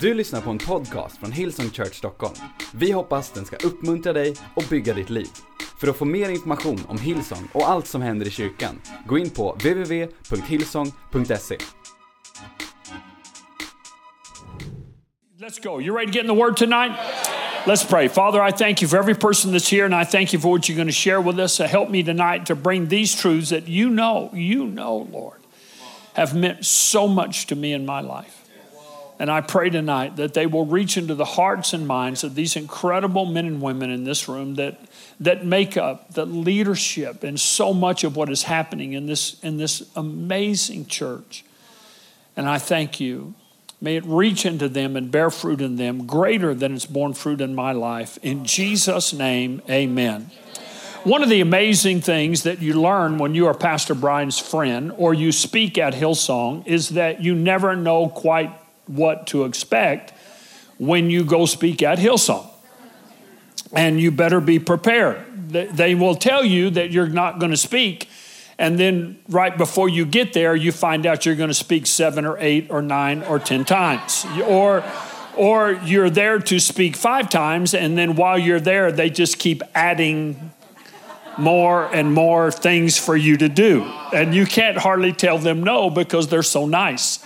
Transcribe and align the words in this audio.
Du 0.00 0.14
lyssnar 0.14 0.40
på 0.40 0.50
en 0.50 0.58
podcast 0.58 1.18
från 1.18 1.32
Hillsong 1.32 1.70
Church 1.70 1.94
Stockholm. 1.94 2.34
Vi 2.74 2.92
hoppas 2.92 3.30
den 3.30 3.44
ska 3.44 3.56
uppmuntra 3.56 4.12
dig 4.12 4.34
och 4.54 4.64
bygga 4.70 4.94
ditt 4.94 5.10
liv. 5.10 5.26
För 5.80 5.88
att 5.88 5.96
få 5.96 6.04
mer 6.04 6.28
information 6.28 6.80
om 6.88 6.98
Hillsong 6.98 7.48
och 7.52 7.68
allt 7.68 7.86
som 7.86 8.02
händer 8.02 8.26
i 8.26 8.30
kyrkan, 8.30 8.80
gå 9.06 9.18
in 9.18 9.30
på 9.30 9.52
www.hillsong.se. 9.52 11.56
Let's 15.40 15.62
go. 15.62 15.80
You 15.80 15.96
ready 15.96 16.06
to 16.06 16.12
get 16.12 16.24
in 16.24 16.30
the 16.30 16.36
Word 16.42 16.56
tonight? 16.56 16.92
Let's 17.66 17.88
pray. 17.88 18.08
Father, 18.08 18.48
I 18.48 18.52
thank 18.52 18.82
you 18.82 18.88
for 18.88 18.98
every 18.98 19.14
person 19.14 19.52
that's 19.52 19.72
here, 19.72 19.84
and 19.84 19.94
I 19.94 20.04
thank 20.04 20.32
you 20.32 20.40
for 20.40 20.52
what 20.52 20.68
you're 20.68 20.76
going 20.76 20.88
to 20.88 20.92
share 20.92 21.20
with 21.20 21.38
us. 21.38 21.60
Uh, 21.60 21.68
help 21.68 21.90
me 21.90 22.02
tonight 22.02 22.46
to 22.46 22.54
bring 22.54 22.88
these 22.88 23.22
truths 23.22 23.50
that 23.50 23.68
you 23.68 23.88
know, 23.88 24.30
you 24.34 24.66
know, 24.66 25.08
Lord, 25.12 25.38
have 26.12 26.34
meant 26.34 26.66
so 26.66 27.08
much 27.08 27.46
to 27.46 27.56
me 27.56 27.72
in 27.72 27.86
my 27.86 28.02
life. 28.02 28.45
And 29.18 29.30
I 29.30 29.40
pray 29.40 29.70
tonight 29.70 30.16
that 30.16 30.34
they 30.34 30.46
will 30.46 30.66
reach 30.66 30.96
into 30.98 31.14
the 31.14 31.24
hearts 31.24 31.72
and 31.72 31.86
minds 31.86 32.22
of 32.22 32.34
these 32.34 32.54
incredible 32.54 33.24
men 33.24 33.46
and 33.46 33.62
women 33.62 33.90
in 33.90 34.04
this 34.04 34.28
room 34.28 34.56
that, 34.56 34.78
that 35.20 35.44
make 35.44 35.76
up 35.76 36.12
the 36.12 36.26
leadership 36.26 37.24
and 37.24 37.40
so 37.40 37.72
much 37.72 38.04
of 38.04 38.14
what 38.14 38.28
is 38.28 38.42
happening 38.42 38.92
in 38.92 39.06
this, 39.06 39.42
in 39.42 39.56
this 39.56 39.90
amazing 39.96 40.86
church. 40.86 41.44
And 42.36 42.46
I 42.46 42.58
thank 42.58 43.00
you. 43.00 43.34
May 43.80 43.96
it 43.96 44.04
reach 44.04 44.44
into 44.44 44.68
them 44.68 44.96
and 44.96 45.10
bear 45.10 45.30
fruit 45.30 45.60
in 45.60 45.76
them 45.76 46.06
greater 46.06 46.54
than 46.54 46.74
it's 46.74 46.86
borne 46.86 47.14
fruit 47.14 47.40
in 47.40 47.54
my 47.54 47.72
life. 47.72 48.18
In 48.22 48.44
Jesus' 48.44 49.12
name, 49.12 49.62
amen. 49.68 50.30
One 51.04 51.22
of 51.22 51.28
the 51.28 51.40
amazing 51.40 52.00
things 52.00 52.42
that 52.42 52.60
you 52.60 52.80
learn 52.80 53.18
when 53.18 53.34
you 53.34 53.46
are 53.46 53.54
Pastor 53.54 53.94
Brian's 53.94 54.38
friend 54.38 54.92
or 54.96 55.14
you 55.14 55.30
speak 55.30 55.78
at 55.78 55.94
Hillsong 55.94 56.66
is 56.66 56.90
that 56.90 57.22
you 57.22 57.34
never 57.34 57.76
know 57.76 58.08
quite 58.08 58.50
what 58.86 59.26
to 59.28 59.44
expect 59.44 60.12
when 60.78 61.10
you 61.10 61.24
go 61.24 61.46
speak 61.46 61.82
at 61.82 61.98
Hillsong. 61.98 62.48
And 63.72 64.00
you 64.00 64.10
better 64.10 64.40
be 64.40 64.58
prepared. 64.58 65.24
They 65.50 65.94
will 65.94 66.14
tell 66.14 66.44
you 66.44 66.70
that 66.70 66.90
you're 66.90 67.08
not 67.08 67.38
going 67.38 67.50
to 67.50 67.56
speak. 67.56 68.08
And 68.58 68.78
then 68.78 69.18
right 69.28 69.56
before 69.56 69.88
you 69.88 70.06
get 70.06 70.32
there, 70.32 70.56
you 70.56 70.72
find 70.72 71.04
out 71.04 71.26
you're 71.26 71.34
going 71.34 71.50
to 71.50 71.54
speak 71.54 71.86
seven 71.86 72.24
or 72.24 72.38
eight 72.38 72.68
or 72.70 72.80
nine 72.80 73.22
or 73.24 73.38
10 73.38 73.64
times. 73.64 74.24
Or, 74.44 74.82
or 75.36 75.72
you're 75.84 76.08
there 76.08 76.38
to 76.38 76.58
speak 76.58 76.96
five 76.96 77.28
times, 77.28 77.74
and 77.74 77.98
then 77.98 78.16
while 78.16 78.38
you're 78.38 78.60
there, 78.60 78.90
they 78.90 79.10
just 79.10 79.38
keep 79.38 79.62
adding 79.74 80.52
more 81.36 81.84
and 81.94 82.14
more 82.14 82.50
things 82.50 82.96
for 82.96 83.14
you 83.14 83.36
to 83.36 83.48
do. 83.48 83.82
And 84.14 84.34
you 84.34 84.46
can't 84.46 84.78
hardly 84.78 85.12
tell 85.12 85.38
them 85.38 85.62
no 85.62 85.90
because 85.90 86.28
they're 86.28 86.42
so 86.42 86.66
nice. 86.66 87.18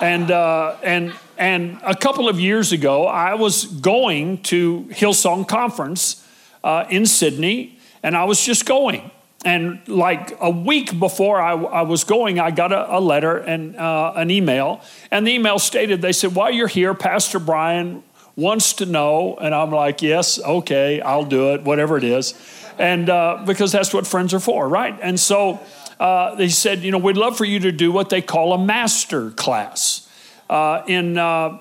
And, 0.00 0.30
uh, 0.30 0.76
and, 0.82 1.12
and 1.38 1.78
a 1.84 1.94
couple 1.94 2.28
of 2.28 2.40
years 2.40 2.72
ago, 2.72 3.06
I 3.06 3.34
was 3.34 3.64
going 3.64 4.42
to 4.44 4.86
Hillsong 4.90 5.46
Conference 5.46 6.26
uh, 6.62 6.86
in 6.90 7.06
Sydney, 7.06 7.78
and 8.02 8.16
I 8.16 8.24
was 8.24 8.44
just 8.44 8.66
going. 8.66 9.10
And 9.44 9.86
like 9.86 10.36
a 10.40 10.48
week 10.48 10.98
before 10.98 11.40
I, 11.40 11.52
I 11.52 11.82
was 11.82 12.04
going, 12.04 12.40
I 12.40 12.50
got 12.50 12.72
a, 12.72 12.96
a 12.96 13.00
letter 13.00 13.36
and 13.36 13.76
uh, 13.76 14.14
an 14.16 14.30
email. 14.30 14.80
And 15.10 15.26
the 15.26 15.32
email 15.32 15.58
stated, 15.58 16.00
they 16.00 16.12
said, 16.12 16.34
While 16.34 16.50
you're 16.50 16.66
here, 16.66 16.94
Pastor 16.94 17.38
Brian 17.38 18.02
wants 18.36 18.72
to 18.74 18.86
know. 18.86 19.36
And 19.36 19.54
I'm 19.54 19.70
like, 19.70 20.00
Yes, 20.00 20.40
okay, 20.40 21.02
I'll 21.02 21.26
do 21.26 21.52
it, 21.52 21.62
whatever 21.62 21.98
it 21.98 22.04
is. 22.04 22.32
And 22.78 23.10
uh, 23.10 23.44
because 23.46 23.70
that's 23.70 23.92
what 23.92 24.06
friends 24.06 24.32
are 24.32 24.40
for, 24.40 24.66
right? 24.66 24.98
And 25.02 25.20
so 25.20 25.60
uh, 26.00 26.34
they 26.34 26.48
said, 26.48 26.80
You 26.82 26.90
know, 26.90 26.98
we'd 26.98 27.16
love 27.16 27.36
for 27.36 27.44
you 27.44 27.60
to 27.60 27.72
do 27.72 27.92
what 27.92 28.10
they 28.10 28.22
call 28.22 28.52
a 28.52 28.58
master 28.58 29.30
class 29.30 30.08
uh, 30.48 30.82
in. 30.86 31.18
Uh, 31.18 31.58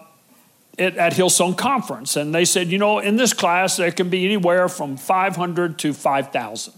it, 0.75 0.97
at 0.97 1.13
Hillsong 1.13 1.55
Conference, 1.55 2.15
and 2.15 2.33
they 2.33 2.45
said, 2.45 2.69
you 2.69 2.79
know, 2.79 2.97
in 2.97 3.15
this 3.15 3.31
class 3.31 3.77
there 3.77 3.91
can 3.91 4.09
be 4.09 4.25
anywhere 4.25 4.67
from 4.67 4.97
500 4.97 5.77
to 5.77 5.93
5,000. 5.93 6.73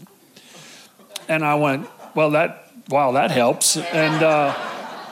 And 1.30 1.46
I 1.46 1.56
went, 1.56 1.88
well, 2.14 2.32
that 2.32 2.66
wow, 2.90 3.12
that 3.14 3.32
helps. 3.32 3.78
And 3.78 4.24
uh, 4.24 4.54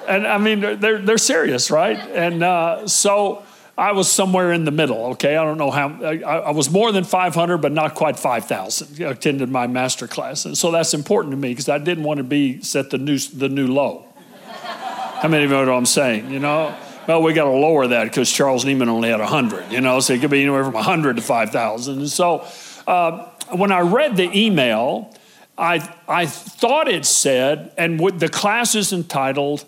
and 0.07 0.27
I 0.27 0.37
mean, 0.37 0.59
they're 0.79 0.99
they're 0.99 1.17
serious, 1.17 1.71
right? 1.71 1.97
And 1.97 2.43
uh, 2.43 2.87
so 2.87 3.43
I 3.77 3.93
was 3.93 4.11
somewhere 4.11 4.51
in 4.51 4.65
the 4.65 4.71
middle. 4.71 5.05
Okay, 5.13 5.35
I 5.35 5.43
don't 5.43 5.57
know 5.57 5.71
how. 5.71 5.89
I, 6.03 6.19
I 6.19 6.51
was 6.51 6.69
more 6.69 6.91
than 6.91 7.03
500, 7.03 7.57
but 7.57 7.71
not 7.71 7.95
quite 7.95 8.19
5,000. 8.19 9.01
Attended 9.01 9.49
my 9.49 9.65
master 9.65 10.07
class, 10.07 10.45
and 10.45 10.57
so 10.57 10.71
that's 10.71 10.93
important 10.93 11.31
to 11.31 11.37
me 11.37 11.49
because 11.49 11.69
I 11.69 11.79
didn't 11.79 12.03
want 12.03 12.19
to 12.19 12.23
be 12.23 12.61
set 12.61 12.91
the 12.91 12.99
new 12.99 13.17
the 13.17 13.49
new 13.49 13.67
low. 13.67 14.05
How 14.51 15.27
many 15.29 15.45
of 15.45 15.51
you 15.51 15.57
know 15.57 15.65
what 15.65 15.77
I'm 15.77 15.85
saying? 15.85 16.29
You 16.31 16.39
know. 16.39 16.75
Well, 17.07 17.21
we 17.21 17.33
got 17.33 17.43
to 17.45 17.49
lower 17.49 17.85
that 17.87 18.05
because 18.05 18.31
Charles 18.31 18.63
Nieman 18.63 18.87
only 18.87 19.09
had 19.09 19.19
100, 19.19 19.73
you 19.73 19.81
know, 19.81 19.99
so 19.99 20.13
it 20.13 20.21
could 20.21 20.31
be 20.31 20.41
anywhere 20.41 20.63
from 20.63 20.73
100 20.73 21.17
to 21.17 21.21
5,000. 21.21 21.97
And 21.97 22.09
so 22.09 22.47
uh, 22.87 23.29
when 23.51 23.73
I 23.73 23.81
read 23.81 24.15
the 24.15 24.29
email, 24.33 25.13
I, 25.57 25.93
I 26.07 26.27
thought 26.27 26.87
it 26.87 27.05
said, 27.05 27.73
and 27.77 27.99
the 28.19 28.29
class 28.29 28.73
is 28.73 28.93
entitled 28.93 29.65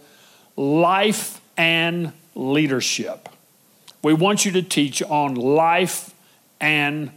Life 0.55 1.41
and 1.57 2.13
Leadership. 2.35 3.27
We 4.05 4.13
want 4.13 4.45
you 4.45 4.51
to 4.51 4.61
teach 4.61 5.01
on 5.01 5.33
life 5.33 6.13
and 6.61 7.09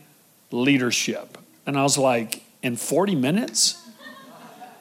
leadership. 0.50 1.36
And 1.66 1.76
I 1.76 1.82
was 1.82 1.98
like, 1.98 2.42
in 2.62 2.76
40 2.76 3.14
minutes? 3.14 3.86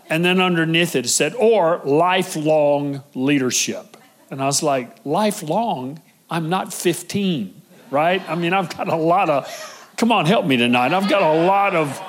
And 0.09 0.23
then 0.23 0.39
underneath 0.39 0.95
it, 0.95 1.03
it 1.03 1.09
said, 1.09 1.35
or 1.35 1.81
lifelong 1.83 3.03
leadership. 3.13 3.97
And 4.31 4.41
I 4.41 4.45
was 4.45 4.63
like, 4.63 4.95
lifelong? 5.03 6.01
I'm 6.29 6.47
not 6.47 6.73
15, 6.73 7.61
right? 7.91 8.21
I 8.29 8.35
mean, 8.35 8.53
I've 8.53 8.69
got 8.77 8.87
a 8.87 8.95
lot 8.95 9.29
of, 9.29 9.91
come 9.97 10.13
on, 10.13 10.27
help 10.27 10.45
me 10.45 10.55
tonight. 10.55 10.93
I've 10.93 11.09
got 11.09 11.21
a 11.21 11.45
lot 11.45 11.75
of 11.75 12.01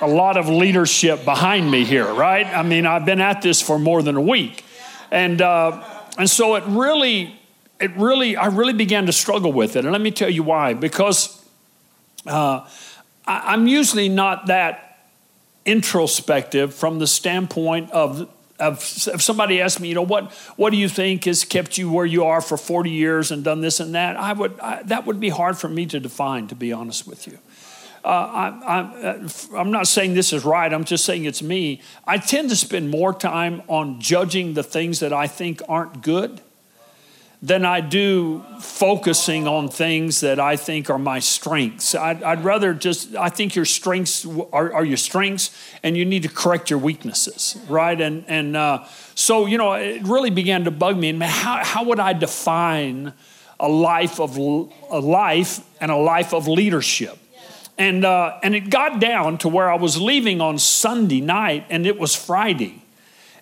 a 0.00 0.08
lot 0.08 0.36
of 0.36 0.48
leadership 0.48 1.24
behind 1.24 1.70
me 1.70 1.84
here, 1.84 2.12
right? 2.12 2.46
I 2.48 2.64
mean, 2.64 2.86
I've 2.86 3.06
been 3.06 3.20
at 3.20 3.40
this 3.40 3.62
for 3.62 3.78
more 3.78 4.02
than 4.02 4.16
a 4.16 4.20
week, 4.20 4.64
and 5.12 5.40
uh, 5.40 5.80
and 6.18 6.28
so 6.28 6.56
it 6.56 6.64
really, 6.66 7.38
it 7.82 7.96
really, 7.96 8.36
I 8.36 8.46
really 8.46 8.72
began 8.72 9.06
to 9.06 9.12
struggle 9.12 9.52
with 9.52 9.76
it, 9.76 9.84
and 9.84 9.92
let 9.92 10.00
me 10.00 10.10
tell 10.10 10.30
you 10.30 10.42
why. 10.42 10.74
Because 10.74 11.44
uh, 12.26 12.66
I, 13.26 13.52
I'm 13.52 13.66
usually 13.66 14.08
not 14.08 14.46
that 14.46 14.88
introspective 15.64 16.74
from 16.74 16.98
the 16.98 17.06
standpoint 17.06 17.90
of 17.90 18.28
of 18.58 18.76
if 18.78 19.20
somebody 19.20 19.60
asked 19.60 19.80
me, 19.80 19.88
you 19.88 19.94
know, 19.94 20.02
what 20.02 20.32
what 20.56 20.70
do 20.70 20.76
you 20.76 20.88
think 20.88 21.24
has 21.24 21.44
kept 21.44 21.76
you 21.78 21.90
where 21.90 22.06
you 22.06 22.24
are 22.24 22.40
for 22.40 22.56
40 22.56 22.90
years 22.90 23.32
and 23.32 23.42
done 23.42 23.60
this 23.60 23.80
and 23.80 23.94
that? 23.94 24.16
I 24.16 24.32
would 24.32 24.60
I, 24.60 24.82
that 24.84 25.04
would 25.06 25.18
be 25.18 25.30
hard 25.30 25.58
for 25.58 25.68
me 25.68 25.86
to 25.86 25.98
define, 25.98 26.46
to 26.48 26.54
be 26.54 26.72
honest 26.72 27.06
with 27.06 27.26
you. 27.26 27.38
Uh, 28.04 28.08
I, 28.08 29.60
am 29.60 29.70
not 29.70 29.86
saying 29.86 30.14
this 30.14 30.32
is 30.32 30.44
right, 30.44 30.72
I'm 30.72 30.84
just 30.84 31.04
saying 31.04 31.24
it's 31.24 31.42
me. 31.42 31.80
I 32.04 32.18
tend 32.18 32.50
to 32.50 32.56
spend 32.56 32.90
more 32.90 33.14
time 33.14 33.62
on 33.68 34.00
judging 34.00 34.54
the 34.54 34.64
things 34.64 35.00
that 35.00 35.12
I 35.12 35.28
think 35.28 35.62
aren't 35.68 36.02
good 36.02 36.40
than 37.42 37.64
I 37.64 37.80
do 37.80 38.44
focusing 38.60 39.48
on 39.48 39.68
things 39.68 40.20
that 40.20 40.38
I 40.38 40.54
think 40.54 40.88
are 40.88 40.98
my 40.98 41.18
strengths. 41.18 41.92
I'd, 41.92 42.22
I'd 42.22 42.44
rather 42.44 42.72
just, 42.72 43.16
I 43.16 43.30
think 43.30 43.56
your 43.56 43.64
strengths 43.64 44.24
are, 44.24 44.72
are, 44.72 44.84
your 44.84 44.96
strengths 44.96 45.50
and 45.82 45.96
you 45.96 46.04
need 46.04 46.22
to 46.22 46.28
correct 46.28 46.70
your 46.70 46.78
weaknesses, 46.78 47.58
right? 47.68 48.00
And, 48.00 48.24
and 48.28 48.56
uh, 48.56 48.84
so, 49.16 49.46
you 49.46 49.58
know, 49.58 49.72
it 49.72 50.04
really 50.04 50.30
began 50.30 50.64
to 50.64 50.70
bug 50.70 50.96
me. 50.96 51.08
And 51.08 51.18
man, 51.18 51.30
how, 51.30 51.64
how 51.64 51.82
would 51.82 51.98
I 51.98 52.12
define 52.12 53.12
a 53.58 53.68
life 53.68 54.20
of 54.20 54.36
a 54.36 55.00
life 55.00 55.66
and 55.80 55.90
a 55.90 55.96
life 55.96 56.32
of 56.32 56.46
leadership? 56.46 57.18
And, 57.76 58.04
uh, 58.04 58.38
and 58.44 58.54
it 58.54 58.70
got 58.70 59.00
down 59.00 59.38
to 59.38 59.48
where 59.48 59.68
I 59.68 59.74
was 59.74 60.00
leaving 60.00 60.40
on 60.40 60.58
Sunday 60.58 61.20
night 61.20 61.66
and 61.70 61.86
it 61.86 61.98
was 61.98 62.14
Friday. 62.14 62.84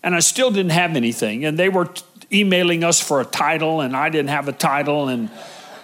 And 0.02 0.14
I 0.14 0.20
still 0.20 0.50
didn't 0.50 0.72
have 0.72 0.96
anything. 0.96 1.44
And 1.44 1.58
they 1.58 1.68
were 1.68 1.90
emailing 2.32 2.84
us 2.84 3.00
for 3.00 3.20
a 3.20 3.24
title 3.24 3.80
and 3.80 3.96
I 3.96 4.08
didn't 4.08 4.30
have 4.30 4.48
a 4.48 4.52
title. 4.52 5.08
And 5.08 5.30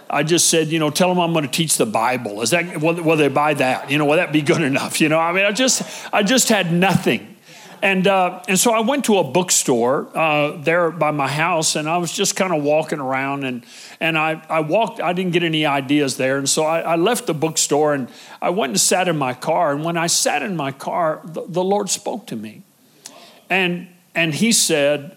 I 0.08 0.22
just 0.22 0.48
said, 0.48 0.68
you 0.68 0.78
know, 0.78 0.90
tell 0.90 1.08
them 1.08 1.18
I'm 1.18 1.32
going 1.32 1.44
to 1.44 1.50
teach 1.50 1.76
the 1.76 1.86
Bible. 1.86 2.42
Is 2.42 2.50
that, 2.50 2.80
will, 2.80 2.94
will 3.02 3.16
they 3.16 3.28
buy 3.28 3.54
that? 3.54 3.90
You 3.90 3.98
know, 3.98 4.04
will 4.04 4.16
that 4.16 4.32
be 4.32 4.42
good 4.42 4.62
enough? 4.62 5.00
You 5.00 5.08
know, 5.08 5.18
I 5.18 5.32
mean, 5.32 5.44
I 5.44 5.52
just, 5.52 5.82
I 6.12 6.22
just 6.22 6.48
had 6.48 6.72
nothing. 6.72 7.36
And, 7.82 8.06
uh, 8.06 8.42
and 8.48 8.58
so 8.58 8.72
I 8.72 8.80
went 8.80 9.04
to 9.06 9.18
a 9.18 9.24
bookstore 9.24 10.08
uh, 10.16 10.56
there 10.56 10.90
by 10.90 11.10
my 11.10 11.28
house, 11.28 11.76
and 11.76 11.88
I 11.88 11.98
was 11.98 12.10
just 12.10 12.34
kind 12.34 12.54
of 12.54 12.62
walking 12.62 13.00
around, 13.00 13.44
and, 13.44 13.64
and 14.00 14.16
I, 14.16 14.42
I 14.48 14.60
walked, 14.60 15.00
I 15.00 15.12
didn't 15.12 15.32
get 15.32 15.42
any 15.42 15.66
ideas 15.66 16.16
there. 16.16 16.38
And 16.38 16.48
so 16.48 16.64
I, 16.64 16.80
I, 16.80 16.96
left 16.96 17.26
the 17.26 17.34
bookstore 17.34 17.92
and 17.94 18.08
I 18.40 18.50
went 18.50 18.70
and 18.70 18.80
sat 18.80 19.08
in 19.08 19.16
my 19.16 19.34
car. 19.34 19.72
And 19.72 19.84
when 19.84 19.96
I 19.96 20.06
sat 20.06 20.42
in 20.42 20.56
my 20.56 20.72
car, 20.72 21.20
the, 21.24 21.44
the 21.46 21.62
Lord 21.62 21.90
spoke 21.90 22.26
to 22.28 22.36
me. 22.36 22.62
And, 23.50 23.88
and 24.14 24.34
He 24.34 24.52
said, 24.52 25.16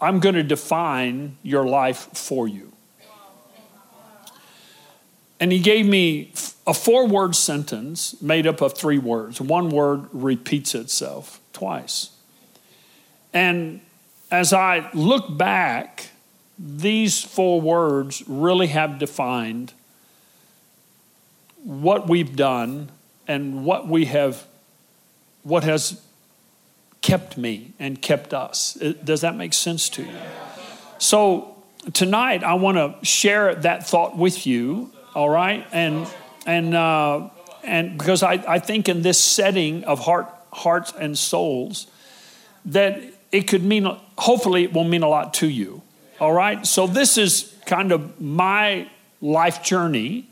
I'm 0.00 0.20
going 0.20 0.34
to 0.34 0.42
define 0.42 1.36
your 1.42 1.66
life 1.66 2.08
for 2.14 2.48
you. 2.48 2.72
And 5.38 5.52
He 5.52 5.58
gave 5.58 5.86
me 5.86 6.32
a 6.66 6.74
four 6.74 7.06
word 7.06 7.34
sentence 7.34 8.20
made 8.22 8.46
up 8.46 8.60
of 8.60 8.76
three 8.76 8.98
words. 8.98 9.40
One 9.40 9.70
word 9.70 10.06
repeats 10.12 10.74
itself 10.74 11.40
twice. 11.52 12.10
And 13.32 13.80
as 14.30 14.52
I 14.52 14.90
look 14.92 15.36
back, 15.36 16.10
these 16.58 17.22
four 17.22 17.60
words 17.60 18.22
really 18.26 18.68
have 18.68 18.98
defined 18.98 19.72
what 21.64 22.08
we've 22.08 22.36
done 22.36 22.90
and 23.26 23.64
what 23.64 23.88
we 23.88 24.06
have, 24.06 24.46
what 25.42 25.64
has 25.64 26.00
kept 27.02 27.36
me 27.36 27.72
and 27.78 28.00
kept 28.00 28.34
us. 28.34 28.74
Does 29.04 29.22
that 29.22 29.36
make 29.36 29.52
sense 29.52 29.88
to 29.90 30.02
you? 30.02 30.18
So 30.98 31.56
tonight 31.92 32.44
I 32.44 32.54
want 32.54 32.76
to 32.76 33.04
share 33.04 33.54
that 33.54 33.86
thought 33.86 34.16
with 34.16 34.46
you. 34.46 34.90
All 35.14 35.28
right, 35.28 35.66
and 35.72 36.06
and 36.46 36.74
uh, 36.74 37.30
and 37.64 37.98
because 37.98 38.22
I, 38.22 38.34
I 38.46 38.58
think 38.58 38.88
in 38.88 39.02
this 39.02 39.20
setting 39.20 39.84
of 39.84 40.00
heart 40.00 40.28
hearts 40.52 40.92
and 40.98 41.16
souls 41.16 41.86
that 42.66 43.00
it 43.32 43.48
could 43.48 43.64
mean 43.64 43.88
hopefully 44.18 44.64
it 44.64 44.72
will 44.72 44.84
mean 44.84 45.02
a 45.02 45.08
lot 45.08 45.34
to 45.34 45.48
you. 45.48 45.82
All 46.20 46.32
right, 46.32 46.66
so 46.66 46.86
this 46.86 47.16
is 47.16 47.54
kind 47.66 47.92
of 47.92 48.20
my 48.20 48.88
life 49.20 49.62
journey, 49.62 50.28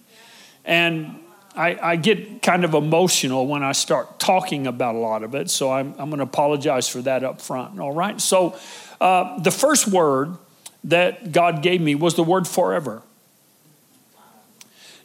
and 0.64 1.17
I, 1.58 1.90
I, 1.90 1.96
get 1.96 2.40
kind 2.40 2.64
of 2.64 2.75
emotional 2.75 3.49
when 3.49 3.64
I 3.64 3.72
start 3.72 4.20
talking 4.20 4.69
about 4.69 4.94
a 4.94 4.99
lot 4.99 5.25
of 5.25 5.34
it, 5.34 5.50
so 5.50 5.72
I'm, 5.72 5.88
I'm 5.99 6.08
going 6.08 6.19
to 6.19 6.25
apologize 6.25 6.88
for 6.88 7.02
that 7.02 7.25
up 7.25 7.40
front. 7.40 7.81
All 7.81 7.93
right? 7.93 8.20
So, 8.20 8.56
uh, 9.00 9.40
the 9.40 9.50
first 9.50 9.88
word 9.88 10.37
that 10.84 11.32
God 11.32 11.60
gave 11.62 11.81
me 11.81 11.96
was 11.96 12.14
the 12.14 12.22
word 12.22 12.46
forever. 12.46 13.02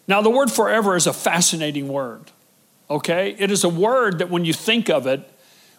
Now, 0.08 0.22
the 0.22 0.30
word 0.30 0.52
forever 0.52 0.96
is 0.96 1.08
a 1.08 1.14
fascinating 1.14 1.88
word, 1.88 2.32
okay? 2.88 3.36
It 3.40 3.50
is 3.50 3.64
a 3.64 3.70
word 3.70 4.20
that 4.20 4.30
when 4.30 4.46
you 4.46 4.54
think 4.54 4.90
of 4.90 5.08
it, 5.08 5.28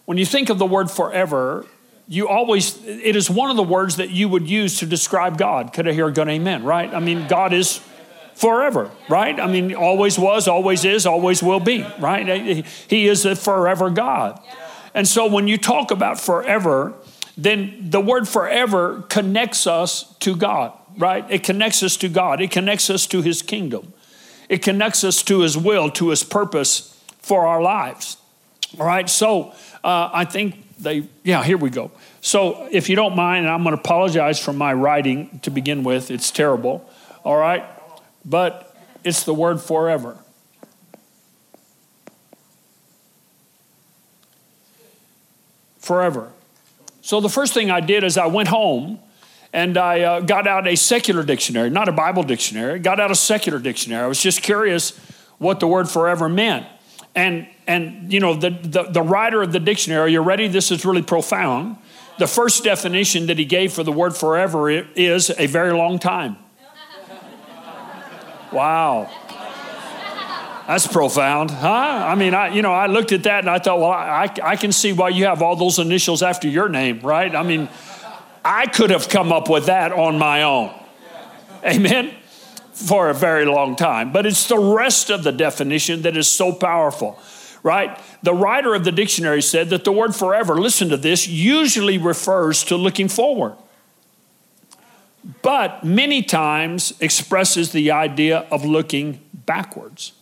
when 0.06 0.19
you 0.19 0.27
think 0.27 0.50
of 0.50 0.59
the 0.59 0.67
word 0.67 0.91
forever, 0.91 1.67
you 2.09 2.29
always, 2.29 2.85
it 2.85 3.15
is 3.15 3.31
one 3.31 3.50
of 3.50 3.56
the 3.56 3.62
words 3.62 3.97
that 3.97 4.11
you 4.11 4.29
would 4.29 4.49
use 4.49 4.81
to 4.81 4.87
describe 4.87 5.38
God. 5.38 5.73
Could 5.73 5.87
I 5.87 5.93
hear 5.93 6.09
a 6.09 6.12
good 6.12 6.29
amen, 6.29 6.65
right? 6.65 6.93
I 6.93 6.99
mean, 7.00 7.29
God 7.29 7.53
is 7.53 7.81
forever, 8.34 8.90
right? 9.08 9.38
I 9.38 9.46
mean, 9.46 9.75
always 9.75 10.19
was, 10.19 10.48
always 10.48 10.84
is, 10.84 11.06
always 11.06 11.42
will 11.42 11.60
be, 11.60 11.86
right? 11.98 12.64
He 12.88 13.06
is 13.06 13.25
a 13.25 13.36
forever 13.36 13.90
God. 13.90 14.40
And 14.94 15.08
so 15.08 15.26
when 15.26 15.48
you 15.48 15.58
talk 15.58 15.90
about 15.90 16.20
forever, 16.20 16.94
then 17.36 17.76
the 17.81 18.00
word 18.00 18.28
forever 18.28 19.04
connects 19.08 19.66
us 19.66 20.14
to 20.19 20.36
God, 20.36 20.72
right? 20.96 21.25
It 21.28 21.42
connects 21.42 21.82
us 21.82 21.96
to 21.98 22.08
God, 22.08 22.40
it 22.40 22.50
connects 22.50 22.90
us 22.90 23.06
to 23.08 23.22
His 23.22 23.42
kingdom, 23.42 23.92
it 24.48 24.62
connects 24.62 25.02
us 25.04 25.22
to 25.25 25.40
His 25.40 25.58
will, 25.58 25.90
to 25.92 26.10
His 26.10 26.22
purpose 26.22 26.90
for 27.19 27.46
our 27.46 27.62
lives. 27.62 28.19
All 28.78 28.86
right, 28.86 29.08
so 29.08 29.52
uh, 29.82 30.10
I 30.12 30.25
think 30.25 30.56
they, 30.78 31.08
yeah, 31.22 31.42
here 31.42 31.56
we 31.56 31.70
go. 31.70 31.90
So 32.20 32.69
if 32.70 32.88
you 32.88 32.96
don't 32.96 33.16
mind, 33.16 33.48
I'm 33.48 33.62
going 33.62 33.75
to 33.75 33.81
apologize 33.81 34.38
for 34.38 34.52
my 34.52 34.72
writing 34.72 35.38
to 35.42 35.50
begin 35.50 35.84
with, 35.84 36.10
it's 36.10 36.31
terrible. 36.31 36.88
All 37.25 37.36
right, 37.36 37.64
but 38.25 38.76
it's 39.05 39.25
the 39.25 39.35
word 39.35 39.61
forever. 39.61 40.19
Forever. 45.79 46.32
So 47.03 47.21
the 47.21 47.29
first 47.29 47.53
thing 47.53 47.71
I 47.71 47.81
did 47.81 48.03
is 48.03 48.17
I 48.17 48.26
went 48.26 48.49
home 48.49 48.99
and 49.53 49.76
I 49.76 50.00
uh, 50.00 50.21
got 50.21 50.47
out 50.47 50.67
a 50.67 50.75
secular 50.75 51.23
dictionary, 51.23 51.69
not 51.69 51.88
a 51.88 51.93
Bible 51.93 52.23
dictionary, 52.23 52.79
got 52.79 52.99
out 52.99 53.11
a 53.11 53.15
secular 53.15 53.59
dictionary. 53.59 54.03
I 54.03 54.06
was 54.06 54.21
just 54.21 54.43
curious 54.43 54.99
what 55.38 55.61
the 55.61 55.67
word 55.67 55.88
forever 55.88 56.29
meant. 56.29 56.67
And, 57.15 57.47
and 57.67 58.12
you 58.12 58.20
know, 58.20 58.35
the, 58.35 58.50
the, 58.50 58.85
the 58.85 59.03
writer 59.03 59.43
of 59.43 59.53
the 59.53 59.61
dictionary, 59.61 60.00
are 60.00 60.09
you 60.09 60.23
ready? 60.23 60.49
This 60.49 60.70
is 60.70 60.85
really 60.85 61.03
profound. 61.03 61.77
The 62.19 62.27
first 62.27 62.65
definition 62.65 63.27
that 63.27 63.38
he 63.38 63.44
gave 63.44 63.73
for 63.73 63.82
the 63.82 63.93
word 63.93 64.17
forever 64.17 64.70
is 64.70 65.31
a 65.37 65.47
very 65.47 65.73
long 65.73 65.99
time. 65.99 66.37
Wow. 68.55 69.11
That's 70.69 70.87
profound, 70.87 71.51
huh? 71.51 71.69
I 71.69 72.15
mean, 72.15 72.33
I, 72.33 72.55
you 72.55 72.62
know, 72.62 72.73
I 72.73 72.87
looked 72.87 73.12
at 73.12 73.25
that 73.25 73.41
and 73.41 73.51
I 73.51 73.59
thought, 73.59 73.81
well, 73.81 73.91
I, 73.91 74.31
I 74.43 74.56
can 74.56 74.73
see 74.73 74.93
why 74.93 75.11
you 75.11 75.27
have 75.27 75.43
all 75.43 75.56
those 75.56 75.79
initials 75.79 76.23
after 76.23 76.49
your 76.49 76.69
name, 76.69 77.01
right? 77.01 77.35
I 77.35 77.43
mean, 77.43 77.69
I 78.45 78.67
could 78.67 78.91
have 78.91 79.09
come 79.09 79.33
up 79.33 79.51
with 79.51 79.67
that 79.67 79.93
on 79.93 80.19
my 80.19 80.43
own. 80.43 80.73
Amen? 81.65 82.15
For 82.73 83.11
a 83.11 83.15
very 83.15 83.45
long 83.45 83.77
time. 83.77 84.12
But 84.12 84.25
it's 84.25 84.47
the 84.47 84.59
rest 84.59 85.11
of 85.11 85.25
the 85.25 85.33
definition 85.33 86.03
that 86.03 86.17
is 86.17 86.29
so 86.29 86.53
powerful, 86.53 87.19
right? 87.62 87.99
The 88.23 88.35
writer 88.35 88.75
of 88.75 88.85
the 88.85 88.93
dictionary 88.93 89.43
said 89.43 89.71
that 89.71 89.85
the 89.85 89.93
word 89.93 90.15
forever, 90.15 90.61
listen 90.61 90.89
to 90.91 90.97
this, 90.97 91.27
usually 91.27 91.99
refers 91.99 92.65
to 92.65 92.77
looking 92.77 93.09
forward 93.09 93.56
but 95.43 95.85
many 95.85 96.23
times 96.23 96.93
expresses 97.00 97.73
the 97.73 97.91
idea 97.91 98.47
of 98.50 98.65
looking 98.65 99.21
backwards. 99.32 100.12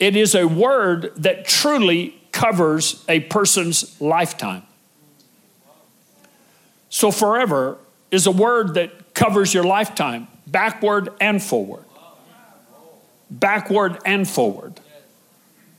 It 0.00 0.16
is 0.16 0.34
a 0.34 0.46
word 0.46 1.12
that 1.16 1.46
truly 1.46 2.20
covers 2.32 3.04
a 3.08 3.20
person's 3.20 4.00
lifetime. 4.00 4.64
So, 6.88 7.10
forever 7.10 7.78
is 8.10 8.26
a 8.26 8.30
word 8.30 8.74
that 8.74 9.14
covers 9.14 9.54
your 9.54 9.64
lifetime, 9.64 10.28
backward 10.46 11.10
and 11.20 11.42
forward. 11.42 11.84
Backward 13.30 13.98
and 14.04 14.28
forward, 14.28 14.80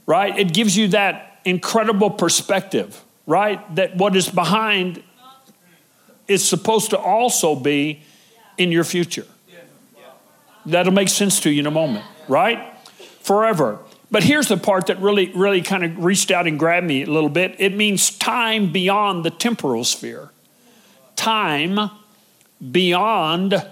right? 0.06 0.38
It 0.38 0.54
gives 0.54 0.75
you 0.75 0.89
that 0.89 1.39
incredible 1.45 2.10
perspective, 2.10 3.01
right? 3.28 3.75
That 3.75 3.95
what 3.95 4.16
is 4.16 4.30
behind 4.30 5.04
is 6.27 6.48
supposed 6.48 6.92
to 6.92 6.98
also 6.98 7.56
be 7.56 8.01
in 8.57 8.72
your 8.72 8.83
future. 8.83 9.25
That'll 10.66 10.94
make 10.94 11.10
sense 11.10 11.39
to 11.42 11.50
you 11.50 11.60
in 11.60 11.68
a 11.68 11.72
moment, 11.72 12.06
right? 12.27 12.74
Forever. 13.22 13.80
But 14.10 14.24
here's 14.24 14.48
the 14.48 14.57
part 14.57 14.88
that 14.88 15.00
really, 15.00 15.31
really 15.33 15.62
kind 15.62 15.83
of 15.83 16.04
reached 16.04 16.31
out 16.31 16.48
and 16.48 16.57
grabbed 16.57 16.88
me 16.88 17.04
a 17.04 17.06
little 17.06 17.30
bit. 17.30 17.56
It 17.60 17.75
means 17.75 18.10
time 18.18 18.72
beyond 18.72 19.25
the 19.25 19.30
temporal 19.30 19.83
sphere. 19.83 20.30
Time 21.16 21.92
beyond 22.71 23.63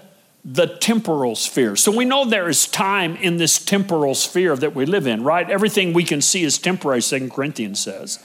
the 0.44 0.66
temporal 0.66 1.34
sphere. 1.36 1.74
So 1.74 1.90
we 1.90 2.04
know 2.04 2.24
there 2.24 2.48
is 2.48 2.66
time 2.66 3.16
in 3.16 3.38
this 3.38 3.64
temporal 3.64 4.14
sphere 4.14 4.54
that 4.56 4.74
we 4.74 4.84
live 4.84 5.06
in, 5.06 5.24
right? 5.24 5.48
Everything 5.48 5.92
we 5.92 6.04
can 6.04 6.20
see 6.20 6.44
is 6.44 6.58
temporary, 6.58 7.00
Second 7.00 7.30
Corinthians 7.32 7.80
says. 7.80 8.18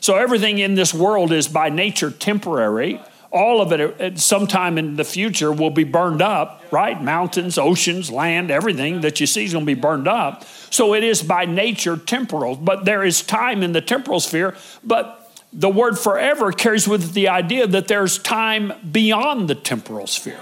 So 0.00 0.16
everything 0.16 0.58
in 0.58 0.76
this 0.76 0.94
world 0.94 1.32
is 1.32 1.48
by 1.48 1.70
nature 1.70 2.10
temporary 2.10 3.00
all 3.34 3.60
of 3.60 3.72
it 3.72 3.80
at 4.00 4.18
some 4.18 4.46
time 4.46 4.78
in 4.78 4.94
the 4.94 5.04
future 5.04 5.52
will 5.52 5.70
be 5.70 5.82
burned 5.82 6.22
up, 6.22 6.62
right? 6.70 7.02
Mountains, 7.02 7.58
oceans, 7.58 8.08
land, 8.08 8.50
everything 8.50 9.00
that 9.00 9.18
you 9.18 9.26
see 9.26 9.44
is 9.44 9.52
going 9.52 9.66
to 9.66 9.74
be 9.74 9.78
burned 9.78 10.06
up. 10.06 10.44
So 10.70 10.94
it 10.94 11.02
is 11.02 11.20
by 11.20 11.44
nature 11.44 11.96
temporal, 11.96 12.54
but 12.54 12.84
there 12.84 13.02
is 13.02 13.22
time 13.22 13.64
in 13.64 13.72
the 13.72 13.80
temporal 13.80 14.20
sphere. 14.20 14.56
But 14.84 15.32
the 15.52 15.68
word 15.68 15.98
forever 15.98 16.52
carries 16.52 16.86
with 16.86 17.10
it 17.10 17.12
the 17.12 17.28
idea 17.28 17.66
that 17.66 17.88
there's 17.88 18.18
time 18.18 18.72
beyond 18.90 19.48
the 19.48 19.56
temporal 19.56 20.06
sphere. 20.06 20.40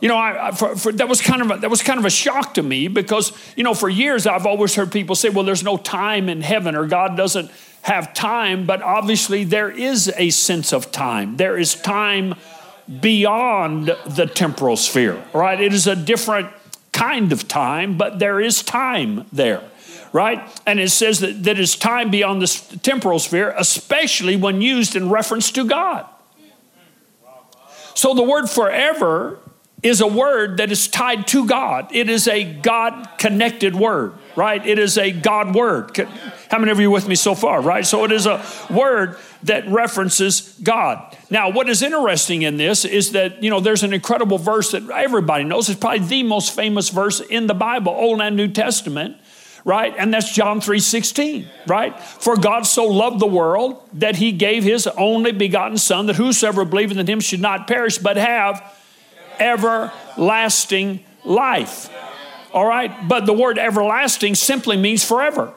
You 0.00 0.08
know, 0.08 0.16
I, 0.16 0.52
for, 0.52 0.76
for, 0.76 0.92
that 0.92 1.08
was 1.08 1.20
kind 1.20 1.42
of 1.42 1.50
a, 1.50 1.56
that 1.58 1.70
was 1.70 1.82
kind 1.82 1.98
of 1.98 2.04
a 2.04 2.10
shock 2.10 2.54
to 2.54 2.62
me 2.62 2.88
because 2.88 3.32
you 3.56 3.64
know 3.64 3.74
for 3.74 3.88
years 3.88 4.28
I've 4.28 4.46
always 4.46 4.76
heard 4.76 4.92
people 4.92 5.16
say, 5.16 5.28
"Well, 5.28 5.44
there's 5.44 5.64
no 5.64 5.76
time 5.76 6.28
in 6.28 6.40
heaven, 6.40 6.76
or 6.76 6.86
God 6.86 7.16
doesn't 7.16 7.50
have 7.82 8.12
time, 8.14 8.66
but 8.66 8.82
obviously 8.82 9.44
there 9.44 9.70
is 9.70 10.12
a 10.16 10.30
sense 10.30 10.72
of 10.72 10.90
time. 10.92 11.36
There 11.36 11.56
is 11.56 11.74
time 11.74 12.34
beyond 13.00 13.94
the 14.06 14.26
temporal 14.26 14.76
sphere, 14.76 15.22
right? 15.32 15.60
It 15.60 15.72
is 15.72 15.86
a 15.86 15.96
different 15.96 16.50
kind 16.92 17.32
of 17.32 17.48
time, 17.48 17.96
but 17.96 18.18
there 18.18 18.40
is 18.40 18.62
time 18.62 19.26
there, 19.32 19.62
right? 20.12 20.40
And 20.66 20.80
it 20.80 20.90
says 20.90 21.20
that 21.20 21.44
that 21.44 21.58
is 21.58 21.76
time 21.76 22.10
beyond 22.10 22.42
the 22.42 22.78
temporal 22.82 23.18
sphere, 23.18 23.54
especially 23.56 24.36
when 24.36 24.60
used 24.60 24.96
in 24.96 25.10
reference 25.10 25.50
to 25.52 25.64
God. 25.64 26.06
So 27.94 28.14
the 28.14 28.22
word 28.22 28.48
forever 28.48 29.40
is 29.82 30.00
a 30.00 30.06
word 30.06 30.56
that 30.56 30.72
is 30.72 30.88
tied 30.88 31.26
to 31.28 31.46
God. 31.46 31.94
It 31.94 32.10
is 32.10 32.26
a 32.26 32.42
God 32.42 33.08
connected 33.16 33.76
word, 33.76 34.14
right? 34.34 34.64
It 34.66 34.78
is 34.78 34.98
a 34.98 35.12
God 35.12 35.54
word. 35.54 35.96
How 36.50 36.58
many 36.58 36.72
of 36.72 36.80
you 36.80 36.90
with 36.90 37.06
me 37.06 37.14
so 37.14 37.34
far, 37.36 37.60
right? 37.60 37.86
So 37.86 38.04
it 38.04 38.10
is 38.10 38.26
a 38.26 38.44
word 38.70 39.16
that 39.44 39.68
references 39.68 40.58
God. 40.62 41.16
Now, 41.30 41.50
what 41.50 41.68
is 41.68 41.82
interesting 41.82 42.42
in 42.42 42.56
this 42.56 42.84
is 42.84 43.12
that, 43.12 43.40
you 43.42 43.50
know, 43.50 43.60
there's 43.60 43.84
an 43.84 43.92
incredible 43.92 44.38
verse 44.38 44.72
that 44.72 44.88
everybody 44.90 45.44
knows. 45.44 45.68
It's 45.68 45.78
probably 45.78 46.00
the 46.00 46.24
most 46.24 46.56
famous 46.56 46.88
verse 46.88 47.20
in 47.20 47.46
the 47.46 47.54
Bible, 47.54 47.92
Old 47.92 48.20
and 48.20 48.36
New 48.36 48.48
Testament 48.48 49.16
right 49.64 49.92
and 49.98 50.14
that's 50.14 50.32
john 50.32 50.60
3.16 50.60 51.44
right 51.66 51.98
for 52.00 52.36
god 52.36 52.62
so 52.62 52.86
loved 52.86 53.18
the 53.18 53.26
world 53.26 53.82
that 53.92 54.14
he 54.14 54.30
gave 54.30 54.62
his 54.62 54.86
only 54.86 55.32
begotten 55.32 55.76
son 55.76 56.06
that 56.06 56.14
whosoever 56.14 56.64
believeth 56.64 56.96
in 56.96 57.06
him 57.08 57.18
should 57.18 57.40
not 57.40 57.66
perish 57.66 57.98
but 57.98 58.16
have 58.16 58.62
everlasting 59.40 61.04
life. 61.24 61.90
All 62.52 62.66
right? 62.66 63.08
But 63.08 63.26
the 63.26 63.32
word 63.32 63.58
everlasting 63.58 64.34
simply 64.34 64.76
means 64.76 65.04
forever. 65.04 65.52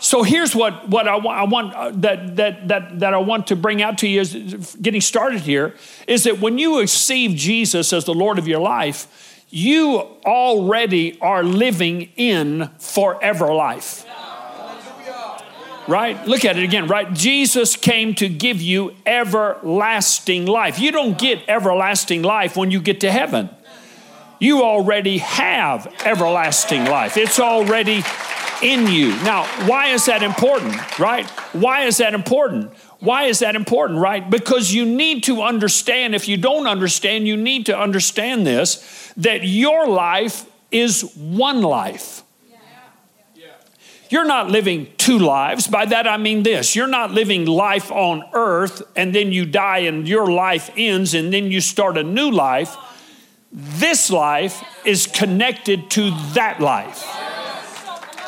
so 0.00 0.22
here's 0.22 0.54
what, 0.54 0.88
what 0.88 1.06
I 1.06 1.16
I 1.16 1.44
want 1.44 1.74
uh, 1.74 1.90
that, 1.96 2.36
that, 2.36 2.68
that, 2.68 3.00
that 3.00 3.14
I 3.14 3.18
want 3.18 3.48
to 3.48 3.56
bring 3.56 3.82
out 3.82 3.98
to 3.98 4.08
you 4.08 4.20
is 4.20 4.76
getting 4.80 5.00
started 5.00 5.40
here 5.40 5.74
is 6.06 6.24
that 6.24 6.40
when 6.40 6.58
you 6.58 6.80
receive 6.80 7.36
Jesus 7.36 7.92
as 7.92 8.04
the 8.04 8.14
Lord 8.14 8.38
of 8.38 8.48
your 8.48 8.60
life, 8.60 9.44
you 9.50 9.98
already 10.26 11.18
are 11.20 11.42
living 11.42 12.10
in 12.16 12.68
forever 12.78 13.52
life. 13.52 14.04
Right? 15.88 16.26
Look 16.26 16.44
at 16.44 16.58
it 16.58 16.64
again, 16.64 16.86
right? 16.86 17.10
Jesus 17.14 17.74
came 17.74 18.14
to 18.16 18.28
give 18.28 18.60
you 18.60 18.94
everlasting 19.06 20.44
life. 20.44 20.78
You 20.78 20.92
don't 20.92 21.18
get 21.18 21.48
everlasting 21.48 22.22
life 22.22 22.58
when 22.58 22.70
you 22.70 22.80
get 22.80 23.00
to 23.00 23.10
heaven. 23.10 23.48
You 24.38 24.62
already 24.62 25.18
have 25.18 25.92
everlasting 26.04 26.84
life. 26.84 27.16
It's 27.16 27.40
already 27.40 28.04
in 28.62 28.86
you. 28.86 29.10
Now, 29.22 29.44
why 29.66 29.88
is 29.88 30.06
that 30.06 30.22
important, 30.22 30.98
right? 30.98 31.26
Why 31.54 31.84
is 31.84 31.96
that 31.96 32.12
important? 32.12 32.72
Why 33.00 33.24
is 33.24 33.38
that 33.38 33.56
important, 33.56 34.00
right? 34.00 34.28
Because 34.28 34.74
you 34.74 34.84
need 34.84 35.24
to 35.24 35.42
understand, 35.42 36.14
if 36.14 36.28
you 36.28 36.36
don't 36.36 36.66
understand, 36.66 37.26
you 37.26 37.36
need 37.36 37.66
to 37.66 37.78
understand 37.78 38.46
this 38.46 39.12
that 39.16 39.44
your 39.44 39.88
life 39.88 40.44
is 40.70 41.02
one 41.16 41.62
life. 41.62 42.22
You're 44.10 44.24
not 44.24 44.50
living 44.50 44.88
two 44.96 45.18
lives. 45.18 45.66
By 45.66 45.84
that 45.86 46.06
I 46.06 46.16
mean 46.16 46.42
this. 46.42 46.74
You're 46.74 46.86
not 46.86 47.10
living 47.10 47.44
life 47.44 47.92
on 47.92 48.24
earth 48.32 48.82
and 48.96 49.14
then 49.14 49.32
you 49.32 49.44
die 49.44 49.78
and 49.78 50.08
your 50.08 50.30
life 50.30 50.70
ends 50.76 51.14
and 51.14 51.32
then 51.32 51.50
you 51.50 51.60
start 51.60 51.98
a 51.98 52.02
new 52.02 52.30
life. 52.30 52.74
This 53.52 54.10
life 54.10 54.62
is 54.84 55.06
connected 55.06 55.90
to 55.90 56.10
that 56.34 56.60
life. 56.60 57.04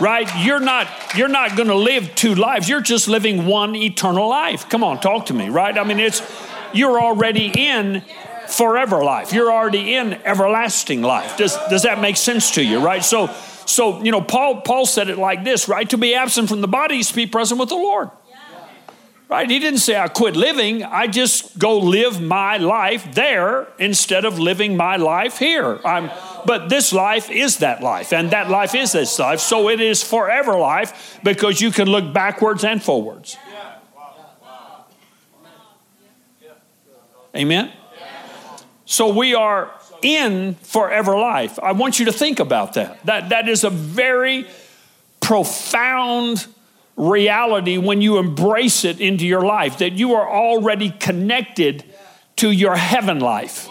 Right? 0.01 0.29
You're 0.39 0.61
not 0.61 0.89
you're 1.15 1.29
not 1.29 1.57
going 1.57 1.69
to 1.69 1.75
live 1.75 2.15
two 2.15 2.35
lives. 2.35 2.69
You're 2.69 2.81
just 2.81 3.09
living 3.09 3.47
one 3.47 3.75
eternal 3.75 4.29
life. 4.29 4.69
Come 4.69 4.85
on 4.85 5.01
talk 5.01 5.27
to 5.27 5.35
me 5.35 5.49
right? 5.49 5.77
I 5.77 5.85
mean 5.85 6.01
it's 6.01 6.23
you're 6.73 7.01
already 7.01 7.51
in 7.55 8.03
forever 8.49 9.03
life. 9.03 9.33
You're 9.33 9.53
already 9.53 9.95
in 9.95 10.15
everlasting 10.25 11.01
life. 11.03 11.39
Does 11.39 11.57
does 11.71 11.83
that 11.83 12.01
make 12.01 12.17
sense 12.17 12.53
to 12.53 12.63
you 12.63 12.81
right? 12.81 13.05
So 13.05 13.31
so 13.71 14.03
you 14.03 14.11
know 14.11 14.21
paul 14.21 14.61
paul 14.63 14.87
said 14.87 15.09
it 15.09 15.19
like 15.19 15.45
this 15.45 15.69
right 15.69 15.89
to 15.91 15.99
be 15.99 16.15
absent 16.15 16.49
from 16.49 16.61
the 16.61 16.69
body 16.69 16.99
is 16.99 17.09
to 17.09 17.15
be 17.15 17.27
present 17.27 17.59
with 17.59 17.69
the 17.69 17.75
lord 17.75 18.11
Right? 19.31 19.49
He 19.49 19.61
didn't 19.61 19.79
say 19.79 19.97
I 19.97 20.09
quit 20.09 20.35
living. 20.35 20.83
I 20.83 21.07
just 21.07 21.57
go 21.57 21.79
live 21.79 22.21
my 22.21 22.57
life 22.57 23.15
there 23.15 23.69
instead 23.79 24.25
of 24.25 24.41
living 24.41 24.77
my 24.77 24.97
life 24.97 25.39
here. 25.39 25.79
I'm, 25.85 26.11
but 26.45 26.69
this 26.69 26.93
life 26.93 27.31
is 27.31 27.59
that 27.59 27.81
life, 27.81 28.13
and 28.13 28.33
that 28.33 28.51
life 28.51 28.75
is 28.75 28.91
this 28.91 29.17
life. 29.21 29.39
So 29.39 29.69
it 29.69 29.81
is 29.81 30.03
forever 30.03 30.59
life 30.59 31.21
because 31.23 31.61
you 31.61 31.71
can 31.71 31.89
look 31.89 32.13
backwards 32.13 32.65
and 32.65 32.83
forwards. 32.83 33.37
Amen? 37.37 37.71
So 38.85 39.15
we 39.15 39.37
are 39.37 39.71
in 40.03 40.55
forever 40.57 41.17
life. 41.17 41.59
I 41.59 41.73
want 41.73 41.99
you 41.99 42.07
to 42.07 42.13
think 42.13 42.41
about 42.41 42.75
that. 42.75 43.05
That, 43.07 43.29
that 43.31 43.49
is 43.49 43.65
a 43.65 43.71
very 43.71 44.47
profound 45.21 46.47
reality 46.97 47.79
when 47.79 48.01
you 48.01 48.19
embrace 48.19 48.85
it 48.85 49.01
into 49.01 49.27
your 49.27 49.43
life, 49.43 49.79
that 49.79 49.93
you 49.93 50.15
are 50.15 50.29
already 50.29 50.91
connected 50.91 51.85
to 52.37 52.51
your 52.51 52.77
heaven 52.77 53.21
life. 53.21 53.69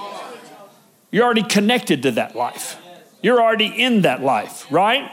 You're 1.12 1.26
already 1.26 1.44
connected 1.44 2.04
to 2.04 2.12
that 2.12 2.36
life. 2.36 2.78
You're 3.22 3.42
already 3.42 3.68
in 3.68 4.02
that 4.02 4.22
life, 4.22 4.66
right? 4.72 5.12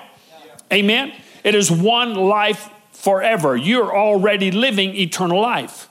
Amen. 0.73 1.13
It 1.43 1.55
is 1.55 1.71
one 1.71 2.15
life 2.15 2.69
forever. 2.93 3.57
You're 3.57 3.97
already 3.97 4.51
living 4.51 4.95
eternal 4.97 5.41
life. 5.41 5.89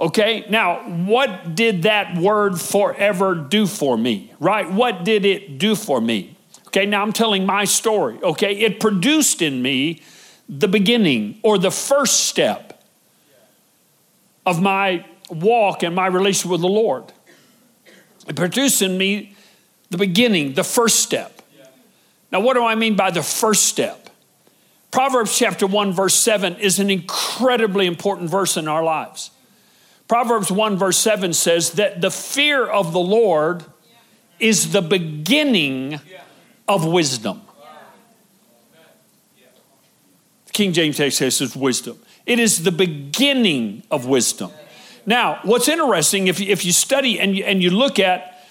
Okay, 0.00 0.44
now 0.48 0.88
what 0.88 1.56
did 1.56 1.82
that 1.82 2.16
word 2.16 2.60
forever 2.60 3.34
do 3.34 3.66
for 3.66 3.98
me? 3.98 4.32
Right? 4.38 4.70
What 4.70 5.04
did 5.04 5.24
it 5.24 5.58
do 5.58 5.74
for 5.74 6.00
me? 6.00 6.36
Okay, 6.68 6.86
now 6.86 7.02
I'm 7.02 7.12
telling 7.12 7.44
my 7.44 7.64
story. 7.64 8.18
Okay, 8.22 8.56
it 8.58 8.78
produced 8.78 9.42
in 9.42 9.60
me 9.60 10.02
the 10.48 10.68
beginning 10.68 11.40
or 11.42 11.58
the 11.58 11.70
first 11.70 12.26
step 12.28 12.84
of 14.46 14.62
my 14.62 15.04
walk 15.30 15.82
and 15.82 15.94
my 15.94 16.06
relation 16.06 16.50
with 16.50 16.60
the 16.60 16.68
Lord. 16.68 17.12
It 18.28 18.36
produced 18.36 18.82
in 18.82 18.96
me 18.96 19.34
the 19.90 19.98
beginning, 19.98 20.54
the 20.54 20.64
first 20.64 21.00
step. 21.00 21.42
Now, 22.30 22.40
what 22.40 22.54
do 22.54 22.64
I 22.64 22.74
mean 22.74 22.94
by 22.94 23.10
the 23.10 23.22
first 23.22 23.64
step? 23.64 24.10
Proverbs 24.90 25.36
chapter 25.36 25.66
1, 25.66 25.92
verse 25.92 26.14
7 26.14 26.56
is 26.56 26.78
an 26.78 26.90
incredibly 26.90 27.86
important 27.86 28.30
verse 28.30 28.56
in 28.56 28.68
our 28.68 28.82
lives. 28.82 29.30
Proverbs 30.08 30.50
1, 30.50 30.78
verse 30.78 30.96
7 30.96 31.34
says 31.34 31.72
that 31.72 32.00
the 32.00 32.10
fear 32.10 32.66
of 32.66 32.92
the 32.92 32.98
Lord 32.98 33.64
is 34.40 34.72
the 34.72 34.82
beginning 34.82 36.00
of 36.66 36.86
wisdom. 36.86 37.42
King 40.52 40.72
James 40.72 40.96
text 40.96 41.18
says 41.18 41.54
wisdom. 41.54 41.98
It 42.26 42.40
is 42.40 42.64
the 42.64 42.72
beginning 42.72 43.84
of 43.90 44.06
wisdom. 44.06 44.50
Now, 45.06 45.40
what's 45.44 45.68
interesting, 45.68 46.26
if 46.26 46.40
you, 46.40 46.50
if 46.50 46.64
you 46.64 46.72
study 46.72 47.20
and 47.20 47.36
you, 47.36 47.44
and 47.44 47.62
you 47.62 47.70
look 47.70 47.98
at 47.98 48.44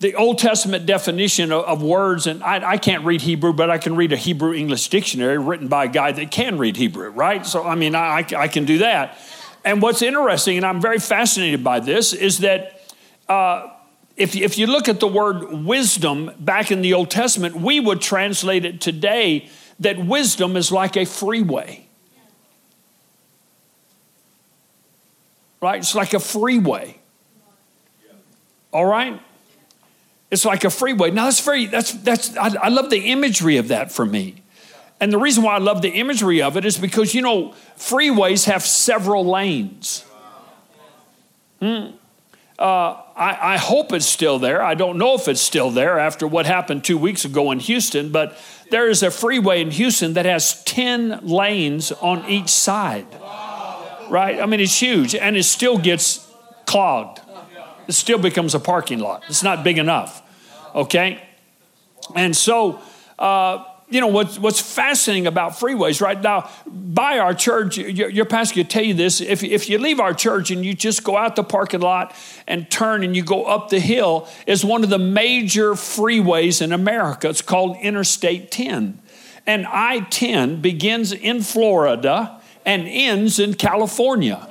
the 0.00 0.14
Old 0.14 0.38
Testament 0.38 0.86
definition 0.86 1.52
of, 1.52 1.64
of 1.64 1.82
words, 1.82 2.26
and 2.26 2.42
I, 2.42 2.70
I, 2.70 2.78
can't 2.78 3.04
read 3.04 3.20
Hebrew, 3.20 3.52
but 3.52 3.70
I 3.70 3.78
can 3.78 3.96
read 3.96 4.12
a 4.12 4.16
Hebrew 4.16 4.54
English 4.54 4.88
dictionary 4.88 5.36
written 5.36 5.68
by 5.68 5.84
a 5.84 5.88
guy 5.88 6.10
that 6.10 6.30
can 6.30 6.58
read 6.58 6.76
Hebrew, 6.76 7.10
right? 7.10 7.44
So, 7.44 7.66
I 7.66 7.74
mean, 7.74 7.94
I, 7.94 8.24
I 8.36 8.48
can 8.48 8.64
do 8.64 8.78
that. 8.78 9.18
And 9.64 9.82
what's 9.82 10.02
interesting, 10.02 10.56
and 10.56 10.66
I'm 10.66 10.80
very 10.80 10.98
fascinated 10.98 11.62
by 11.62 11.80
this, 11.80 12.12
is 12.12 12.38
that 12.38 12.82
uh, 13.28 13.68
if, 14.16 14.34
if 14.34 14.58
you 14.58 14.66
look 14.66 14.88
at 14.88 15.00
the 15.00 15.06
word 15.06 15.64
wisdom 15.64 16.30
back 16.38 16.70
in 16.70 16.82
the 16.82 16.94
Old 16.94 17.10
Testament, 17.10 17.56
we 17.56 17.80
would 17.80 18.00
translate 18.00 18.64
it 18.64 18.80
today 18.80 19.48
that 19.80 19.98
wisdom 19.98 20.56
is 20.56 20.70
like 20.70 20.96
a 20.96 21.04
freeway. 21.04 21.86
Right? 25.60 25.78
It's 25.78 25.94
like 25.94 26.14
a 26.14 26.20
freeway. 26.20 26.98
All 28.72 28.86
right? 28.86 29.20
It's 30.30 30.44
like 30.44 30.64
a 30.64 30.70
freeway. 30.70 31.10
Now 31.10 31.24
that's 31.24 31.40
very 31.40 31.66
that's 31.66 31.92
that's 31.92 32.36
I, 32.36 32.54
I 32.62 32.68
love 32.68 32.88
the 32.88 33.10
imagery 33.10 33.56
of 33.56 33.68
that 33.68 33.90
for 33.90 34.06
me. 34.06 34.39
And 35.00 35.10
the 35.10 35.18
reason 35.18 35.42
why 35.42 35.54
I 35.54 35.58
love 35.58 35.80
the 35.80 35.88
imagery 35.88 36.42
of 36.42 36.56
it 36.56 36.64
is 36.64 36.76
because 36.76 37.14
you 37.14 37.22
know 37.22 37.54
freeways 37.76 38.44
have 38.44 38.62
several 38.62 39.24
lanes. 39.24 40.04
Hmm. 41.60 41.92
Uh, 42.58 43.00
I, 43.16 43.54
I, 43.54 43.56
hope 43.56 43.90
it's 43.94 44.04
still 44.04 44.38
there. 44.38 44.62
I 44.62 44.74
don't 44.74 44.98
know 44.98 45.14
if 45.14 45.28
it's 45.28 45.40
still 45.40 45.70
there 45.70 45.98
after 45.98 46.26
what 46.26 46.44
happened 46.44 46.84
two 46.84 46.98
weeks 46.98 47.24
ago 47.24 47.50
in 47.52 47.58
Houston, 47.58 48.12
but 48.12 48.36
there 48.70 48.90
is 48.90 49.02
a 49.02 49.10
freeway 49.10 49.62
in 49.62 49.70
Houston 49.70 50.12
that 50.12 50.26
has 50.26 50.62
10 50.64 51.26
lanes 51.26 51.90
on 51.90 52.28
each 52.28 52.50
side. 52.50 53.06
Right? 54.10 54.38
I 54.38 54.44
mean, 54.44 54.60
it's 54.60 54.78
huge 54.78 55.14
and 55.14 55.38
it 55.38 55.44
still 55.44 55.78
gets 55.78 56.30
clogged. 56.66 57.20
It 57.88 57.92
still 57.92 58.18
becomes 58.18 58.54
a 58.54 58.60
parking 58.60 58.98
lot. 58.98 59.24
It's 59.28 59.42
not 59.42 59.64
big 59.64 59.78
enough. 59.78 60.22
Okay? 60.74 61.26
And 62.14 62.36
so, 62.36 62.78
uh, 63.18 63.64
you 63.90 64.00
know 64.00 64.06
what's, 64.06 64.38
what's 64.38 64.60
fascinating 64.60 65.26
about 65.26 65.52
freeways 65.52 66.00
right 66.00 66.20
now 66.22 66.48
by 66.66 67.18
our 67.18 67.34
church 67.34 67.76
your, 67.76 68.08
your 68.08 68.24
pastor 68.24 68.54
could 68.54 68.70
tell 68.70 68.84
you 68.84 68.94
this 68.94 69.20
if, 69.20 69.42
if 69.42 69.68
you 69.68 69.78
leave 69.78 70.00
our 70.00 70.14
church 70.14 70.50
and 70.50 70.64
you 70.64 70.72
just 70.72 71.04
go 71.04 71.16
out 71.16 71.36
the 71.36 71.44
parking 71.44 71.80
lot 71.80 72.14
and 72.46 72.70
turn 72.70 73.02
and 73.02 73.14
you 73.14 73.22
go 73.22 73.44
up 73.44 73.68
the 73.68 73.80
hill 73.80 74.28
is 74.46 74.64
one 74.64 74.84
of 74.84 74.90
the 74.90 74.98
major 74.98 75.72
freeways 75.72 76.62
in 76.62 76.72
america. 76.72 77.28
It's 77.28 77.42
called 77.42 77.76
interstate 77.78 78.50
10 78.50 79.00
and 79.46 79.66
i-10 79.66 80.62
begins 80.62 81.12
in 81.12 81.42
florida 81.42 82.40
and 82.64 82.86
ends 82.86 83.38
in 83.38 83.54
california. 83.54 84.46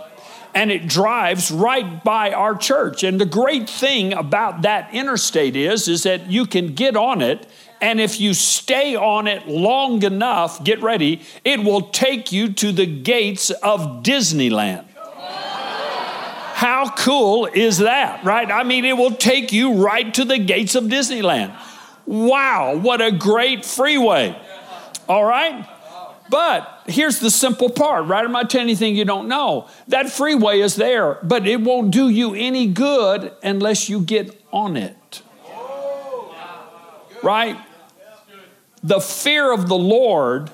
And 0.51 0.71
it 0.71 0.87
drives 0.87 1.51
right 1.51 2.03
by 2.03 2.31
our 2.31 2.55
church. 2.55 3.03
And 3.03 3.21
the 3.21 3.25
great 3.25 3.69
thing 3.69 4.13
about 4.13 4.63
that 4.63 4.91
interstate 4.91 5.55
is 5.55 5.87
is 5.87 6.03
that 6.03 6.31
you 6.31 6.47
can 6.47 6.73
get 6.73 6.97
on 6.97 7.21
it 7.21 7.47
and 7.81 7.99
if 7.99 8.19
you 8.19 8.33
stay 8.33 8.95
on 8.95 9.27
it 9.27 9.47
long 9.47 10.03
enough, 10.03 10.63
get 10.63 10.81
ready, 10.81 11.21
it 11.43 11.61
will 11.61 11.89
take 11.89 12.31
you 12.31 12.51
to 12.53 12.71
the 12.71 12.85
gates 12.85 13.49
of 13.49 14.03
Disneyland. 14.03 14.85
How 16.59 16.93
cool 16.97 17.45
is 17.45 17.77
that, 17.77 18.25
right? 18.25 18.51
I 18.51 18.63
mean, 18.63 18.83
it 18.83 18.97
will 18.97 19.15
take 19.15 19.53
you 19.53 19.75
right 19.75 20.13
to 20.15 20.25
the 20.25 20.37
gates 20.37 20.75
of 20.75 20.85
Disneyland. 20.85 21.57
Wow, 22.05 22.75
what 22.75 23.01
a 23.01 23.11
great 23.11 23.63
freeway. 23.63 24.37
All 25.07 25.23
right? 25.23 25.65
But 26.29 26.83
here's 26.85 27.19
the 27.19 27.31
simple 27.31 27.69
part, 27.69 28.05
right? 28.05 28.25
I'm 28.25 28.31
not 28.31 28.49
telling 28.49 28.67
you 28.67 28.71
anything 28.71 28.95
you 28.95 29.05
don't 29.05 29.27
know. 29.27 29.67
That 29.87 30.11
freeway 30.11 30.59
is 30.59 30.75
there, 30.75 31.17
but 31.23 31.47
it 31.47 31.61
won't 31.61 31.91
do 31.91 32.09
you 32.09 32.35
any 32.35 32.67
good 32.67 33.31
unless 33.41 33.89
you 33.89 34.01
get 34.01 34.39
on 34.51 34.75
it. 34.75 35.21
Right? 37.23 37.57
The 38.83 38.99
fear 38.99 39.51
of 39.51 39.67
the 39.67 39.77
Lord 39.77 40.51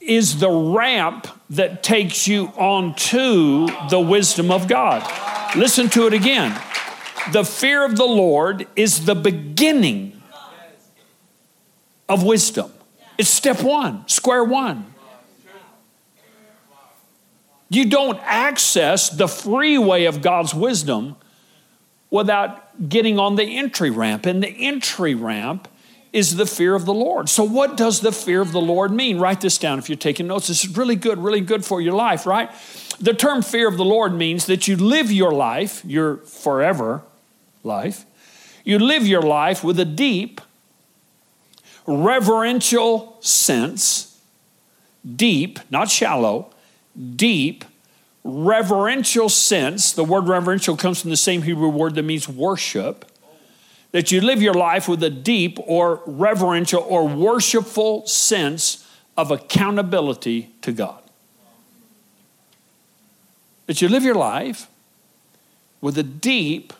is 0.00 0.38
the 0.38 0.50
ramp 0.50 1.26
that 1.50 1.82
takes 1.82 2.26
you 2.26 2.46
onto 2.56 3.66
the 3.88 4.00
wisdom 4.00 4.50
of 4.50 4.68
God. 4.68 5.02
Listen 5.56 5.88
to 5.90 6.06
it 6.06 6.12
again. 6.12 6.58
The 7.32 7.44
fear 7.44 7.84
of 7.84 7.96
the 7.96 8.06
Lord 8.06 8.66
is 8.76 9.04
the 9.04 9.14
beginning 9.14 10.22
of 12.08 12.22
wisdom. 12.22 12.72
It's 13.18 13.28
step 13.28 13.62
one, 13.62 14.06
square 14.08 14.44
one. 14.44 14.86
You 17.68 17.84
don't 17.84 18.18
access 18.22 19.10
the 19.10 19.28
freeway 19.28 20.04
of 20.04 20.22
God's 20.22 20.54
wisdom 20.54 21.16
without 22.10 22.88
getting 22.88 23.18
on 23.18 23.36
the 23.36 23.44
entry 23.44 23.90
ramp. 23.90 24.24
And 24.24 24.42
the 24.42 24.48
entry 24.48 25.14
ramp 25.14 25.68
is 26.12 26.36
the 26.36 26.46
fear 26.46 26.74
of 26.74 26.84
the 26.84 26.94
Lord. 26.94 27.28
So, 27.28 27.44
what 27.44 27.76
does 27.76 28.00
the 28.00 28.12
fear 28.12 28.40
of 28.40 28.52
the 28.52 28.60
Lord 28.60 28.90
mean? 28.90 29.18
Write 29.18 29.40
this 29.40 29.58
down 29.58 29.78
if 29.78 29.88
you're 29.88 29.96
taking 29.96 30.26
notes. 30.26 30.48
This 30.48 30.64
is 30.64 30.76
really 30.76 30.96
good, 30.96 31.18
really 31.18 31.40
good 31.40 31.64
for 31.64 31.80
your 31.80 31.94
life, 31.94 32.26
right? 32.26 32.50
The 33.00 33.14
term 33.14 33.42
fear 33.42 33.68
of 33.68 33.76
the 33.76 33.84
Lord 33.84 34.14
means 34.14 34.46
that 34.46 34.66
you 34.66 34.76
live 34.76 35.12
your 35.12 35.32
life, 35.32 35.84
your 35.84 36.18
forever 36.18 37.02
life, 37.62 38.04
you 38.64 38.78
live 38.78 39.06
your 39.06 39.22
life 39.22 39.62
with 39.62 39.78
a 39.78 39.84
deep, 39.84 40.40
reverential 41.86 43.16
sense, 43.20 44.18
deep, 45.16 45.60
not 45.70 45.90
shallow, 45.90 46.50
deep, 47.16 47.64
reverential 48.24 49.28
sense. 49.28 49.92
The 49.92 50.04
word 50.04 50.28
reverential 50.28 50.76
comes 50.76 51.00
from 51.00 51.10
the 51.10 51.16
same 51.16 51.42
Hebrew 51.42 51.68
word 51.68 51.94
that 51.94 52.02
means 52.02 52.28
worship. 52.28 53.04
That 53.92 54.12
you 54.12 54.20
live 54.20 54.42
your 54.42 54.54
life 54.54 54.88
with 54.88 55.02
a 55.02 55.10
deep 55.10 55.58
or 55.66 56.02
reverential 56.06 56.84
or 56.86 57.08
worshipful 57.08 58.06
sense 58.06 58.86
of 59.16 59.30
accountability 59.30 60.50
to 60.62 60.72
God. 60.72 61.02
That 63.66 63.82
you 63.82 63.88
live 63.88 64.04
your 64.04 64.14
life 64.14 64.68
with 65.80 65.96
a 65.98 66.02
deep, 66.02 66.72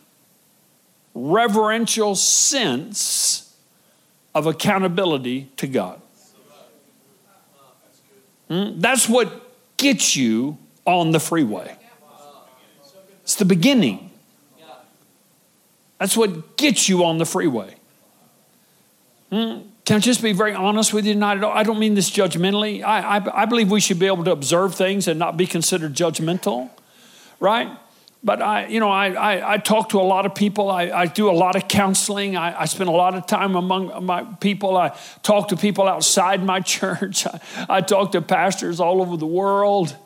reverential 1.14 2.14
sense 2.14 3.54
of 4.34 4.46
accountability 4.46 5.48
to 5.56 5.66
God. 5.66 6.00
Hmm? 8.48 8.80
That's 8.80 9.08
what 9.08 9.76
gets 9.76 10.16
you 10.16 10.58
on 10.84 11.10
the 11.10 11.20
freeway. 11.20 11.76
It's 13.22 13.34
the 13.34 13.44
beginning. 13.44 14.07
That's 15.98 16.16
what 16.16 16.56
gets 16.56 16.88
you 16.88 17.04
on 17.04 17.18
the 17.18 17.26
freeway. 17.26 17.74
Hmm? 19.30 19.60
Can 19.84 19.96
I 19.96 19.98
just 20.00 20.22
be 20.22 20.32
very 20.32 20.54
honest 20.54 20.92
with 20.92 21.06
you 21.06 21.14
tonight? 21.14 21.42
I 21.42 21.62
don't 21.62 21.78
mean 21.78 21.94
this 21.94 22.10
judgmentally. 22.10 22.82
I, 22.82 23.16
I, 23.16 23.42
I 23.42 23.44
believe 23.46 23.70
we 23.70 23.80
should 23.80 23.98
be 23.98 24.06
able 24.06 24.24
to 24.24 24.32
observe 24.32 24.74
things 24.74 25.08
and 25.08 25.18
not 25.18 25.36
be 25.36 25.46
considered 25.46 25.94
judgmental, 25.94 26.70
right? 27.40 27.70
But 28.22 28.42
I, 28.42 28.66
you 28.66 28.80
know, 28.80 28.90
I, 28.90 29.12
I, 29.12 29.54
I, 29.54 29.56
talk 29.58 29.90
to 29.90 30.00
a 30.00 30.02
lot 30.02 30.26
of 30.26 30.34
people. 30.34 30.70
I, 30.70 30.90
I 30.90 31.06
do 31.06 31.30
a 31.30 31.32
lot 31.32 31.56
of 31.56 31.68
counseling. 31.68 32.36
I, 32.36 32.62
I, 32.62 32.64
spend 32.64 32.90
a 32.90 32.92
lot 32.92 33.14
of 33.14 33.26
time 33.26 33.54
among 33.54 34.04
my 34.04 34.24
people. 34.24 34.76
I 34.76 34.94
talk 35.22 35.48
to 35.48 35.56
people 35.56 35.86
outside 35.86 36.42
my 36.42 36.60
church. 36.76 37.26
I, 37.26 37.40
I 37.68 37.80
talk 37.80 38.12
to 38.12 38.20
pastors 38.20 38.80
all 38.80 39.00
over 39.00 39.16
the 39.16 39.26
world. 39.26 39.96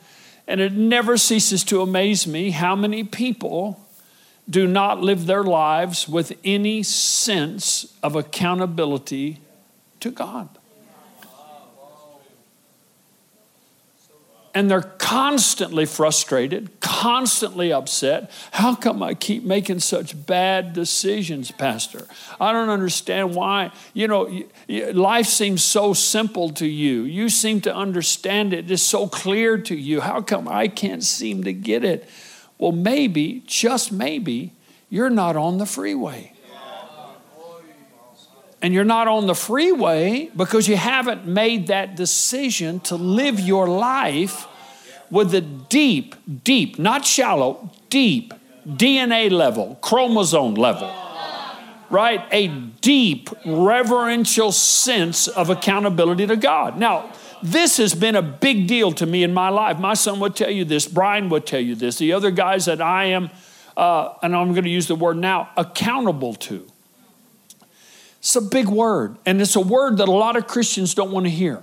And 0.46 0.60
it 0.60 0.74
never 0.74 1.16
ceases 1.16 1.64
to 1.64 1.80
amaze 1.80 2.26
me 2.26 2.50
how 2.50 2.76
many 2.76 3.02
people 3.02 3.81
do 4.48 4.66
not 4.66 5.00
live 5.00 5.26
their 5.26 5.44
lives 5.44 6.08
with 6.08 6.32
any 6.44 6.82
sense 6.82 7.94
of 8.02 8.16
accountability 8.16 9.40
to 10.00 10.10
God. 10.10 10.48
and 14.54 14.70
they're 14.70 14.82
constantly 14.82 15.86
frustrated, 15.86 16.80
constantly 16.80 17.72
upset. 17.72 18.30
How 18.52 18.74
come 18.74 19.02
I 19.02 19.14
keep 19.14 19.44
making 19.44 19.80
such 19.80 20.26
bad 20.26 20.74
decisions, 20.74 21.50
Pastor? 21.50 22.06
I 22.40 22.52
don't 22.52 22.68
understand 22.68 23.34
why. 23.34 23.72
You 23.94 24.08
know, 24.08 24.42
life 24.68 25.26
seems 25.26 25.62
so 25.62 25.94
simple 25.94 26.50
to 26.50 26.66
you. 26.66 27.02
You 27.02 27.28
seem 27.28 27.62
to 27.62 27.74
understand 27.74 28.52
it. 28.52 28.70
It's 28.70 28.82
so 28.82 29.06
clear 29.06 29.56
to 29.58 29.74
you. 29.74 30.00
How 30.02 30.20
come 30.20 30.46
I 30.48 30.68
can't 30.68 31.02
seem 31.02 31.44
to 31.44 31.52
get 31.52 31.84
it? 31.84 32.08
Well, 32.62 32.70
maybe, 32.70 33.42
just 33.44 33.90
maybe, 33.90 34.52
you're 34.88 35.10
not 35.10 35.34
on 35.34 35.58
the 35.58 35.66
freeway. 35.66 36.32
And 38.62 38.72
you're 38.72 38.84
not 38.84 39.08
on 39.08 39.26
the 39.26 39.34
freeway 39.34 40.30
because 40.36 40.68
you 40.68 40.76
haven't 40.76 41.26
made 41.26 41.66
that 41.66 41.96
decision 41.96 42.78
to 42.82 42.94
live 42.94 43.40
your 43.40 43.66
life 43.66 44.46
with 45.10 45.34
a 45.34 45.40
deep, 45.40 46.14
deep, 46.44 46.78
not 46.78 47.04
shallow, 47.04 47.72
deep 47.90 48.32
DNA 48.64 49.28
level, 49.28 49.76
chromosome 49.82 50.54
level, 50.54 50.94
right? 51.90 52.24
A 52.30 52.46
deep 52.46 53.28
reverential 53.44 54.52
sense 54.52 55.26
of 55.26 55.50
accountability 55.50 56.28
to 56.28 56.36
God. 56.36 56.78
Now, 56.78 57.10
this 57.42 57.76
has 57.78 57.94
been 57.94 58.16
a 58.16 58.22
big 58.22 58.66
deal 58.66 58.92
to 58.92 59.06
me 59.06 59.22
in 59.22 59.34
my 59.34 59.48
life. 59.48 59.78
My 59.78 59.94
son 59.94 60.20
would 60.20 60.36
tell 60.36 60.50
you 60.50 60.64
this, 60.64 60.86
Brian 60.86 61.28
would 61.30 61.46
tell 61.46 61.60
you 61.60 61.74
this, 61.74 61.98
the 61.98 62.12
other 62.12 62.30
guys 62.30 62.66
that 62.66 62.80
I 62.80 63.06
am, 63.06 63.30
uh, 63.76 64.14
and 64.22 64.34
I'm 64.34 64.52
going 64.52 64.64
to 64.64 64.70
use 64.70 64.86
the 64.86 64.94
word 64.94 65.16
now, 65.16 65.50
accountable 65.56 66.34
to. 66.34 66.66
It's 68.18 68.36
a 68.36 68.40
big 68.40 68.68
word, 68.68 69.16
and 69.26 69.40
it's 69.40 69.56
a 69.56 69.60
word 69.60 69.96
that 69.96 70.08
a 70.08 70.12
lot 70.12 70.36
of 70.36 70.46
Christians 70.46 70.94
don't 70.94 71.10
want 71.10 71.26
to 71.26 71.30
hear. 71.30 71.62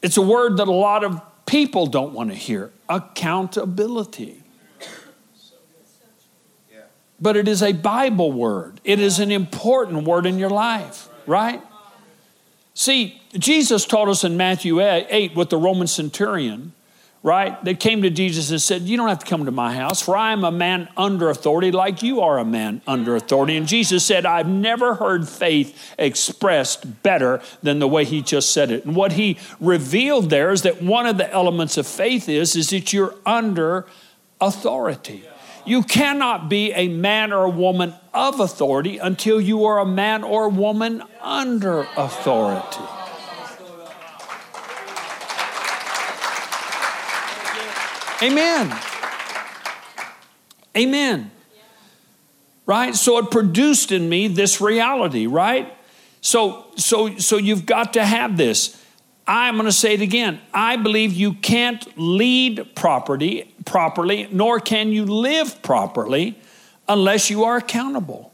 It's 0.00 0.16
a 0.16 0.22
word 0.22 0.56
that 0.56 0.66
a 0.66 0.72
lot 0.72 1.04
of 1.04 1.20
people 1.46 1.86
don't 1.86 2.14
want 2.14 2.30
to 2.30 2.36
hear 2.36 2.72
accountability. 2.88 4.42
But 7.20 7.36
it 7.36 7.46
is 7.46 7.62
a 7.62 7.72
Bible 7.72 8.32
word, 8.32 8.80
it 8.82 8.98
is 8.98 9.20
an 9.20 9.30
important 9.30 10.04
word 10.04 10.26
in 10.26 10.38
your 10.38 10.50
life, 10.50 11.08
right? 11.26 11.62
See, 12.74 13.20
Jesus 13.34 13.84
taught 13.84 14.08
us 14.08 14.24
in 14.24 14.36
Matthew 14.36 14.80
8 14.80 15.34
with 15.34 15.50
the 15.50 15.58
Roman 15.58 15.86
centurion 15.86 16.72
right? 17.22 17.62
They 17.64 17.74
came 17.74 18.02
to 18.02 18.10
Jesus 18.10 18.50
and 18.50 18.60
said, 18.60 18.82
You 18.82 18.96
don't 18.96 19.08
have 19.08 19.20
to 19.20 19.26
come 19.26 19.44
to 19.44 19.50
my 19.50 19.74
house, 19.74 20.02
for 20.02 20.16
I 20.16 20.32
am 20.32 20.44
a 20.44 20.50
man 20.50 20.88
under 20.96 21.30
authority, 21.30 21.70
like 21.70 22.02
you 22.02 22.20
are 22.20 22.38
a 22.38 22.44
man 22.44 22.82
under 22.86 23.14
authority. 23.14 23.56
And 23.56 23.66
Jesus 23.66 24.04
said, 24.04 24.26
I've 24.26 24.48
never 24.48 24.94
heard 24.96 25.28
faith 25.28 25.94
expressed 25.98 27.02
better 27.02 27.40
than 27.62 27.78
the 27.78 27.88
way 27.88 28.04
he 28.04 28.22
just 28.22 28.50
said 28.50 28.70
it. 28.70 28.84
And 28.84 28.96
what 28.96 29.12
he 29.12 29.38
revealed 29.60 30.30
there 30.30 30.50
is 30.50 30.62
that 30.62 30.82
one 30.82 31.06
of 31.06 31.16
the 31.16 31.30
elements 31.32 31.76
of 31.76 31.86
faith 31.86 32.28
is, 32.28 32.56
is 32.56 32.70
that 32.70 32.92
you're 32.92 33.14
under 33.24 33.86
authority. 34.40 35.24
You 35.64 35.84
cannot 35.84 36.48
be 36.48 36.72
a 36.72 36.88
man 36.88 37.32
or 37.32 37.44
a 37.44 37.50
woman 37.50 37.94
of 38.14 38.40
authority 38.40 38.98
until 38.98 39.40
you 39.40 39.64
are 39.64 39.78
a 39.78 39.86
man 39.86 40.22
or 40.22 40.48
woman 40.48 41.02
under 41.20 41.86
authority. 41.96 42.84
Amen. 48.22 48.78
Amen. 50.76 51.30
Right? 52.66 52.94
So 52.94 53.18
it 53.18 53.30
produced 53.30 53.90
in 53.90 54.08
me 54.08 54.28
this 54.28 54.60
reality, 54.60 55.26
right? 55.26 55.74
So 56.20 56.66
so 56.76 57.16
so 57.18 57.36
you've 57.36 57.66
got 57.66 57.94
to 57.94 58.04
have 58.04 58.36
this. 58.36 58.80
I'm 59.26 59.54
going 59.54 59.66
to 59.66 59.72
say 59.72 59.94
it 59.94 60.00
again. 60.00 60.40
I 60.52 60.76
believe 60.76 61.12
you 61.12 61.34
can't 61.34 61.86
lead 61.96 62.74
property 62.74 63.54
properly, 63.64 64.28
nor 64.30 64.60
can 64.60 64.90
you 64.90 65.04
live 65.04 65.62
properly 65.62 66.38
unless 66.92 67.30
you 67.30 67.44
are 67.44 67.56
accountable. 67.56 68.32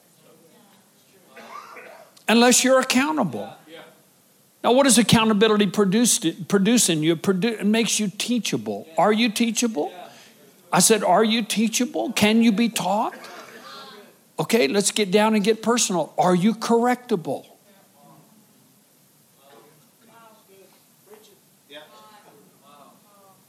Unless 2.27 2.65
you're 2.65 2.81
accountable. 2.81 3.51
Now, 4.63 4.73
what 4.73 4.83
does 4.85 4.99
accountability 4.99 5.69
produce, 5.69 6.19
produce 6.49 6.89
in 6.89 7.03
you? 7.03 7.19
It 7.25 7.67
makes 7.67 8.01
you 8.01 8.09
teachable. 8.09 8.89
Are 8.99 9.13
you 9.13 9.31
teachable? 9.31 9.93
I 10.73 10.81
said, 10.81 11.05
Are 11.05 11.25
you 11.25 11.43
teachable? 11.43 12.13
Can 12.13 12.43
you 12.43 12.53
be 12.53 12.69
taught? 12.69 13.15
Okay, 14.39 14.69
let's 14.69 14.91
get 14.91 15.11
down 15.11 15.35
and 15.35 15.43
get 15.43 15.63
personal. 15.63 16.13
Are 16.19 16.35
you 16.35 16.55
correctable? 16.55 17.47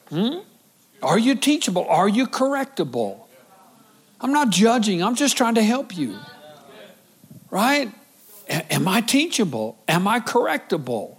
Hmm? 0.10 0.40
Are 1.04 1.20
you 1.20 1.36
teachable? 1.36 1.86
Are 1.88 2.10
you 2.10 2.26
correctable? 2.28 3.29
I'm 4.22 4.34
not 4.34 4.50
judging, 4.50 5.02
I'm 5.02 5.16
just 5.16 5.38
trying 5.38 5.56
to 5.56 5.64
help 5.64 5.96
you. 5.96 6.18
Right? 7.50 7.92
Am 8.50 8.88
I 8.88 9.02
teachable? 9.02 9.78
Am 9.88 10.08
I 10.08 10.20
correctable? 10.20 11.16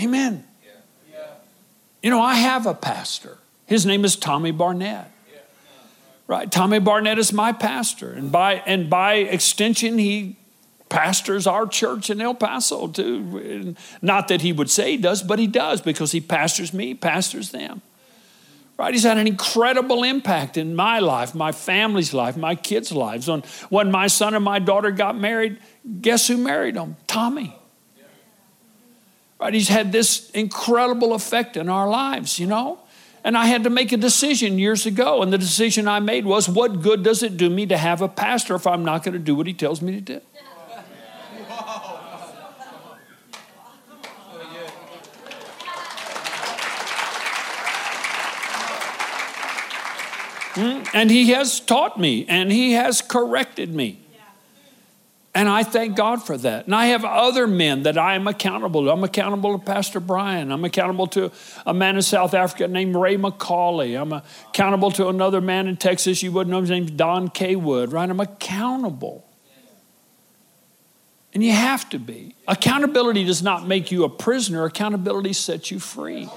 Amen. 0.00 0.44
You 2.02 2.10
know, 2.10 2.20
I 2.20 2.34
have 2.34 2.66
a 2.66 2.74
pastor. 2.74 3.38
His 3.66 3.86
name 3.86 4.04
is 4.04 4.16
Tommy 4.16 4.50
Barnett. 4.50 5.10
Right? 6.26 6.50
Tommy 6.50 6.78
Barnett 6.78 7.18
is 7.18 7.32
my 7.32 7.52
pastor. 7.52 8.12
And 8.12 8.32
by, 8.32 8.54
and 8.66 8.88
by 8.88 9.14
extension, 9.14 9.98
he 9.98 10.36
pastors 10.94 11.48
our 11.48 11.66
church 11.66 12.08
in 12.08 12.20
El 12.20 12.34
Paso 12.34 12.86
too. 12.86 13.74
Not 14.00 14.28
that 14.28 14.42
he 14.42 14.52
would 14.52 14.70
say 14.70 14.92
he 14.92 14.96
does, 14.96 15.24
but 15.24 15.40
he 15.40 15.48
does 15.48 15.80
because 15.80 16.12
he 16.12 16.20
pastors 16.20 16.72
me, 16.72 16.94
pastors 16.94 17.50
them. 17.50 17.82
Right? 18.78 18.94
He's 18.94 19.02
had 19.02 19.18
an 19.18 19.26
incredible 19.26 20.04
impact 20.04 20.56
in 20.56 20.76
my 20.76 21.00
life, 21.00 21.34
my 21.34 21.50
family's 21.50 22.14
life, 22.14 22.36
my 22.36 22.54
kids' 22.54 22.92
lives. 22.92 23.26
When, 23.26 23.42
when 23.70 23.90
my 23.90 24.06
son 24.06 24.34
and 24.34 24.44
my 24.44 24.60
daughter 24.60 24.92
got 24.92 25.16
married, 25.16 25.58
guess 26.00 26.28
who 26.28 26.36
married 26.36 26.76
them? 26.76 26.96
Tommy. 27.08 27.56
Right? 29.40 29.52
He's 29.52 29.68
had 29.68 29.90
this 29.90 30.30
incredible 30.30 31.12
effect 31.12 31.56
in 31.56 31.68
our 31.68 31.88
lives, 31.88 32.38
you 32.38 32.46
know? 32.46 32.78
And 33.24 33.36
I 33.36 33.46
had 33.46 33.64
to 33.64 33.70
make 33.70 33.90
a 33.90 33.96
decision 33.96 34.60
years 34.60 34.86
ago. 34.86 35.22
And 35.22 35.32
the 35.32 35.38
decision 35.38 35.88
I 35.88 35.98
made 35.98 36.24
was 36.24 36.48
what 36.48 36.82
good 36.82 37.02
does 37.02 37.24
it 37.24 37.36
do 37.36 37.50
me 37.50 37.66
to 37.66 37.76
have 37.76 38.00
a 38.00 38.08
pastor 38.08 38.54
if 38.54 38.66
I'm 38.66 38.84
not 38.84 39.02
going 39.02 39.14
to 39.14 39.18
do 39.18 39.34
what 39.34 39.48
he 39.48 39.54
tells 39.54 39.82
me 39.82 39.92
to 39.92 40.00
do? 40.00 40.20
Hmm? 50.54 50.83
And 50.94 51.10
he 51.10 51.30
has 51.30 51.58
taught 51.58 51.98
me 51.98 52.24
and 52.26 52.50
he 52.50 52.72
has 52.72 53.02
corrected 53.02 53.74
me. 53.74 54.00
And 55.36 55.48
I 55.48 55.64
thank 55.64 55.96
God 55.96 56.24
for 56.24 56.38
that. 56.38 56.66
And 56.66 56.74
I 56.74 56.86
have 56.86 57.04
other 57.04 57.48
men 57.48 57.82
that 57.82 57.98
I 57.98 58.14
am 58.14 58.28
accountable 58.28 58.84
to. 58.84 58.90
I'm 58.90 59.02
accountable 59.02 59.58
to 59.58 59.64
Pastor 59.64 59.98
Brian. 59.98 60.52
I'm 60.52 60.64
accountable 60.64 61.08
to 61.08 61.32
a 61.66 61.74
man 61.74 61.96
in 61.96 62.02
South 62.02 62.34
Africa 62.34 62.68
named 62.68 62.94
Ray 62.94 63.16
McCauley. 63.16 64.00
I'm 64.00 64.12
accountable 64.12 64.92
to 64.92 65.08
another 65.08 65.40
man 65.40 65.66
in 65.66 65.76
Texas. 65.76 66.22
You 66.22 66.30
wouldn't 66.30 66.52
know 66.52 66.60
his 66.60 66.70
name, 66.70 66.86
Don 66.86 67.28
K. 67.28 67.56
Wood, 67.56 67.90
right? 67.90 68.08
I'm 68.08 68.20
accountable. 68.20 69.26
And 71.32 71.42
you 71.42 71.50
have 71.50 71.88
to 71.90 71.98
be. 71.98 72.36
Accountability 72.46 73.24
does 73.24 73.42
not 73.42 73.66
make 73.66 73.90
you 73.90 74.04
a 74.04 74.08
prisoner, 74.08 74.64
accountability 74.64 75.32
sets 75.32 75.72
you 75.72 75.80
free. 75.80 76.28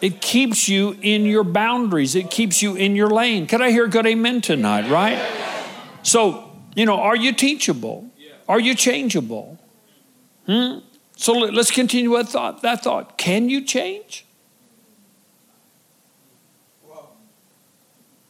It 0.00 0.20
keeps 0.20 0.68
you 0.68 0.96
in 1.02 1.26
your 1.26 1.44
boundaries, 1.44 2.14
it 2.14 2.30
keeps 2.30 2.62
you 2.62 2.74
in 2.74 2.96
your 2.96 3.10
lane. 3.10 3.46
Can 3.46 3.60
I 3.60 3.70
hear 3.70 3.84
a 3.84 3.88
good 3.88 4.06
amen 4.06 4.40
tonight, 4.40 4.90
right? 4.90 5.20
So, 6.02 6.50
you 6.74 6.86
know, 6.86 6.96
are 6.96 7.16
you 7.16 7.32
teachable? 7.32 8.10
Are 8.48 8.60
you 8.60 8.74
changeable? 8.74 9.58
Hmm? 10.46 10.78
So 11.16 11.32
let's 11.34 11.70
continue 11.70 12.12
with 12.12 12.28
thought, 12.28 12.62
that 12.62 12.82
thought. 12.82 13.18
Can 13.18 13.50
you 13.50 13.62
change? 13.62 14.24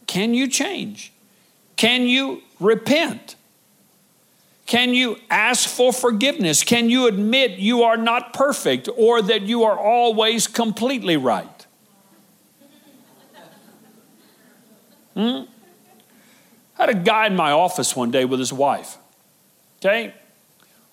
Can 0.06 0.34
you 0.34 0.48
change? 0.48 1.12
Can 1.76 2.02
you 2.02 2.42
repent? 2.58 3.36
Can 4.66 4.92
you 4.94 5.18
ask 5.30 5.68
for 5.68 5.92
forgiveness? 5.92 6.62
Can 6.64 6.90
you 6.90 7.06
admit 7.06 7.58
you 7.58 7.82
are 7.82 7.96
not 7.96 8.32
perfect 8.32 8.88
or 8.96 9.20
that 9.22 9.42
you 9.42 9.64
are 9.64 9.78
always 9.78 10.46
completely 10.46 11.16
right? 11.16 11.49
Hmm? 15.14 15.42
I 16.78 16.86
had 16.86 16.88
a 16.90 16.94
guy 16.94 17.26
in 17.26 17.36
my 17.36 17.52
office 17.52 17.94
one 17.94 18.10
day 18.10 18.24
with 18.24 18.38
his 18.38 18.52
wife. 18.52 18.96
Okay? 19.78 20.14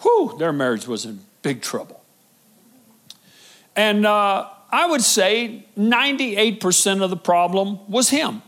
Whew, 0.02 0.36
their 0.38 0.52
marriage 0.52 0.88
was 0.88 1.06
in 1.06 1.22
big 1.42 1.62
trouble. 1.62 2.02
And 3.76 4.06
uh, 4.06 4.50
I 4.72 4.88
would 4.88 5.02
say 5.04 5.66
98% 5.78 7.04
of 7.04 7.10
the 7.10 7.18
problem 7.18 7.80
was 7.88 8.10
him. 8.10 8.42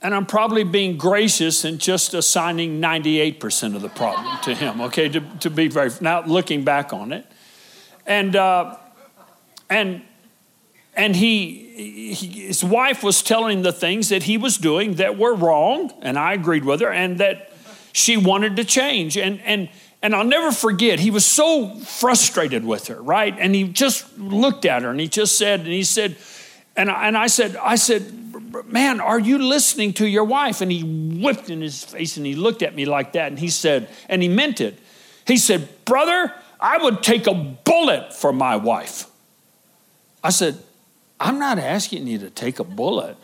And 0.00 0.14
I'm 0.14 0.26
probably 0.26 0.64
being 0.64 0.96
gracious 0.96 1.64
and 1.64 1.80
just 1.80 2.14
assigning 2.14 2.80
98% 2.80 3.74
of 3.74 3.82
the 3.82 3.88
problem 3.88 4.38
to 4.42 4.54
him, 4.54 4.80
okay, 4.82 5.08
to, 5.08 5.20
to 5.40 5.50
be 5.50 5.68
very, 5.68 5.90
now 6.00 6.24
looking 6.24 6.62
back 6.62 6.92
on 6.92 7.12
it. 7.12 7.26
And, 8.06 8.36
uh, 8.36 8.76
and 9.70 10.02
and 10.96 11.16
he, 11.16 12.12
he, 12.14 12.46
his 12.46 12.62
wife 12.62 13.02
was 13.02 13.22
telling 13.22 13.58
him 13.58 13.62
the 13.64 13.72
things 13.72 14.08
that 14.10 14.24
he 14.24 14.38
was 14.38 14.58
doing 14.58 14.94
that 14.94 15.18
were 15.18 15.34
wrong 15.34 15.92
and 16.02 16.18
i 16.18 16.32
agreed 16.32 16.64
with 16.64 16.80
her 16.80 16.92
and 16.92 17.18
that 17.18 17.50
she 17.94 18.16
wanted 18.16 18.56
to 18.56 18.64
change. 18.64 19.16
And 19.16 19.40
and 19.42 19.70
and 20.02 20.14
i'll 20.14 20.24
never 20.24 20.52
forget 20.52 20.98
he 20.98 21.10
was 21.10 21.24
so 21.24 21.76
frustrated 21.76 22.64
with 22.64 22.88
her 22.88 23.00
right? 23.00 23.34
And 23.38 23.54
he 23.54 23.68
just 23.68 24.18
looked 24.18 24.66
at 24.66 24.82
her 24.82 24.90
and 24.90 25.00
he 25.00 25.08
just 25.08 25.38
said 25.38 25.60
and 25.60 25.68
he 25.68 25.84
said 25.84 26.16
and 26.76 26.90
I, 26.90 27.06
and 27.06 27.16
I 27.16 27.28
said 27.28 27.56
i 27.56 27.76
said 27.76 28.12
man 28.66 29.00
are 29.00 29.18
you 29.18 29.38
listening 29.38 29.92
to 29.94 30.06
your 30.06 30.24
wife? 30.24 30.60
And 30.60 30.70
he 30.70 30.82
whipped 30.82 31.48
in 31.48 31.60
his 31.60 31.84
face 31.84 32.16
and 32.16 32.26
he 32.26 32.34
looked 32.34 32.62
at 32.62 32.74
me 32.74 32.84
like 32.84 33.12
that 33.12 33.28
and 33.28 33.38
he 33.38 33.48
said 33.48 33.88
and 34.08 34.20
he 34.20 34.28
meant 34.28 34.60
it. 34.60 34.78
He 35.26 35.36
said 35.36 35.68
brother 35.84 36.32
i 36.60 36.78
would 36.78 37.02
take 37.02 37.26
a 37.28 37.34
bullet 37.34 38.12
for 38.12 38.32
my 38.32 38.56
wife. 38.56 39.06
I 40.22 40.30
said 40.30 40.58
I'm 41.20 41.38
not 41.38 41.58
asking 41.58 42.06
you 42.06 42.18
to 42.18 42.30
take 42.30 42.58
a 42.58 42.64
bullet. 42.64 43.16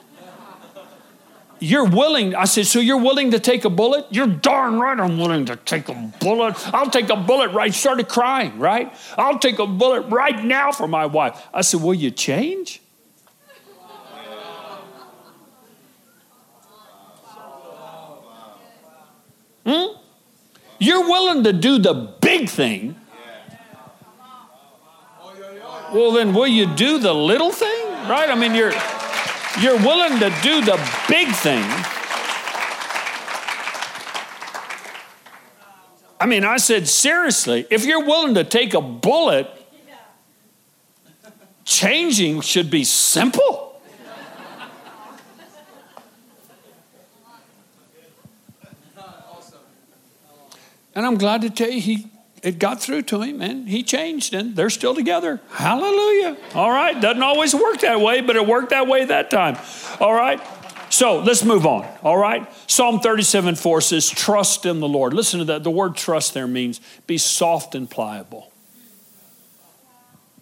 You're 1.62 1.84
willing, 1.84 2.34
I 2.34 2.44
said, 2.46 2.66
so 2.66 2.80
you're 2.80 3.00
willing 3.00 3.32
to 3.32 3.38
take 3.38 3.66
a 3.66 3.70
bullet? 3.70 4.06
You're 4.10 4.26
darn 4.26 4.80
right 4.80 4.98
I'm 4.98 5.18
willing 5.18 5.44
to 5.46 5.56
take 5.56 5.90
a 5.90 6.12
bullet. 6.18 6.54
I'll 6.74 6.88
take 6.88 7.10
a 7.10 7.16
bullet 7.16 7.50
right, 7.50 7.72
started 7.74 8.08
crying, 8.08 8.58
right? 8.58 8.94
I'll 9.18 9.38
take 9.38 9.58
a 9.58 9.66
bullet 9.66 10.02
right 10.08 10.42
now 10.42 10.72
for 10.72 10.88
my 10.88 11.04
wife. 11.04 11.46
I 11.52 11.60
said, 11.60 11.82
will 11.82 11.92
you 11.92 12.10
change? 12.10 12.80
Hmm? 19.66 19.98
You're 20.78 21.02
willing 21.02 21.44
to 21.44 21.52
do 21.52 21.78
the 21.78 21.92
big 21.92 22.48
thing. 22.48 22.96
Well, 25.92 26.12
then 26.12 26.32
will 26.32 26.46
you 26.46 26.66
do 26.66 26.98
the 26.98 27.12
little 27.12 27.50
thing? 27.50 27.80
right? 28.08 28.28
I 28.28 28.34
mean, 28.34 28.54
you're, 28.54 28.72
you're 29.60 29.78
willing 29.78 30.18
to 30.20 30.30
do 30.42 30.60
the 30.64 30.76
big 31.08 31.28
thing. 31.28 31.64
I 36.20 36.26
mean, 36.26 36.44
I 36.44 36.58
said, 36.58 36.86
seriously, 36.86 37.66
if 37.70 37.84
you're 37.84 38.04
willing 38.04 38.34
to 38.34 38.44
take 38.44 38.74
a 38.74 38.80
bullet, 38.80 39.48
changing 41.64 42.42
should 42.42 42.70
be 42.70 42.84
simple. 42.84 43.68
And 50.92 51.06
I'm 51.06 51.16
glad 51.16 51.42
to 51.42 51.50
tell 51.50 51.70
you, 51.70 51.80
he 51.80 52.10
it 52.42 52.58
got 52.58 52.80
through 52.80 53.02
to 53.02 53.20
him 53.22 53.40
and 53.40 53.68
he 53.68 53.82
changed 53.82 54.34
and 54.34 54.56
they're 54.56 54.70
still 54.70 54.94
together. 54.94 55.40
Hallelujah. 55.50 56.36
All 56.54 56.70
right. 56.70 56.98
Doesn't 57.00 57.22
always 57.22 57.54
work 57.54 57.80
that 57.80 58.00
way, 58.00 58.20
but 58.20 58.36
it 58.36 58.46
worked 58.46 58.70
that 58.70 58.86
way 58.86 59.04
that 59.04 59.30
time. 59.30 59.58
All 60.00 60.14
right. 60.14 60.40
So 60.90 61.20
let's 61.20 61.44
move 61.44 61.66
on. 61.66 61.86
All 62.02 62.16
right. 62.16 62.48
Psalm 62.66 63.00
37 63.00 63.54
4 63.54 63.80
says, 63.80 64.08
Trust 64.08 64.66
in 64.66 64.80
the 64.80 64.88
Lord. 64.88 65.12
Listen 65.12 65.38
to 65.38 65.44
that. 65.46 65.62
The 65.62 65.70
word 65.70 65.96
trust 65.96 66.34
there 66.34 66.48
means 66.48 66.80
be 67.06 67.16
soft 67.16 67.74
and 67.74 67.88
pliable. 67.88 68.49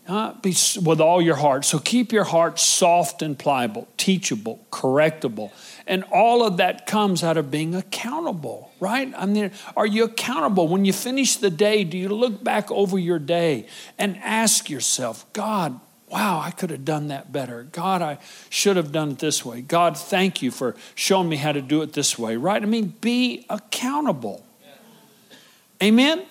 Uh, 0.08 0.32
be 0.40 0.56
with 0.82 1.02
all 1.02 1.20
your 1.20 1.36
heart. 1.36 1.66
So 1.66 1.78
keep 1.78 2.12
your 2.12 2.24
heart 2.24 2.58
soft 2.58 3.20
and 3.20 3.38
pliable, 3.38 3.86
teachable, 3.98 4.64
correctable. 4.72 5.52
And 5.86 6.02
all 6.04 6.42
of 6.42 6.56
that 6.56 6.86
comes 6.86 7.22
out 7.22 7.36
of 7.36 7.50
being 7.50 7.74
accountable, 7.74 8.72
right? 8.80 9.12
I 9.14 9.26
mean, 9.26 9.50
are 9.76 9.86
you 9.86 10.04
accountable? 10.04 10.66
When 10.66 10.86
you 10.86 10.94
finish 10.94 11.36
the 11.36 11.50
day, 11.50 11.84
do 11.84 11.98
you 11.98 12.08
look 12.08 12.42
back 12.42 12.70
over 12.70 12.98
your 12.98 13.18
day 13.18 13.66
and 13.98 14.16
ask 14.22 14.70
yourself, 14.70 15.30
God, 15.34 15.78
wow, 16.10 16.40
I 16.42 16.52
could 16.52 16.70
have 16.70 16.86
done 16.86 17.08
that 17.08 17.30
better. 17.30 17.64
God, 17.64 18.00
I 18.00 18.16
should 18.48 18.78
have 18.78 18.92
done 18.92 19.10
it 19.10 19.18
this 19.18 19.44
way. 19.44 19.60
God, 19.60 19.98
thank 19.98 20.40
you 20.40 20.50
for 20.50 20.74
showing 20.94 21.28
me 21.28 21.36
how 21.36 21.52
to 21.52 21.60
do 21.60 21.82
it 21.82 21.92
this 21.92 22.18
way, 22.18 22.36
right? 22.36 22.62
I 22.62 22.64
mean, 22.64 22.94
be 23.02 23.44
accountable. 23.50 24.42
Amen? 25.82 26.24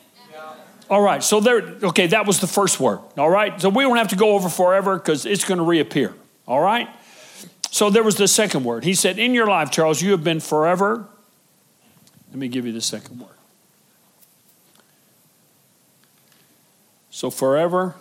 All 0.90 1.02
right, 1.02 1.22
so 1.22 1.40
there, 1.40 1.60
okay, 1.84 2.08
that 2.08 2.26
was 2.26 2.40
the 2.40 2.48
first 2.48 2.80
word. 2.80 3.00
All 3.18 3.30
right, 3.30 3.60
so 3.60 3.70
we 3.70 3.84
don't 3.84 3.98
have 3.98 4.10
to 4.10 4.16
go 4.16 4.32
over 4.32 4.48
forever 4.48 4.96
because 4.98 5.26
it's 5.26 5.44
going 5.44 5.58
to 5.58 5.64
reappear. 5.64 6.14
All 6.48 6.62
right, 6.62 6.88
so 7.72 7.90
there 7.90 8.04
was 8.04 8.16
the 8.16 8.28
second 8.28 8.64
word. 8.64 8.86
He 8.86 8.94
said, 8.94 9.20
In 9.20 9.34
your 9.34 9.48
life, 9.48 9.70
Charles, 9.70 10.02
you 10.02 10.12
have 10.12 10.24
been 10.24 10.40
forever. 10.40 11.08
Let 12.30 12.40
me 12.40 12.48
give 12.48 12.66
you 12.66 12.72
the 12.72 12.82
second 12.82 13.20
word. 13.20 13.30
So, 17.10 17.32
forever. 17.32 17.96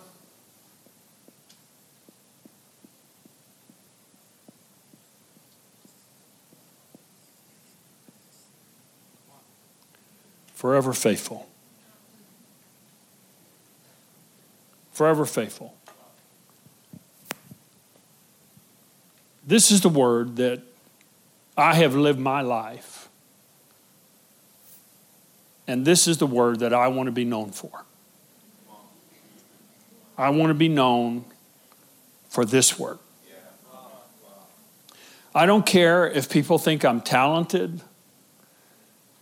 Forever 10.53 10.93
faithful. 10.93 11.46
Forever 14.97 15.25
faithful. 15.25 15.75
This 19.45 19.71
is 19.71 19.81
the 19.81 19.89
word 19.89 20.37
that 20.37 20.61
I 21.55 21.75
have 21.75 21.95
lived 21.95 22.19
my 22.19 22.41
life 22.41 23.07
And 25.67 25.85
this 25.85 26.07
is 26.07 26.17
the 26.17 26.27
word 26.27 26.59
that 26.59 26.73
I 26.73 26.87
want 26.87 27.07
to 27.07 27.11
be 27.11 27.25
known 27.25 27.51
for. 27.51 27.83
I 30.17 30.29
want 30.29 30.49
to 30.49 30.55
be 30.55 30.69
known 30.69 31.25
for 32.29 32.45
this 32.45 32.79
word. 32.79 32.99
I 35.35 35.45
don't 35.45 35.65
care 35.65 36.07
if 36.09 36.29
people 36.29 36.57
think 36.57 36.83
I'm 36.83 37.01
talented 37.01 37.81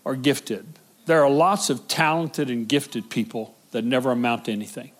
or 0.06 0.16
gifted. 0.16 0.66
There 1.08 1.22
are 1.24 1.30
lots 1.30 1.70
of 1.70 1.88
talented 1.88 2.50
and 2.50 2.70
gifted 2.70 3.10
people 3.10 3.56
that 3.72 3.84
never 3.84 4.12
amount 4.12 4.46
to 4.46 4.52
anything. 4.52 4.92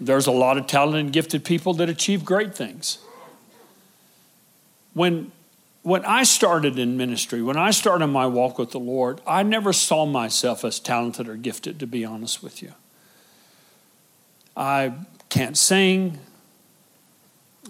There's 0.00 0.26
a 0.26 0.32
lot 0.32 0.58
of 0.58 0.66
talented 0.66 1.00
and 1.00 1.12
gifted 1.12 1.44
people 1.44 1.74
that 1.74 1.88
achieve 1.88 2.24
great 2.24 2.54
things. 2.54 2.98
When, 4.92 5.32
when 5.82 6.04
I 6.04 6.22
started 6.22 6.78
in 6.78 6.96
ministry, 6.96 7.42
when 7.42 7.56
I 7.56 7.70
started 7.70 8.06
my 8.08 8.26
walk 8.26 8.58
with 8.58 8.70
the 8.70 8.80
Lord, 8.80 9.20
I 9.26 9.42
never 9.42 9.72
saw 9.72 10.06
myself 10.06 10.64
as 10.64 10.80
talented 10.80 11.28
or 11.28 11.36
gifted, 11.36 11.78
to 11.80 11.86
be 11.86 12.04
honest 12.04 12.42
with 12.42 12.62
you. 12.62 12.72
I 14.56 14.94
can't 15.28 15.56
sing. 15.56 16.18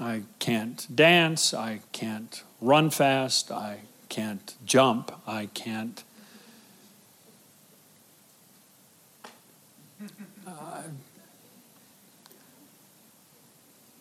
I 0.00 0.22
can't 0.38 0.86
dance. 0.94 1.54
I 1.54 1.80
can't 1.92 2.42
run 2.60 2.90
fast. 2.90 3.50
I 3.50 3.80
can't 4.08 4.54
jump. 4.64 5.12
I 5.26 5.46
can't. 5.46 6.04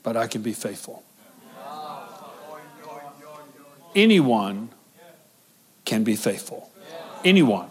But 0.06 0.16
I 0.16 0.28
can 0.28 0.44
be 0.44 0.54
faithful. 0.54 1.04
Anyone 3.96 4.70
can 5.84 6.04
be 6.04 6.16
faithful. 6.16 6.70
Anyone. 7.26 7.70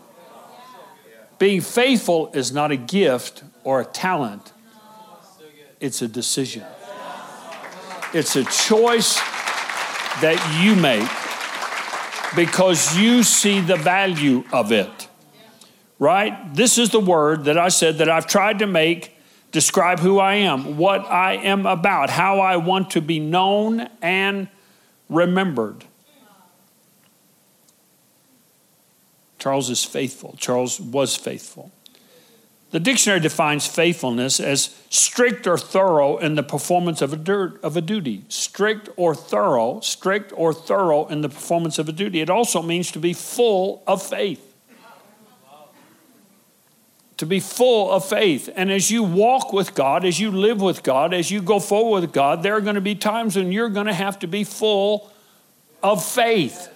Being 1.39 1.61
faithful 1.61 2.33
is 2.35 2.51
not 2.51 2.73
a 2.73 2.77
gift 2.77 3.45
or 3.63 3.81
a 3.81 3.85
talent, 3.85 4.53
it's 5.79 6.03
a 6.03 6.09
decision. 6.09 6.65
It's 8.13 8.35
a 8.35 8.45
choice 8.45 9.15
that 10.21 10.39
you 10.63 10.75
make 10.75 11.09
because 12.35 12.97
you 12.97 13.23
see 13.23 13.61
the 13.61 13.77
value 13.77 14.43
of 14.53 14.73
it. 14.73 15.09
Right? 16.01 16.53
This 16.53 16.79
is 16.79 16.91
the 16.91 17.01
word 17.01 17.45
that 17.45 17.59
I 17.59 17.69
said 17.69 17.99
that 17.99 18.09
I've 18.09 18.27
tried 18.27 18.59
to 18.59 18.67
make 18.67 19.14
describe 19.55 20.01
who 20.01 20.19
I 20.19 20.35
am, 20.35 20.77
what 20.79 21.07
I 21.07 21.35
am 21.35 21.65
about, 21.65 22.11
how 22.11 22.41
I 22.41 22.57
want 22.57 22.91
to 22.91 23.01
be 23.01 23.21
known 23.21 23.89
and 24.03 24.49
remembered. 25.09 25.85
Charles 29.39 29.71
is 29.71 29.85
faithful. 29.85 30.35
Charles 30.41 30.81
was 30.81 31.15
faithful. 31.15 31.71
The 32.73 32.81
dictionary 32.81 33.21
defines 33.21 33.65
faithfulness 33.65 34.41
as 34.41 34.77
strict 34.91 35.47
or 35.47 35.57
thorough 35.57 36.17
in 36.17 36.35
the 36.35 36.43
performance 36.43 37.01
of 37.01 37.13
a, 37.13 37.17
dur- 37.17 37.61
of 37.63 37.77
a 37.77 37.81
duty. 37.81 38.25
Strict 38.29 38.89
or 38.97 39.15
thorough, 39.15 39.79
strict 39.79 40.33
or 40.35 40.53
thorough 40.53 41.07
in 41.07 41.21
the 41.21 41.29
performance 41.29 41.79
of 41.79 41.89
a 41.89 41.93
duty. 41.93 42.21
It 42.21 42.29
also 42.29 42.61
means 42.61 42.91
to 42.91 42.99
be 42.99 43.13
full 43.13 43.85
of 43.87 44.03
faith. 44.03 44.54
To 47.19 47.27
be 47.27 47.39
full 47.39 47.93
of 47.93 48.05
faith. 48.05 48.51
And 48.57 48.73
as 48.73 48.91
you 48.91 49.03
walk 49.03 49.53
with 49.53 49.75
God, 49.75 50.05
as 50.05 50.19
you 50.19 50.33
live 50.33 50.61
with 50.61 50.83
God, 50.83 51.15
as 51.15 51.31
you 51.31 51.41
go 51.41 51.61
forward 51.61 52.01
with 52.01 52.13
God, 52.13 52.43
there 52.43 52.57
are 52.57 52.61
going 52.61 52.75
to 52.75 52.81
be 52.81 52.97
times 52.97 53.37
when 53.37 53.53
you're 53.53 53.69
going 53.69 53.87
to 53.87 53.95
have 53.95 54.19
to 54.21 54.27
be 54.27 54.43
full 54.43 55.13
of 55.83 56.05
faith. 56.05 56.69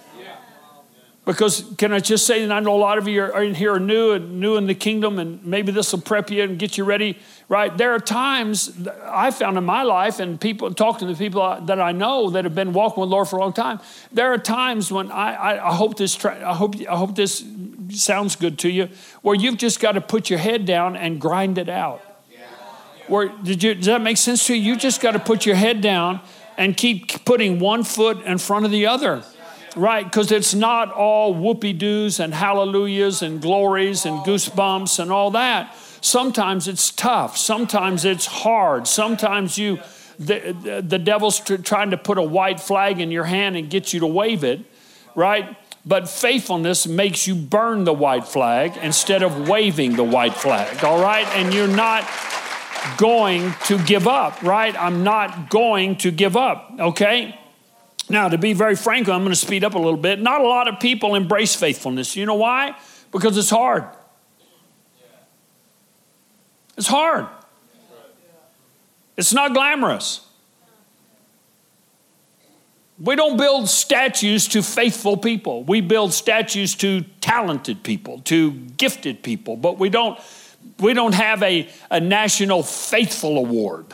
Because 1.29 1.62
can 1.77 1.93
I 1.93 2.01
just 2.01 2.27
say 2.27 2.47
that 2.47 2.51
I 2.51 2.59
know 2.61 2.75
a 2.75 2.81
lot 2.81 2.97
of 2.97 3.07
you 3.07 3.23
are 3.23 3.43
in 3.43 3.55
here 3.55 3.75
are 3.75 3.79
new 3.79 4.12
and 4.12 4.41
new 4.41 4.57
in 4.57 4.67
the 4.67 4.75
kingdom, 4.75 5.19
and 5.19 5.45
maybe 5.45 5.71
this 5.71 5.93
will 5.93 6.01
prep 6.01 6.31
you 6.31 6.43
and 6.43 6.59
get 6.59 6.79
you 6.79 6.85
ready, 6.85 7.19
right? 7.51 7.77
There 7.77 7.93
are 7.93 7.99
times 7.99 8.88
I 9.05 9.31
found 9.31 9.59
in 9.59 9.64
my 9.64 9.83
life, 9.83 10.21
and 10.21 10.41
people 10.41 10.73
talking 10.73 11.07
to 11.07 11.12
the 11.12 11.19
people 11.19 11.61
that 11.67 11.79
I 11.79 11.93
know 11.93 12.31
that 12.31 12.45
have 12.45 12.55
been 12.55 12.73
walking 12.73 13.03
with 13.03 13.11
the 13.11 13.14
Lord 13.14 13.29
for 13.29 13.37
a 13.37 13.41
long 13.41 13.53
time. 13.53 13.79
There 14.11 14.33
are 14.33 14.38
times 14.38 14.91
when 14.91 15.12
I, 15.12 15.35
I, 15.35 15.69
I 15.69 15.75
hope 15.75 15.99
this 15.99 16.25
I 16.25 16.55
hope 16.55 16.77
I 16.88 16.97
hope 16.97 17.14
this 17.14 17.45
sounds 17.91 18.35
good 18.35 18.59
to 18.61 18.71
you, 18.71 18.88
where 19.21 19.35
you've 19.35 19.59
just 19.59 19.81
got 19.81 19.93
to 19.93 20.01
put 20.01 20.31
your 20.31 20.38
head 20.38 20.64
down 20.64 20.97
and 20.97 21.21
grind 21.21 21.59
it 21.59 21.69
out. 21.69 22.01
Where 23.07 23.29
did 23.29 23.62
you? 23.62 23.75
Does 23.75 23.85
that 23.85 24.01
make 24.01 24.17
sense 24.17 24.47
to 24.47 24.55
you? 24.55 24.73
You 24.73 24.77
just 24.79 25.03
got 25.03 25.11
to 25.11 25.19
put 25.19 25.45
your 25.45 25.57
head 25.57 25.83
down 25.83 26.21
and 26.57 26.75
keep 26.75 27.27
putting 27.27 27.59
one 27.59 27.85
foot 27.85 28.23
in 28.23 28.38
front 28.38 28.64
of 28.64 28.71
the 28.71 28.87
other. 28.87 29.25
Right, 29.79 30.05
because 30.05 30.33
it's 30.33 30.55
not 30.55 30.93
all 30.93 31.33
whoopie 31.33 31.79
doos 31.79 32.19
and 32.19 32.35
hallelujahs 32.35 33.23
and 33.23 33.41
glories 33.41 34.05
and 34.05 34.19
goosebumps 34.27 34.99
and 34.99 35.12
all 35.12 35.31
that. 35.31 35.73
Sometimes 36.01 36.67
it's 36.67 36.91
tough. 36.91 37.37
Sometimes 37.38 38.05
it's 38.05 38.27
hard. 38.27 38.88
Sometimes 38.88 39.57
you, 39.57 39.79
the, 40.19 40.83
the 40.85 40.99
devil's 40.99 41.38
trying 41.38 41.91
to 41.93 41.97
put 41.97 42.19
a 42.19 42.23
white 42.23 42.59
flag 42.59 42.99
in 43.01 43.12
your 43.12 43.23
hand 43.23 43.57
and 43.57 43.71
get 43.71 43.93
you 43.93 44.01
to 44.01 44.07
wave 44.09 44.43
it, 44.43 44.61
right? 45.14 45.57
But 45.87 46.09
faithfulness 46.09 46.88
makes 46.88 47.29
you 47.29 47.37
burn 47.37 47.85
the 47.85 47.95
white 47.95 48.27
flag 48.27 48.77
instead 48.83 49.23
of 49.23 49.49
waving 49.49 49.95
the 49.95 50.03
white 50.03 50.35
flag, 50.35 50.83
all 50.83 51.01
right? 51.01 51.27
And 51.37 51.55
you're 51.55 51.69
not 51.69 52.05
going 52.97 53.55
to 53.67 53.79
give 53.85 54.09
up, 54.09 54.43
right? 54.43 54.75
I'm 54.77 55.05
not 55.05 55.51
going 55.51 55.99
to 55.99 56.11
give 56.11 56.37
up, 56.37 56.73
okay? 56.81 57.38
Now, 58.11 58.29
to 58.29 58.38
be 58.38 58.55
very 58.55 58.75
frank, 58.75 59.09
I'm 59.09 59.21
going 59.21 59.31
to 59.31 59.37
speed 59.37 59.64
up 59.64 59.75
a 59.75 59.79
little 59.79 59.99
bit. 59.99 60.21
Not 60.21 60.40
a 60.40 60.47
lot 60.47 60.66
of 60.68 60.81
people 60.81 61.14
embrace 61.14 61.55
faithfulness. 61.55 62.16
You 62.16 62.27
know 62.27 62.35
why? 62.35 62.77
Because 63.12 63.37
it's 63.37 63.51
hard. 63.51 63.85
It's 66.77 66.87
hard. 66.87 67.27
It's 69.16 69.33
not 69.33 69.53
glamorous. 69.53 70.25
We 73.01 73.14
don't 73.14 73.37
build 73.37 73.68
statues 73.68 74.49
to 74.49 74.62
faithful 74.62 75.16
people. 75.16 75.62
We 75.64 75.81
build 75.81 76.12
statues 76.12 76.75
to 76.77 77.03
talented 77.21 77.83
people, 77.83 78.21
to 78.23 78.53
gifted 78.53 79.23
people, 79.23 79.57
but 79.57 79.79
we 79.79 79.88
don't, 79.88 80.18
we 80.81 80.94
don't 80.94 81.14
have 81.14 81.42
a, 81.42 81.68
a 81.90 82.01
national 82.01 82.62
faithful 82.62 83.38
award. 83.38 83.87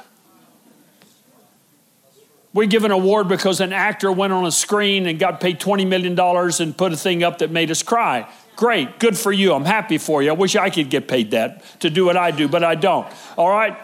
We 2.54 2.68
give 2.68 2.84
an 2.84 2.92
award 2.92 3.26
because 3.26 3.60
an 3.60 3.72
actor 3.72 4.12
went 4.12 4.32
on 4.32 4.46
a 4.46 4.52
screen 4.52 5.06
and 5.06 5.18
got 5.18 5.40
paid 5.40 5.58
$20 5.58 5.86
million 5.88 6.18
and 6.18 6.78
put 6.78 6.92
a 6.92 6.96
thing 6.96 7.24
up 7.24 7.38
that 7.38 7.50
made 7.50 7.68
us 7.70 7.82
cry. 7.82 8.30
Great, 8.54 9.00
good 9.00 9.18
for 9.18 9.32
you. 9.32 9.52
I'm 9.52 9.64
happy 9.64 9.98
for 9.98 10.22
you. 10.22 10.30
I 10.30 10.34
wish 10.34 10.54
I 10.54 10.70
could 10.70 10.88
get 10.88 11.08
paid 11.08 11.32
that 11.32 11.64
to 11.80 11.90
do 11.90 12.04
what 12.04 12.16
I 12.16 12.30
do, 12.30 12.46
but 12.46 12.62
I 12.62 12.76
don't. 12.76 13.08
All 13.36 13.50
right? 13.50 13.76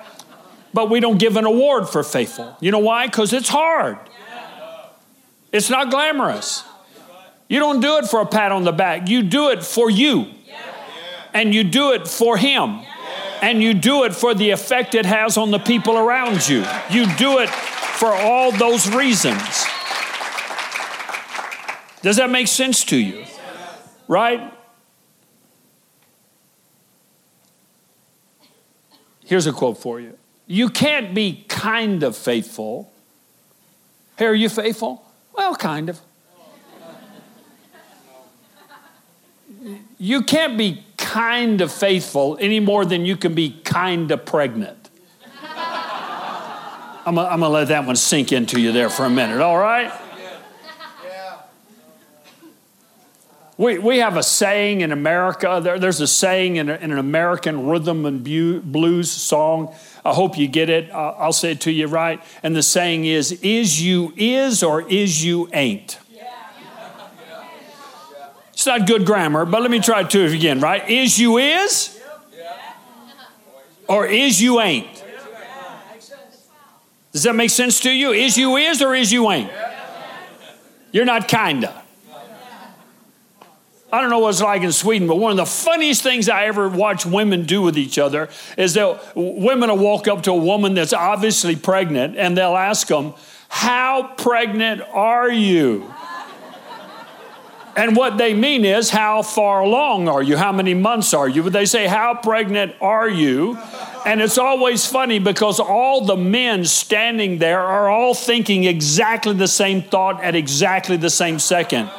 But 0.72 0.88
we 0.88 1.00
don't 1.00 1.18
give 1.18 1.36
an 1.36 1.46
award 1.46 1.88
for 1.88 2.04
faithful. 2.04 2.56
You 2.60 2.70
know 2.70 2.78
why? 2.78 3.06
Because 3.06 3.32
it's 3.32 3.48
hard. 3.48 3.98
It's 5.50 5.68
not 5.68 5.90
glamorous. 5.90 6.62
You 7.48 7.58
don't 7.58 7.80
do 7.80 7.96
it 7.96 8.06
for 8.06 8.20
a 8.20 8.26
pat 8.26 8.52
on 8.52 8.62
the 8.62 8.70
back, 8.70 9.08
you 9.08 9.24
do 9.24 9.50
it 9.50 9.64
for 9.64 9.90
you. 9.90 10.26
And 11.34 11.52
you 11.52 11.64
do 11.64 11.92
it 11.92 12.06
for 12.06 12.36
Him. 12.36 12.80
And 13.42 13.62
you 13.62 13.74
do 13.74 14.04
it 14.04 14.14
for 14.14 14.32
the 14.32 14.50
effect 14.50 14.94
it 14.94 15.06
has 15.06 15.36
on 15.36 15.50
the 15.50 15.58
people 15.58 15.96
around 15.96 16.48
you. 16.48 16.64
You 16.90 17.06
do 17.16 17.38
it 17.38 17.48
for 18.00 18.14
all 18.14 18.50
those 18.50 18.88
reasons. 18.88 19.66
Does 22.00 22.16
that 22.16 22.30
make 22.30 22.48
sense 22.48 22.82
to 22.84 22.96
you? 22.96 23.26
Right? 24.08 24.54
Here's 29.26 29.46
a 29.46 29.52
quote 29.52 29.76
for 29.76 30.00
you 30.00 30.16
You 30.46 30.70
can't 30.70 31.14
be 31.14 31.44
kind 31.46 32.02
of 32.02 32.16
faithful. 32.16 32.90
Hey, 34.16 34.24
are 34.24 34.34
you 34.34 34.48
faithful? 34.48 35.04
Well, 35.34 35.54
kind 35.54 35.90
of. 35.90 36.00
You 39.98 40.22
can't 40.22 40.56
be 40.56 40.86
kind 40.96 41.60
of 41.60 41.70
faithful 41.70 42.38
any 42.40 42.60
more 42.60 42.86
than 42.86 43.04
you 43.04 43.18
can 43.18 43.34
be 43.34 43.60
kind 43.62 44.10
of 44.10 44.24
pregnant. 44.24 44.79
I'm 47.18 47.40
going 47.40 47.40
to 47.40 47.48
let 47.48 47.68
that 47.68 47.86
one 47.86 47.96
sink 47.96 48.32
into 48.32 48.60
you 48.60 48.72
there 48.72 48.88
for 48.88 49.04
a 49.04 49.10
minute, 49.10 49.40
all 49.40 49.58
right? 49.58 49.92
We, 53.56 53.78
we 53.78 53.98
have 53.98 54.16
a 54.16 54.22
saying 54.22 54.80
in 54.80 54.90
America, 54.90 55.60
there, 55.62 55.78
there's 55.78 56.00
a 56.00 56.06
saying 56.06 56.56
in, 56.56 56.70
a, 56.70 56.76
in, 56.76 56.92
an 56.92 56.98
American 56.98 57.66
rhythm 57.66 58.06
and 58.06 58.24
blues 58.24 59.10
song. 59.10 59.74
I 60.02 60.14
hope 60.14 60.38
you 60.38 60.48
get 60.48 60.70
it. 60.70 60.90
Uh, 60.90 61.14
I'll 61.18 61.34
say 61.34 61.52
it 61.52 61.60
to 61.62 61.70
you 61.70 61.86
right. 61.86 62.22
And 62.42 62.56
the 62.56 62.62
saying 62.62 63.04
is, 63.04 63.32
is 63.42 63.82
you 63.82 64.14
is 64.16 64.62
or 64.62 64.88
is 64.88 65.22
you 65.22 65.50
ain't. 65.52 65.98
It's 68.54 68.66
not 68.66 68.86
good 68.86 69.04
grammar, 69.04 69.44
but 69.44 69.60
let 69.60 69.70
me 69.70 69.80
try 69.80 70.02
it 70.02 70.10
to 70.10 70.24
it 70.24 70.32
again, 70.32 70.60
right? 70.60 70.88
Is 70.88 71.18
you 71.18 71.36
is 71.36 72.00
or 73.88 74.06
is 74.06 74.40
you 74.40 74.60
ain't. 74.60 75.04
Does 77.12 77.24
that 77.24 77.34
make 77.34 77.50
sense 77.50 77.80
to 77.80 77.90
you? 77.90 78.12
Is 78.12 78.36
you 78.36 78.56
is 78.56 78.80
or 78.82 78.94
is 78.94 79.12
you 79.12 79.30
ain't? 79.30 79.50
You're 80.92 81.04
not 81.04 81.28
kinda. 81.28 81.80
I 83.92 84.00
don't 84.00 84.10
know 84.10 84.20
what 84.20 84.30
it's 84.30 84.40
like 84.40 84.62
in 84.62 84.70
Sweden, 84.70 85.08
but 85.08 85.16
one 85.16 85.32
of 85.32 85.36
the 85.36 85.46
funniest 85.46 86.02
things 86.02 86.28
I 86.28 86.44
ever 86.44 86.68
watch 86.68 87.04
women 87.04 87.44
do 87.44 87.60
with 87.60 87.76
each 87.76 87.98
other 87.98 88.28
is 88.56 88.74
that 88.74 89.16
women 89.16 89.68
will 89.68 89.78
walk 89.78 90.06
up 90.06 90.22
to 90.24 90.30
a 90.30 90.36
woman 90.36 90.74
that's 90.74 90.92
obviously 90.92 91.56
pregnant 91.56 92.16
and 92.16 92.36
they'll 92.36 92.56
ask 92.56 92.86
them, 92.86 93.14
How 93.48 94.14
pregnant 94.16 94.82
are 94.92 95.28
you? 95.28 95.92
And 97.76 97.96
what 97.96 98.18
they 98.18 98.34
mean 98.34 98.64
is, 98.64 98.90
How 98.90 99.22
far 99.22 99.60
along 99.60 100.08
are 100.08 100.22
you? 100.22 100.36
How 100.36 100.52
many 100.52 100.74
months 100.74 101.14
are 101.14 101.28
you? 101.28 101.42
But 101.42 101.52
they 101.52 101.66
say, 101.66 101.86
How 101.86 102.14
pregnant 102.14 102.74
are 102.80 103.08
you? 103.08 103.58
And 104.04 104.20
it's 104.20 104.38
always 104.38 104.86
funny 104.86 105.18
because 105.18 105.60
all 105.60 106.04
the 106.04 106.16
men 106.16 106.64
standing 106.64 107.38
there 107.38 107.60
are 107.60 107.88
all 107.88 108.14
thinking 108.14 108.64
exactly 108.64 109.34
the 109.34 109.48
same 109.48 109.82
thought 109.82 110.22
at 110.22 110.34
exactly 110.34 110.96
the 110.96 111.10
same 111.10 111.38
second. 111.38 111.90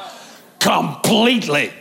Completely. 0.58 1.72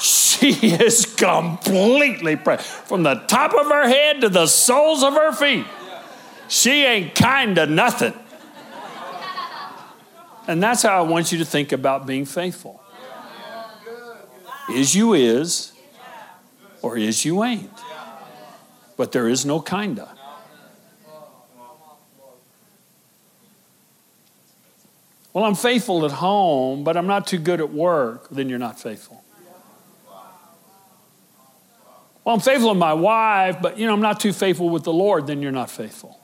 She 0.00 0.50
is 0.50 1.06
completely 1.06 2.36
pregnant. 2.36 2.60
From 2.60 3.02
the 3.02 3.14
top 3.14 3.54
of 3.54 3.66
her 3.68 3.88
head 3.88 4.20
to 4.20 4.28
the 4.28 4.46
soles 4.46 5.02
of 5.02 5.14
her 5.14 5.32
feet. 5.32 5.64
She 6.48 6.84
ain't 6.84 7.14
kind 7.14 7.56
of 7.58 7.70
nothing. 7.70 8.12
And 10.48 10.62
that's 10.62 10.82
how 10.82 10.98
I 10.98 11.02
want 11.02 11.32
you 11.32 11.38
to 11.38 11.44
think 11.44 11.72
about 11.72 12.06
being 12.06 12.24
faithful. 12.24 12.82
Is 14.72 14.94
you 14.94 15.14
is, 15.14 15.72
or 16.82 16.96
is 16.96 17.24
you 17.24 17.44
ain't. 17.44 17.70
But 18.96 19.12
there 19.12 19.28
is 19.28 19.44
no 19.44 19.60
kinda. 19.60 20.08
Well, 25.32 25.44
I'm 25.44 25.54
faithful 25.54 26.06
at 26.06 26.12
home, 26.12 26.82
but 26.82 26.96
I'm 26.96 27.06
not 27.06 27.26
too 27.26 27.38
good 27.38 27.60
at 27.60 27.70
work, 27.70 28.28
then 28.30 28.48
you're 28.48 28.58
not 28.58 28.80
faithful. 28.80 29.22
Well, 32.24 32.34
I'm 32.34 32.40
faithful 32.40 32.70
to 32.70 32.74
my 32.74 32.94
wife, 32.94 33.58
but 33.60 33.78
you 33.78 33.86
know, 33.86 33.92
I'm 33.92 34.00
not 34.00 34.18
too 34.18 34.32
faithful 34.32 34.70
with 34.70 34.84
the 34.84 34.92
Lord, 34.92 35.26
then 35.26 35.42
you're 35.42 35.52
not 35.52 35.70
faithful. 35.70 36.18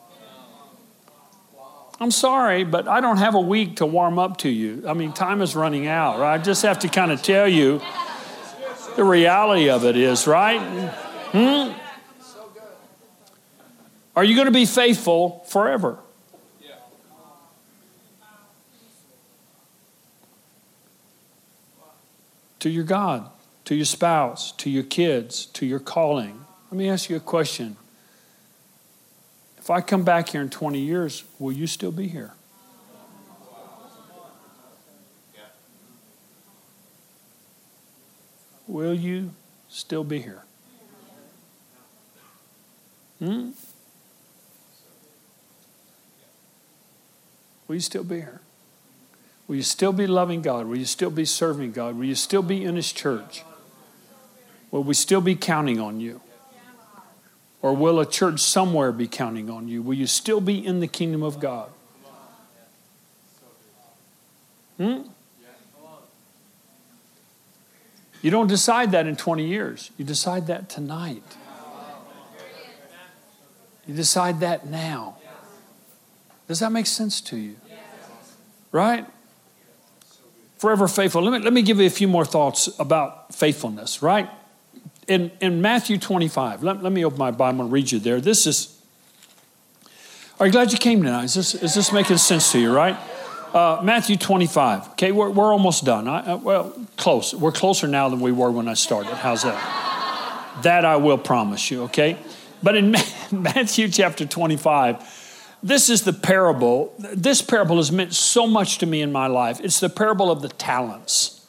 I'm 2.02 2.10
sorry, 2.10 2.64
but 2.64 2.88
I 2.88 3.00
don't 3.00 3.18
have 3.18 3.34
a 3.34 3.40
week 3.40 3.76
to 3.76 3.86
warm 3.86 4.18
up 4.18 4.38
to 4.38 4.48
you. 4.48 4.84
I 4.88 4.94
mean, 4.94 5.12
time 5.12 5.40
is 5.40 5.54
running 5.54 5.86
out, 5.86 6.18
right? 6.18 6.34
I 6.34 6.38
just 6.42 6.62
have 6.62 6.80
to 6.80 6.88
kind 6.88 7.12
of 7.12 7.22
tell 7.22 7.46
you 7.46 7.80
the 8.96 9.04
reality 9.04 9.70
of 9.70 9.84
it 9.84 9.96
is, 9.96 10.26
right? 10.26 10.60
Hmm? 11.32 11.72
Are 14.16 14.24
you 14.24 14.34
going 14.34 14.46
to 14.46 14.52
be 14.52 14.66
faithful 14.66 15.44
forever? 15.48 15.98
To 22.60 22.68
your 22.68 22.84
God 22.84 23.28
to 23.64 23.74
your 23.74 23.84
spouse, 23.84 24.52
to 24.52 24.70
your 24.70 24.82
kids, 24.82 25.46
to 25.46 25.66
your 25.66 25.78
calling. 25.78 26.44
Let 26.70 26.78
me 26.78 26.88
ask 26.88 27.08
you 27.08 27.16
a 27.16 27.20
question. 27.20 27.76
If 29.62 29.70
I 29.70 29.80
come 29.80 30.02
back 30.02 30.30
here 30.30 30.42
in 30.42 30.50
20 30.50 30.80
years, 30.80 31.22
will 31.38 31.52
you 31.52 31.68
still 31.68 31.92
be 31.92 32.08
here? 32.08 32.32
Will 38.66 38.92
you 38.92 39.30
still 39.68 40.02
be 40.02 40.18
here? 40.18 40.42
Hmm? 43.20 43.50
Will 47.68 47.76
you 47.76 47.80
still 47.80 48.02
be 48.02 48.16
here? 48.16 48.40
Will 49.46 49.54
you 49.54 49.62
still 49.62 49.92
be 49.92 50.08
loving 50.08 50.42
God? 50.42 50.66
Will 50.66 50.78
you 50.78 50.84
still 50.86 51.10
be 51.10 51.24
serving 51.24 51.70
God? 51.70 51.96
Will 51.96 52.06
you 52.06 52.16
still 52.16 52.42
be 52.42 52.64
in 52.64 52.74
His 52.74 52.90
church? 52.90 53.44
Will 54.72 54.82
we 54.82 54.94
still 54.94 55.20
be 55.20 55.36
counting 55.36 55.78
on 55.78 56.00
you? 56.00 56.20
Or 57.62 57.72
will 57.74 58.00
a 58.00 58.06
church 58.06 58.40
somewhere 58.40 58.90
be 58.90 59.06
counting 59.06 59.48
on 59.48 59.68
you? 59.68 59.82
Will 59.82 59.94
you 59.94 60.08
still 60.08 60.40
be 60.40 60.64
in 60.64 60.80
the 60.80 60.88
kingdom 60.88 61.22
of 61.22 61.38
God? 61.38 61.70
Hmm? 64.76 65.02
You 68.20 68.30
don't 68.30 68.48
decide 68.48 68.92
that 68.92 69.06
in 69.06 69.16
20 69.16 69.46
years. 69.46 69.90
You 69.96 70.04
decide 70.04 70.48
that 70.48 70.68
tonight. 70.68 71.22
You 73.86 73.94
decide 73.94 74.40
that 74.40 74.66
now. 74.66 75.16
Does 76.46 76.60
that 76.60 76.70
make 76.70 76.86
sense 76.86 77.20
to 77.22 77.36
you? 77.36 77.56
Right? 78.70 79.06
Forever 80.58 80.86
faithful. 80.86 81.22
Let 81.22 81.32
me, 81.32 81.44
let 81.44 81.52
me 81.52 81.62
give 81.62 81.80
you 81.80 81.86
a 81.86 81.90
few 81.90 82.06
more 82.06 82.24
thoughts 82.24 82.68
about 82.78 83.34
faithfulness, 83.34 84.02
right? 84.02 84.30
In, 85.08 85.30
in 85.40 85.60
Matthew 85.60 85.98
25, 85.98 86.62
let, 86.62 86.82
let 86.82 86.92
me 86.92 87.04
open 87.04 87.18
my 87.18 87.30
Bible 87.30 87.62
and 87.62 87.72
read 87.72 87.90
you 87.90 87.98
there. 87.98 88.20
This 88.20 88.46
is, 88.46 88.80
are 90.38 90.46
you 90.46 90.52
glad 90.52 90.72
you 90.72 90.78
came 90.78 91.02
tonight? 91.02 91.24
Is 91.24 91.34
this, 91.34 91.54
is 91.54 91.74
this 91.74 91.92
making 91.92 92.18
sense 92.18 92.52
to 92.52 92.58
you, 92.58 92.72
right? 92.72 92.96
Uh, 93.52 93.80
Matthew 93.82 94.16
25. 94.16 94.90
Okay, 94.90 95.12
we're, 95.12 95.30
we're 95.30 95.52
almost 95.52 95.84
done. 95.84 96.08
I, 96.08 96.32
uh, 96.32 96.36
well, 96.38 96.72
close. 96.96 97.34
We're 97.34 97.52
closer 97.52 97.86
now 97.86 98.08
than 98.08 98.20
we 98.20 98.32
were 98.32 98.50
when 98.50 98.68
I 98.68 98.74
started. 98.74 99.14
How's 99.14 99.42
that? 99.42 100.62
that 100.62 100.84
I 100.84 100.96
will 100.96 101.18
promise 101.18 101.70
you, 101.70 101.84
okay? 101.84 102.16
But 102.62 102.76
in 102.76 102.92
Matthew 103.32 103.88
chapter 103.88 104.24
25, 104.24 105.58
this 105.62 105.90
is 105.90 106.02
the 106.02 106.12
parable. 106.12 106.94
This 106.98 107.42
parable 107.42 107.76
has 107.76 107.92
meant 107.92 108.14
so 108.14 108.46
much 108.46 108.78
to 108.78 108.86
me 108.86 109.02
in 109.02 109.12
my 109.12 109.26
life. 109.26 109.60
It's 109.60 109.80
the 109.80 109.88
parable 109.88 110.30
of 110.30 110.42
the 110.42 110.48
talents 110.48 111.41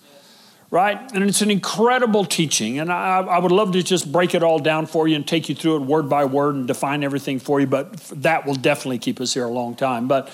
right? 0.74 1.12
And 1.14 1.24
it's 1.24 1.44
an 1.44 1.52
incredible 1.52 2.26
teaching. 2.26 2.80
And 2.80 2.92
I, 2.92 3.20
I, 3.20 3.38
would 3.38 3.52
love 3.52 3.74
to 3.74 3.84
just 3.84 4.12
break 4.12 4.34
it 4.34 4.42
all 4.42 4.58
down 4.58 4.88
for 4.88 5.08
you 5.08 5.16
and 5.16 5.26
take 5.26 5.48
you 5.48 5.54
through 5.54 5.76
it 5.76 5.82
word 5.84 6.10
by 6.10 6.26
word 6.26 6.56
and 6.56 6.66
define 6.66 7.04
everything 7.04 7.38
for 7.38 7.60
you, 7.60 7.68
but 7.68 7.94
that 8.24 8.48
will 8.48 8.56
definitely 8.56 8.98
keep 8.98 9.22
us 9.22 9.36
here 9.36 9.46
a 9.46 9.52
long 9.52 9.76
time. 9.76 10.08
But 10.08 10.32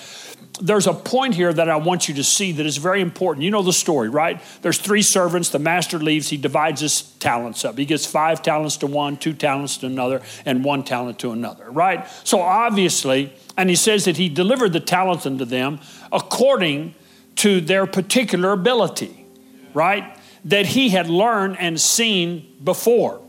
there's 0.58 0.86
a 0.86 0.94
point 0.94 1.34
here 1.34 1.52
that 1.52 1.68
I 1.68 1.76
want 1.76 2.08
you 2.08 2.14
to 2.14 2.24
see 2.24 2.52
that 2.52 2.64
is 2.64 2.78
very 2.78 3.02
important. 3.02 3.44
You 3.44 3.50
know 3.50 3.60
the 3.60 3.74
story, 3.74 4.08
right? 4.08 4.40
There's 4.62 4.78
three 4.78 5.02
servants. 5.02 5.50
The 5.50 5.58
master 5.58 5.98
leaves. 5.98 6.30
He 6.30 6.38
divides 6.38 6.80
his 6.80 7.02
talents 7.02 7.62
up. 7.66 7.76
He 7.76 7.84
gives 7.84 8.06
five 8.06 8.40
talents 8.40 8.78
to 8.78 8.86
one, 8.86 9.18
two 9.18 9.34
talents 9.34 9.76
to 9.78 9.86
another, 9.88 10.22
and 10.46 10.64
one 10.64 10.84
talent 10.84 11.18
to 11.18 11.32
another, 11.32 11.70
right? 11.70 12.08
So 12.24 12.40
obviously, 12.40 13.34
and 13.58 13.68
he 13.68 13.76
says 13.76 14.06
that 14.06 14.16
he 14.16 14.30
delivered 14.30 14.72
the 14.72 14.80
talents 14.80 15.26
unto 15.26 15.44
them 15.44 15.80
according 16.10 16.94
to 17.36 17.60
their 17.60 17.84
particular 17.84 18.52
ability, 18.52 19.26
right? 19.74 20.16
That 20.44 20.66
he 20.66 20.90
had 20.90 21.08
learned 21.08 21.58
and 21.58 21.80
seen 21.80 22.56
before. 22.62 23.20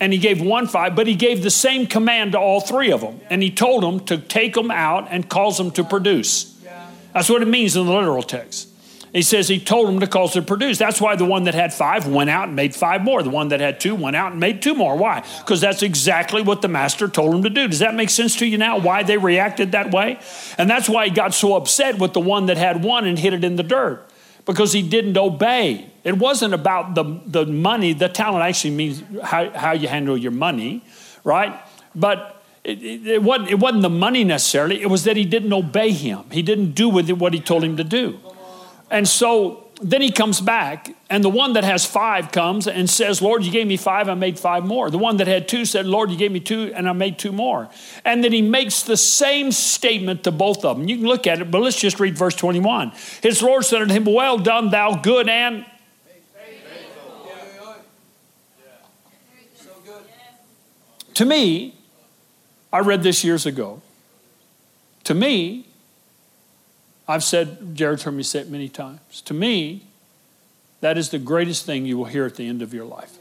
And 0.00 0.12
he 0.12 0.18
gave 0.18 0.40
one 0.40 0.66
five, 0.66 0.96
but 0.96 1.06
he 1.06 1.14
gave 1.14 1.42
the 1.42 1.50
same 1.50 1.86
command 1.86 2.32
to 2.32 2.38
all 2.38 2.60
three 2.60 2.90
of 2.90 3.00
them. 3.00 3.20
And 3.30 3.42
he 3.42 3.50
told 3.50 3.82
them 3.82 4.00
to 4.06 4.18
take 4.18 4.54
them 4.54 4.70
out 4.70 5.08
and 5.10 5.28
cause 5.28 5.56
them 5.56 5.70
to 5.72 5.84
produce. 5.84 6.50
That's 7.12 7.30
what 7.30 7.42
it 7.42 7.48
means 7.48 7.76
in 7.76 7.86
the 7.86 7.92
literal 7.92 8.22
text. 8.22 8.68
He 9.12 9.22
says 9.22 9.46
he 9.46 9.60
told 9.60 9.86
them 9.86 10.00
to 10.00 10.08
cause 10.08 10.34
them 10.34 10.42
to 10.42 10.48
produce. 10.48 10.76
That's 10.76 11.00
why 11.00 11.14
the 11.14 11.24
one 11.24 11.44
that 11.44 11.54
had 11.54 11.72
five 11.72 12.08
went 12.08 12.28
out 12.28 12.48
and 12.48 12.56
made 12.56 12.74
five 12.74 13.04
more. 13.04 13.22
The 13.22 13.30
one 13.30 13.48
that 13.48 13.60
had 13.60 13.78
two 13.78 13.94
went 13.94 14.16
out 14.16 14.32
and 14.32 14.40
made 14.40 14.60
two 14.60 14.74
more. 14.74 14.96
Why? 14.96 15.24
Because 15.38 15.60
that's 15.60 15.84
exactly 15.84 16.42
what 16.42 16.62
the 16.62 16.68
master 16.68 17.06
told 17.06 17.32
him 17.32 17.44
to 17.44 17.50
do. 17.50 17.68
Does 17.68 17.78
that 17.78 17.94
make 17.94 18.10
sense 18.10 18.34
to 18.38 18.46
you 18.46 18.58
now? 18.58 18.78
Why 18.78 19.04
they 19.04 19.16
reacted 19.16 19.70
that 19.70 19.92
way? 19.92 20.18
And 20.58 20.68
that's 20.68 20.88
why 20.88 21.04
he 21.04 21.12
got 21.12 21.32
so 21.32 21.54
upset 21.54 22.00
with 22.00 22.12
the 22.12 22.20
one 22.20 22.46
that 22.46 22.56
had 22.56 22.82
one 22.82 23.06
and 23.06 23.16
hid 23.16 23.34
it 23.34 23.44
in 23.44 23.54
the 23.54 23.62
dirt 23.62 24.04
because 24.46 24.72
he 24.72 24.82
didn't 24.82 25.16
obey. 25.16 25.88
It 26.04 26.18
wasn't 26.18 26.52
about 26.52 26.94
the, 26.94 27.20
the 27.26 27.46
money. 27.46 27.94
The 27.94 28.10
talent 28.10 28.44
actually 28.44 28.74
means 28.74 29.02
how, 29.22 29.50
how 29.50 29.72
you 29.72 29.88
handle 29.88 30.16
your 30.16 30.32
money, 30.32 30.84
right? 31.24 31.58
But 31.94 32.42
it, 32.62 32.82
it, 32.82 33.06
it, 33.06 33.22
wasn't, 33.22 33.50
it 33.50 33.58
wasn't 33.58 33.82
the 33.82 33.90
money 33.90 34.22
necessarily. 34.22 34.82
It 34.82 34.90
was 34.90 35.04
that 35.04 35.16
he 35.16 35.24
didn't 35.24 35.52
obey 35.52 35.92
him. 35.92 36.24
He 36.30 36.42
didn't 36.42 36.72
do 36.72 36.90
with 36.90 37.08
it 37.08 37.18
what 37.18 37.32
he 37.32 37.40
told 37.40 37.64
him 37.64 37.78
to 37.78 37.84
do. 37.84 38.20
And 38.90 39.08
so 39.08 39.64
then 39.80 40.02
he 40.02 40.10
comes 40.10 40.40
back, 40.40 40.94
and 41.10 41.24
the 41.24 41.30
one 41.30 41.54
that 41.54 41.64
has 41.64 41.84
five 41.84 42.30
comes 42.30 42.68
and 42.68 42.88
says, 42.88 43.20
Lord, 43.20 43.42
you 43.42 43.50
gave 43.50 43.66
me 43.66 43.76
five, 43.76 44.08
I 44.08 44.14
made 44.14 44.38
five 44.38 44.64
more. 44.64 44.90
The 44.90 44.98
one 44.98 45.16
that 45.16 45.26
had 45.26 45.48
two 45.48 45.64
said, 45.64 45.86
Lord, 45.86 46.10
you 46.10 46.16
gave 46.16 46.30
me 46.30 46.40
two, 46.40 46.72
and 46.74 46.88
I 46.88 46.92
made 46.92 47.18
two 47.18 47.32
more. 47.32 47.68
And 48.04 48.22
then 48.22 48.32
he 48.32 48.42
makes 48.42 48.82
the 48.82 48.96
same 48.96 49.52
statement 49.52 50.24
to 50.24 50.30
both 50.30 50.64
of 50.64 50.76
them. 50.76 50.88
You 50.88 50.98
can 50.98 51.06
look 51.06 51.26
at 51.26 51.40
it, 51.40 51.50
but 51.50 51.60
let's 51.60 51.80
just 51.80 51.98
read 51.98 52.16
verse 52.16 52.34
21. 52.36 52.92
His 53.22 53.42
Lord 53.42 53.64
said 53.64 53.82
unto 53.82 53.94
him, 53.94 54.04
Well 54.04 54.38
done, 54.38 54.70
thou 54.70 54.96
good 54.96 55.28
and 55.28 55.64
To 61.14 61.24
me, 61.24 61.74
I 62.72 62.80
read 62.80 63.02
this 63.02 63.24
years 63.24 63.46
ago. 63.46 63.80
To 65.04 65.14
me, 65.14 65.66
I've 67.06 67.22
said, 67.22 67.76
Jared's 67.76 68.02
heard 68.02 68.14
me 68.14 68.22
say 68.22 68.40
it 68.40 68.50
many 68.50 68.68
times. 68.68 69.20
To 69.22 69.34
me, 69.34 69.84
that 70.80 70.98
is 70.98 71.10
the 71.10 71.18
greatest 71.18 71.66
thing 71.66 71.86
you 71.86 71.96
will 71.96 72.06
hear 72.06 72.24
at 72.24 72.36
the 72.36 72.48
end 72.48 72.62
of 72.62 72.74
your 72.74 72.84
life. 72.84 73.18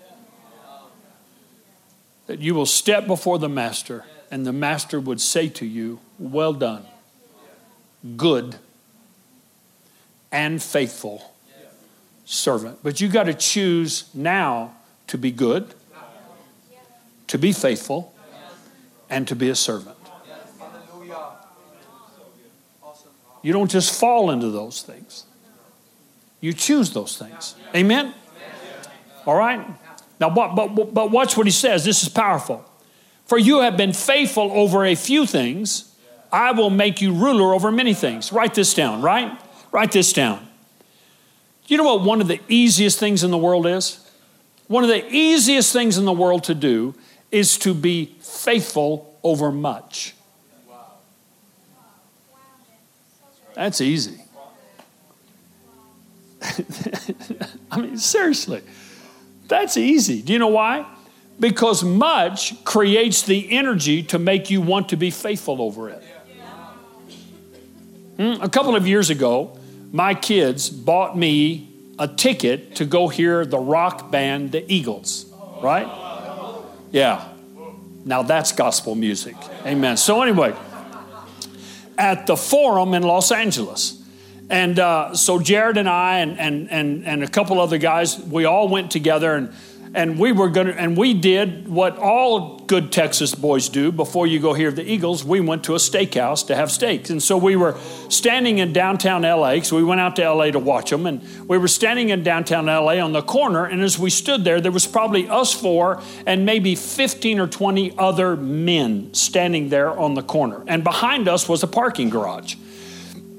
That 2.28 2.40
you 2.40 2.56
will 2.56 2.66
step 2.66 3.06
before 3.06 3.38
the 3.38 3.50
master, 3.50 4.06
and 4.32 4.46
the 4.46 4.54
master 4.54 5.00
would 5.00 5.20
say 5.20 5.50
to 5.50 5.66
you, 5.66 6.00
Well 6.18 6.54
done, 6.54 6.86
good 8.16 8.56
and 10.32 10.64
faithful 10.64 11.34
servant. 12.26 12.80
But 12.82 13.02
you 13.02 13.10
got 13.10 13.24
to 13.24 13.34
choose 13.34 14.10
now 14.14 14.74
to 15.08 15.18
be 15.18 15.32
good, 15.32 15.74
to 17.28 17.38
be 17.38 17.52
faithful, 17.52 18.14
and 19.10 19.28
to 19.28 19.36
be 19.36 19.50
a 19.50 19.56
servant. 19.56 19.98
You 23.44 23.52
don't 23.52 23.70
just 23.70 24.00
fall 24.00 24.32
into 24.32 24.50
those 24.50 24.82
things. 24.82 25.26
You 26.40 26.54
choose 26.54 26.92
those 26.92 27.18
things. 27.18 27.56
Amen? 27.76 28.14
All 29.26 29.36
right? 29.36 29.66
Now, 30.20 30.30
but, 30.30 30.56
but, 30.56 30.94
but 30.94 31.12
watch 31.12 31.38
what 31.38 31.46
he 31.46 31.52
says. 31.52 31.84
This 31.84 32.04
is 32.04 32.10
powerful. 32.10 32.66
For 33.26 33.38
you 33.38 33.60
have 33.60 33.78
been 33.78 33.94
faithful 33.94 34.52
over 34.52 34.86
a 34.86 34.96
few 34.96 35.26
things, 35.26 35.94
I 36.32 36.52
will 36.52 36.70
make 36.70 37.02
you 37.02 37.14
ruler 37.14 37.54
over 37.54 37.72
many 37.72 37.94
things. 37.94 38.32
Write 38.32 38.54
this 38.54 38.74
down, 38.74 39.02
right? 39.02 39.40
Write 39.72 39.92
this 39.92 40.14
down. 40.14 40.48
You 41.68 41.78
know 41.78 41.84
what 41.84 42.04
one 42.04 42.22
of 42.22 42.28
the 42.28 42.40
easiest 42.48 43.00
things 43.00 43.24
in 43.24 43.32
the 43.32 43.38
world 43.38 43.68
is? 43.68 44.00
One 44.68 44.84
of 44.84 44.90
the 44.90 45.06
easiest 45.14 45.74
things 45.74 45.98
in 45.98 46.06
the 46.06 46.14
world 46.14 46.46
to 46.46 46.56
do 46.56 46.96
is 47.34 47.58
to 47.58 47.74
be 47.74 48.16
faithful 48.22 49.20
over 49.24 49.52
much. 49.52 50.14
That's 53.56 53.82
easy. 53.82 54.20
I 57.72 57.82
mean, 57.82 57.98
seriously, 57.98 58.62
that's 59.48 59.78
easy. 59.78 60.22
Do 60.22 60.32
you 60.32 60.40
know 60.40 60.50
why? 60.50 60.86
Because 61.40 61.84
much 61.84 62.64
creates 62.66 63.24
the 63.24 63.52
energy 63.52 64.04
to 64.04 64.20
make 64.20 64.52
you 64.52 64.62
want 64.62 64.90
to 64.90 64.96
be 64.96 65.10
faithful 65.10 65.60
over 65.60 65.90
it. 65.90 66.04
Hmm? 68.18 68.44
A 68.44 68.50
couple 68.50 68.76
of 68.76 68.86
years 68.86 69.10
ago, 69.10 69.58
my 69.92 70.14
kids 70.14 70.70
bought 70.70 71.18
me 71.18 71.70
a 71.98 72.08
ticket 72.08 72.76
to 72.76 72.86
go 72.86 73.08
hear 73.08 73.44
the 73.44 73.58
rock 73.58 74.12
band, 74.12 74.52
the 74.52 74.72
Eagles, 74.72 75.26
right? 75.64 76.03
Yeah. 76.94 77.28
Now 78.06 78.22
that's 78.22 78.52
gospel 78.52 78.94
music. 78.94 79.36
Amen. 79.66 79.98
So, 79.98 80.22
anyway, 80.22 80.54
at 81.98 82.28
the 82.28 82.38
Forum 82.38 82.94
in 82.94 83.02
Los 83.02 83.32
Angeles. 83.32 84.00
And 84.50 84.78
uh, 84.78 85.16
so 85.16 85.40
Jared 85.40 85.78
and 85.78 85.90
I 85.90 86.20
and, 86.20 86.40
and, 86.40 86.70
and, 86.70 87.06
and 87.06 87.24
a 87.24 87.28
couple 87.28 87.60
other 87.60 87.80
guys, 87.80 88.20
we 88.20 88.46
all 88.46 88.68
went 88.68 88.92
together 88.92 89.34
and 89.36 89.54
and 89.96 90.18
we 90.18 90.32
were 90.32 90.50
going 90.50 90.68
to, 90.68 90.80
and 90.80 90.98
we 90.98 91.14
did 91.14 91.68
what 91.68 91.98
all 92.00 92.58
good 92.58 92.92
Texas 92.92 93.36
boys 93.36 93.70
do 93.70 93.92
before 93.92 94.26
you 94.26 94.40
go 94.40 94.54
hear 94.54 94.72
the 94.72 94.84
Eagles. 94.84 95.24
We 95.24 95.40
went 95.40 95.64
to 95.66 95.76
a 95.76 95.78
steakhouse 95.78 96.48
to 96.48 96.56
have 96.56 96.72
steaks. 96.72 97.12
And 97.12 97.22
so 97.22 97.38
we 97.38 97.56
were 97.56 97.78
standing 98.10 98.58
in 98.58 98.74
downtown 98.74 99.22
LA, 99.22 99.62
so 99.62 99.76
we 99.76 99.84
went 99.84 100.02
out 100.02 100.16
to 100.16 100.28
LA 100.28 100.50
to 100.50 100.58
watch 100.58 100.90
them. 100.90 101.06
And 101.06 101.22
we 101.48 101.60
were 101.60 101.68
standing 101.68 102.10
in 102.10 102.24
downtown 102.24 102.66
LA 102.66 102.98
on 103.04 103.14
the 103.14 103.22
corner. 103.22 103.66
And 103.66 103.84
as 103.84 104.00
we 104.00 104.10
stood 104.10 104.44
there, 104.44 104.60
there 104.60 104.72
was 104.72 104.88
probably 104.88 105.30
us 105.30 105.54
four 105.54 106.02
and 106.26 106.44
maybe 106.44 106.74
15 106.74 107.40
or 107.40 107.48
20 107.48 107.96
other 107.98 108.36
men 108.36 109.14
standing 109.14 109.70
there 109.70 109.92
on 109.92 110.16
the 110.16 110.24
corner. 110.24 110.64
And 110.66 110.84
behind 110.84 111.28
us 111.28 111.48
was 111.48 111.62
a 111.62 111.68
parking 111.68 112.10
garage. 112.10 112.56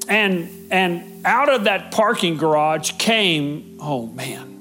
And, 0.07 0.69
and 0.71 1.25
out 1.25 1.49
of 1.49 1.65
that 1.65 1.91
parking 1.91 2.37
garage 2.37 2.93
came, 2.93 3.79
oh 3.81 4.07
man, 4.07 4.54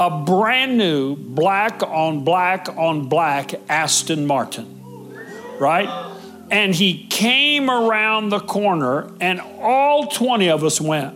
a 0.00 0.08
brand 0.08 0.78
new 0.78 1.14
black 1.14 1.82
on 1.82 2.24
black 2.24 2.70
on 2.70 3.06
black 3.06 3.52
Aston 3.68 4.26
Martin, 4.26 5.12
right? 5.60 6.08
And 6.50 6.74
he 6.74 7.06
came 7.06 7.70
around 7.70 8.30
the 8.30 8.40
corner, 8.40 9.12
and 9.20 9.40
all 9.60 10.06
20 10.06 10.48
of 10.48 10.64
us 10.64 10.80
went. 10.80 11.14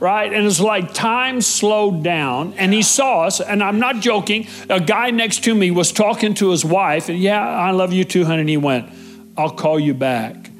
Right? 0.00 0.32
And 0.32 0.46
it's 0.46 0.58
like 0.58 0.94
time 0.94 1.40
slowed 1.40 2.02
down, 2.02 2.54
and 2.54 2.72
he 2.72 2.82
saw 2.82 3.24
us, 3.24 3.40
and 3.40 3.62
I'm 3.62 3.78
not 3.78 4.00
joking. 4.00 4.46
A 4.70 4.80
guy 4.80 5.10
next 5.10 5.44
to 5.44 5.54
me 5.54 5.70
was 5.70 5.92
talking 5.92 6.34
to 6.34 6.50
his 6.50 6.64
wife, 6.64 7.08
and 7.08 7.18
yeah, 7.18 7.40
I 7.40 7.72
love 7.72 7.92
you 7.92 8.04
too, 8.04 8.24
honey. 8.24 8.40
And 8.40 8.48
he 8.48 8.56
went, 8.56 8.88
I'll 9.36 9.50
call 9.50 9.78
you 9.78 9.94
back. 9.94 10.50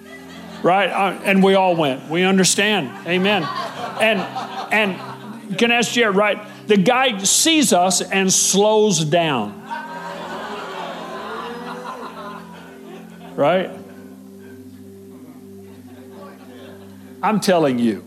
Right? 0.62 0.90
Uh, 0.90 1.20
and 1.24 1.42
we 1.42 1.54
all 1.54 1.74
went. 1.74 2.08
We 2.08 2.22
understand. 2.22 2.90
Amen. 3.06 3.42
And, 4.00 4.20
and, 4.72 5.11
can 5.52 5.70
ask 5.70 5.92
Jared, 5.92 6.16
right? 6.16 6.38
The 6.66 6.76
guy 6.76 7.18
sees 7.18 7.72
us 7.72 8.00
and 8.00 8.32
slows 8.32 9.04
down. 9.04 9.60
Right? 13.34 13.70
I'm 17.22 17.40
telling 17.40 17.78
you, 17.78 18.04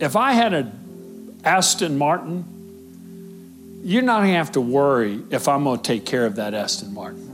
if 0.00 0.16
I 0.16 0.32
had 0.32 0.54
an 0.54 1.38
Aston 1.44 1.96
Martin, 1.96 3.80
you're 3.82 4.02
not 4.02 4.18
going 4.20 4.32
to 4.32 4.36
have 4.36 4.52
to 4.52 4.60
worry 4.60 5.22
if 5.30 5.48
I'm 5.48 5.64
going 5.64 5.78
to 5.78 5.82
take 5.82 6.04
care 6.04 6.26
of 6.26 6.36
that 6.36 6.52
Aston 6.52 6.92
Martin. 6.92 7.28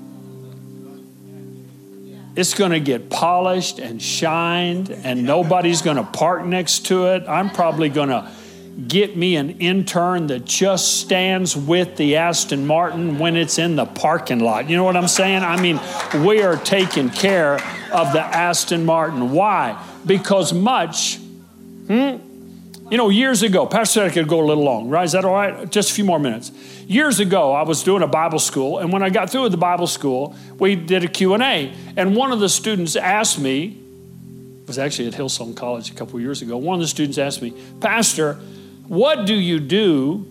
It's 2.36 2.52
going 2.54 2.72
to 2.72 2.80
get 2.80 3.08
polished 3.08 3.78
and 3.78 4.00
shined, 4.00 4.90
and 4.90 5.24
nobody's 5.24 5.80
going 5.80 5.96
to 5.96 6.04
park 6.04 6.44
next 6.44 6.86
to 6.86 7.06
it. 7.06 7.24
I'm 7.26 7.48
probably 7.48 7.88
going 7.88 8.10
to 8.10 8.30
get 8.88 9.16
me 9.16 9.36
an 9.36 9.58
intern 9.58 10.26
that 10.26 10.44
just 10.44 11.00
stands 11.00 11.56
with 11.56 11.96
the 11.96 12.16
Aston 12.16 12.66
Martin 12.66 13.18
when 13.18 13.36
it's 13.36 13.58
in 13.58 13.76
the 13.76 13.86
parking 13.86 14.40
lot. 14.40 14.68
You 14.68 14.76
know 14.76 14.84
what 14.84 14.96
I'm 14.96 15.08
saying? 15.08 15.42
I 15.42 15.60
mean, 15.60 15.80
we 16.24 16.42
are 16.42 16.56
taking 16.56 17.08
care 17.08 17.54
of 17.90 18.12
the 18.12 18.20
Aston 18.20 18.84
Martin. 18.84 19.32
Why? 19.32 19.82
Because 20.04 20.52
much, 20.52 21.16
hmm? 21.16 22.18
You 22.88 22.98
know, 22.98 23.08
years 23.08 23.42
ago, 23.42 23.66
Pastor 23.66 24.00
said 24.00 24.10
I 24.10 24.14
could 24.14 24.28
go 24.28 24.40
a 24.40 24.46
little 24.46 24.62
long, 24.62 24.88
right? 24.88 25.04
Is 25.04 25.12
that 25.12 25.24
all 25.24 25.34
right? 25.34 25.68
Just 25.68 25.90
a 25.90 25.94
few 25.94 26.04
more 26.04 26.20
minutes. 26.20 26.52
Years 26.86 27.18
ago, 27.18 27.52
I 27.52 27.62
was 27.62 27.82
doing 27.82 28.02
a 28.02 28.06
Bible 28.06 28.38
school, 28.38 28.78
and 28.78 28.92
when 28.92 29.02
I 29.02 29.10
got 29.10 29.30
through 29.30 29.42
with 29.42 29.50
the 29.50 29.58
Bible 29.58 29.88
school, 29.88 30.36
we 30.60 30.76
did 30.76 31.02
a 31.02 31.08
Q&A, 31.08 31.74
and 31.96 32.14
one 32.14 32.30
of 32.30 32.38
the 32.38 32.48
students 32.48 32.94
asked 32.94 33.40
me, 33.40 33.76
was 34.68 34.78
actually 34.78 35.08
at 35.08 35.14
Hillsong 35.14 35.56
College 35.56 35.90
a 35.90 35.94
couple 35.94 36.20
years 36.20 36.42
ago, 36.42 36.56
one 36.56 36.74
of 36.76 36.80
the 36.80 36.86
students 36.86 37.18
asked 37.18 37.42
me, 37.42 37.54
Pastor, 37.80 38.38
what 38.88 39.26
do 39.26 39.34
you 39.34 39.58
do? 39.60 40.26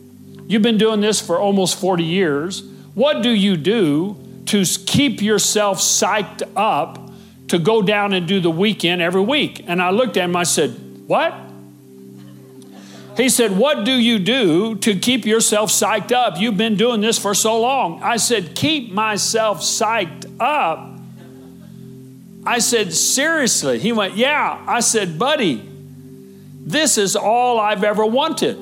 You've 0.47 0.62
been 0.62 0.78
doing 0.78 1.01
this 1.01 1.20
for 1.20 1.39
almost 1.39 1.80
40 1.80 2.03
years. 2.03 2.64
What 2.93 3.24
do 3.24 3.30
you 3.30 3.58
do 3.58 4.18
to 4.45 4.64
keep 4.86 5.22
yourself 5.22 5.80
psyched 5.80 6.43
up 6.56 7.12
to 7.47 7.60
go 7.60 7.82
down 7.82 8.14
and 8.14 8.28
do 8.28 8.39
the 8.39 8.51
weekend 8.51 9.01
every 9.01 9.22
week? 9.22 9.64
And 9.68 9.82
I 9.82 9.89
looked 9.89 10.18
at 10.18 10.26
him, 10.26 10.36
I 10.36 10.43
said, 10.43 10.70
What? 11.08 11.34
He 13.18 13.30
said, 13.30 13.58
What 13.58 13.86
do 13.86 13.91
you 13.91 14.20
do 14.20 14.76
to 14.76 14.97
keep 14.97 15.26
yourself 15.26 15.72
psyched 15.72 16.12
up? 16.12 16.39
You've 16.39 16.58
been 16.58 16.76
doing 16.76 17.01
this 17.01 17.18
for 17.18 17.34
so 17.34 17.60
long. 17.60 18.01
I 18.03 18.18
said, 18.18 18.56
Keep 18.56 18.91
myself 18.91 19.62
psyched 19.62 20.39
up. 20.39 20.91
I 22.45 22.60
said, 22.60 22.93
Seriously? 22.93 23.80
He 23.80 23.91
went, 23.91 24.16
Yeah. 24.16 24.64
I 24.68 24.82
said, 24.82 25.18
Buddy, 25.18 25.74
this 26.66 26.97
is 26.97 27.16
all 27.16 27.59
I've 27.59 27.84
ever 27.84 28.05
wanted. 28.05 28.57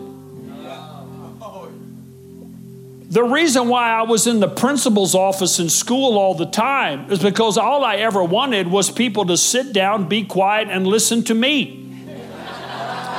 The 3.10 3.24
reason 3.24 3.70
why 3.70 3.92
I 3.92 4.02
was 4.02 4.26
in 4.26 4.40
the 4.40 4.48
principal's 4.48 5.14
office 5.14 5.60
in 5.60 5.70
school 5.70 6.18
all 6.18 6.34
the 6.34 6.48
time 6.48 7.12
is 7.12 7.20
because 7.20 7.60
all 7.60 7.86
I 7.86 7.98
ever 7.98 8.24
wanted 8.24 8.68
was 8.68 8.90
people 8.90 9.28
to 9.28 9.38
sit 9.38 9.72
down, 9.72 10.10
be 10.10 10.24
quiet, 10.26 10.68
and 10.70 10.88
listen 10.88 11.24
to 11.26 11.36
me. 11.36 11.80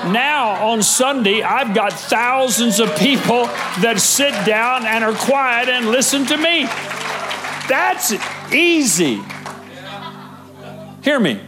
Now, 0.07 0.67
on 0.69 0.83
Sunday, 0.83 1.43
I've 1.43 1.75
got 1.75 1.93
thousands 1.93 2.81
of 2.81 2.95
people 2.99 3.47
that 3.81 4.01
sit 4.01 4.33
down 4.45 4.85
and 4.85 5.03
are 5.05 5.15
quiet 5.15 5.69
and 5.69 5.87
listen 5.87 6.27
to 6.27 6.37
me. 6.37 6.65
That's 7.69 8.13
easy. 8.53 9.23
Hear 11.03 11.21
me. 11.21 11.41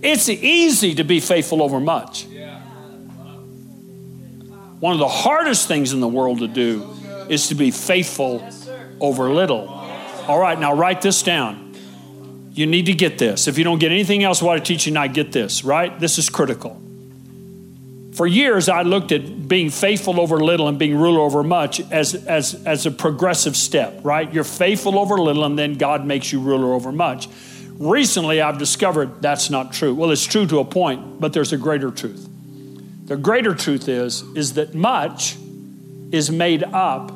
It's 0.00 0.28
easy 0.28 0.94
to 0.94 1.02
be 1.02 1.18
faithful 1.18 1.62
over 1.62 1.80
much. 1.80 2.26
One 4.84 4.92
of 4.92 4.98
the 4.98 5.08
hardest 5.08 5.66
things 5.66 5.94
in 5.94 6.00
the 6.00 6.08
world 6.08 6.40
to 6.40 6.46
do 6.46 6.86
is 7.30 7.48
to 7.48 7.54
be 7.54 7.70
faithful 7.70 8.46
over 9.00 9.30
little. 9.30 9.66
All 10.28 10.38
right, 10.38 10.60
now 10.60 10.74
write 10.74 11.00
this 11.00 11.22
down. 11.22 11.74
You 12.52 12.66
need 12.66 12.84
to 12.84 12.92
get 12.92 13.16
this. 13.16 13.48
If 13.48 13.56
you 13.56 13.64
don't 13.64 13.78
get 13.78 13.92
anything 13.92 14.24
else 14.24 14.42
while 14.42 14.54
I 14.54 14.58
teach 14.58 14.84
you 14.84 14.90
tonight, 14.90 15.14
get 15.14 15.32
this, 15.32 15.64
right? 15.64 15.98
This 15.98 16.18
is 16.18 16.28
critical. 16.28 16.82
For 18.12 18.26
years, 18.26 18.68
I 18.68 18.82
looked 18.82 19.10
at 19.10 19.48
being 19.48 19.70
faithful 19.70 20.20
over 20.20 20.36
little 20.44 20.68
and 20.68 20.78
being 20.78 20.98
ruler 20.98 21.20
over 21.20 21.42
much 21.42 21.80
as, 21.90 22.14
as, 22.26 22.52
as 22.66 22.84
a 22.84 22.90
progressive 22.90 23.56
step, 23.56 24.00
right? 24.02 24.30
You're 24.30 24.44
faithful 24.44 24.98
over 24.98 25.16
little, 25.16 25.46
and 25.46 25.58
then 25.58 25.78
God 25.78 26.04
makes 26.04 26.30
you 26.30 26.40
ruler 26.40 26.74
over 26.74 26.92
much. 26.92 27.26
Recently, 27.78 28.42
I've 28.42 28.58
discovered 28.58 29.22
that's 29.22 29.48
not 29.48 29.72
true. 29.72 29.94
Well, 29.94 30.10
it's 30.10 30.26
true 30.26 30.46
to 30.48 30.58
a 30.58 30.64
point, 30.66 31.20
but 31.20 31.32
there's 31.32 31.54
a 31.54 31.56
greater 31.56 31.90
truth. 31.90 32.28
The 33.04 33.16
greater 33.16 33.54
truth 33.54 33.88
is, 33.88 34.22
is 34.34 34.54
that 34.54 34.74
much 34.74 35.36
is 36.10 36.30
made 36.30 36.62
up 36.62 37.12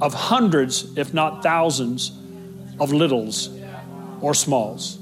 of 0.00 0.14
hundreds, 0.14 0.96
if 0.96 1.12
not 1.12 1.42
thousands, 1.42 2.10
of 2.78 2.92
littles 2.92 3.50
or 4.20 4.34
smalls. 4.34 4.96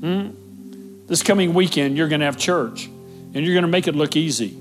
Hmm? 0.00 0.30
This 1.06 1.22
coming 1.22 1.54
weekend, 1.54 1.96
you're 1.96 2.08
going 2.08 2.20
to 2.20 2.26
have 2.26 2.36
church 2.36 2.86
and 2.86 3.44
you're 3.44 3.54
going 3.54 3.62
to 3.62 3.68
make 3.68 3.88
it 3.88 3.94
look 3.94 4.16
easy. 4.16 4.56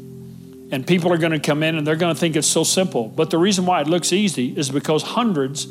And 0.72 0.88
people 0.88 1.14
are 1.14 1.18
going 1.18 1.32
to 1.32 1.40
come 1.40 1.64
in 1.64 1.78
and 1.78 1.86
they're 1.86 1.96
going 1.96 2.14
to 2.14 2.20
think 2.20 2.36
it's 2.36 2.48
so 2.48 2.64
simple. 2.64 3.08
But 3.08 3.30
the 3.30 3.38
reason 3.38 3.66
why 3.66 3.82
it 3.82 3.88
looks 3.88 4.12
easy 4.12 4.58
is 4.58 4.70
because 4.70 5.04
hundreds, 5.04 5.68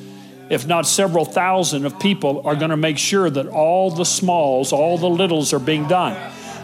if 0.52 0.66
not 0.66 0.86
several 0.86 1.24
thousand, 1.24 1.86
of 1.86 1.98
people 1.98 2.42
are 2.44 2.54
going 2.54 2.70
to 2.70 2.76
make 2.76 2.98
sure 2.98 3.30
that 3.30 3.46
all 3.46 3.90
the 3.90 4.04
smalls, 4.04 4.70
all 4.70 4.98
the 4.98 5.08
littles 5.08 5.54
are 5.54 5.58
being 5.58 5.88
done. 5.88 6.14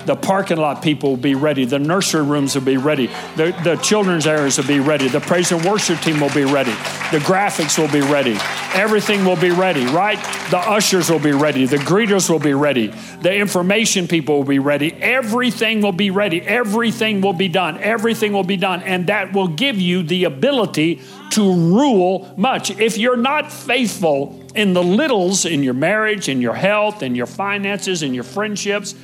The 0.06 0.16
parking 0.16 0.56
lot 0.56 0.82
people 0.82 1.10
will 1.10 1.16
be 1.16 1.34
ready. 1.34 1.64
The 1.64 1.78
nursery 1.78 2.22
rooms 2.22 2.54
will 2.54 2.62
be 2.62 2.76
ready. 2.76 3.08
The, 3.36 3.58
the 3.64 3.76
children's 3.76 4.26
areas 4.26 4.56
will 4.56 4.66
be 4.66 4.80
ready. 4.80 5.08
The 5.08 5.20
praise 5.20 5.52
and 5.52 5.64
worship 5.64 6.00
team 6.00 6.20
will 6.20 6.32
be 6.32 6.44
ready. 6.44 6.72
The 7.10 7.18
graphics 7.18 7.78
will 7.78 7.92
be 7.92 8.00
ready. 8.00 8.36
Everything 8.74 9.24
will 9.24 9.36
be 9.36 9.50
ready, 9.50 9.84
right? 9.86 10.18
The 10.50 10.58
ushers 10.58 11.10
will 11.10 11.18
be 11.18 11.32
ready. 11.32 11.66
The 11.66 11.76
greeters 11.76 12.30
will 12.30 12.38
be 12.38 12.54
ready. 12.54 12.88
The 13.22 13.34
information 13.34 14.08
people 14.08 14.38
will 14.38 14.44
be 14.44 14.58
ready. 14.58 14.92
Everything 14.94 15.82
will 15.82 15.92
be 15.92 16.10
ready. 16.10 16.40
Everything 16.42 17.20
will 17.20 17.32
be 17.32 17.48
done. 17.48 17.78
Everything 17.78 18.32
will 18.32 18.44
be 18.44 18.56
done. 18.56 18.82
And 18.82 19.06
that 19.08 19.32
will 19.32 19.48
give 19.48 19.78
you 19.78 20.02
the 20.02 20.24
ability 20.24 21.00
to 21.30 21.52
rule 21.52 22.32
much. 22.36 22.70
If 22.70 22.96
you're 22.98 23.16
not 23.16 23.52
faithful 23.52 24.42
in 24.54 24.72
the 24.72 24.82
littles 24.82 25.44
in 25.44 25.62
your 25.62 25.74
marriage, 25.74 26.28
in 26.28 26.40
your 26.40 26.54
health, 26.54 27.02
in 27.02 27.14
your 27.14 27.26
finances, 27.26 28.02
in 28.02 28.14
your 28.14 28.24
friendships, 28.24 28.94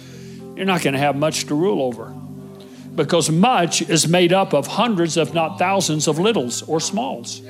you're 0.57 0.67
not 0.67 0.83
going 0.83 0.95
to 0.95 1.01
have 1.01 1.17
much 1.17 1.47
to 1.47 1.55
rule 1.55 1.83
over. 1.83 2.15
Because 2.95 3.31
much 3.31 3.83
is 3.83 4.07
made 4.07 4.33
up 4.33 4.55
of 4.55 4.67
hundreds, 4.67 5.17
if 5.17 5.35
not 5.35 5.59
thousands, 5.59 6.07
of 6.07 6.19
littles 6.19 6.63
or 6.63 6.81
smalls. 6.81 7.43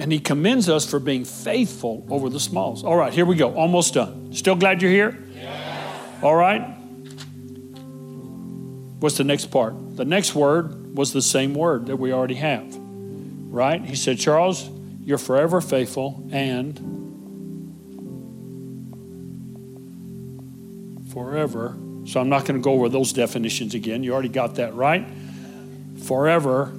And 0.00 0.12
he 0.12 0.20
commends 0.20 0.68
us 0.68 0.88
for 0.88 0.98
being 1.00 1.24
faithful 1.24 2.06
over 2.08 2.28
the 2.28 2.40
smalls. 2.40 2.84
All 2.84 2.96
right, 2.96 3.12
here 3.12 3.26
we 3.26 3.36
go. 3.36 3.54
Almost 3.54 3.94
done. 3.94 4.32
Still 4.32 4.54
glad 4.54 4.80
you're 4.80 4.92
here? 4.92 5.18
Yes. 5.34 6.22
All 6.22 6.36
right. 6.36 6.62
What's 9.00 9.16
the 9.16 9.24
next 9.24 9.46
part? 9.46 9.96
The 9.96 10.04
next 10.04 10.34
word 10.34 10.96
was 10.96 11.12
the 11.12 11.22
same 11.22 11.54
word 11.54 11.86
that 11.86 11.96
we 11.96 12.12
already 12.12 12.34
have. 12.36 12.76
Right? 12.76 13.84
He 13.84 13.96
said, 13.96 14.18
Charles, 14.18 14.68
you're 15.04 15.18
forever 15.18 15.60
faithful 15.60 16.28
and 16.30 16.97
forever. 21.18 21.76
So 22.04 22.20
I'm 22.20 22.28
not 22.28 22.44
going 22.44 22.60
to 22.60 22.62
go 22.62 22.72
over 22.74 22.88
those 22.88 23.12
definitions 23.12 23.74
again. 23.74 24.04
You 24.04 24.12
already 24.12 24.28
got 24.28 24.54
that 24.54 24.74
right. 24.74 25.04
Forever. 26.04 26.72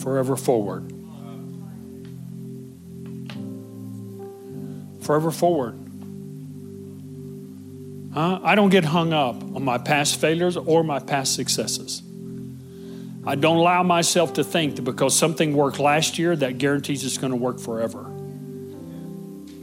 Forever 0.00 0.36
forward. 0.36 0.90
Forever 5.00 5.30
forward. 5.30 5.80
Huh? 8.12 8.40
I 8.42 8.56
don't 8.56 8.70
get 8.70 8.84
hung 8.84 9.12
up 9.12 9.42
on 9.42 9.64
my 9.64 9.78
past 9.78 10.20
failures 10.20 10.56
or 10.56 10.82
my 10.82 10.98
past 10.98 11.34
successes. 11.34 12.02
I 13.26 13.36
don't 13.36 13.56
allow 13.56 13.82
myself 13.82 14.34
to 14.34 14.44
think 14.44 14.76
that 14.76 14.82
because 14.82 15.16
something 15.16 15.54
worked 15.56 15.78
last 15.78 16.18
year, 16.18 16.36
that 16.36 16.58
guarantees 16.58 17.04
it's 17.04 17.16
going 17.16 17.30
to 17.30 17.36
work 17.36 17.58
forever. 17.58 18.10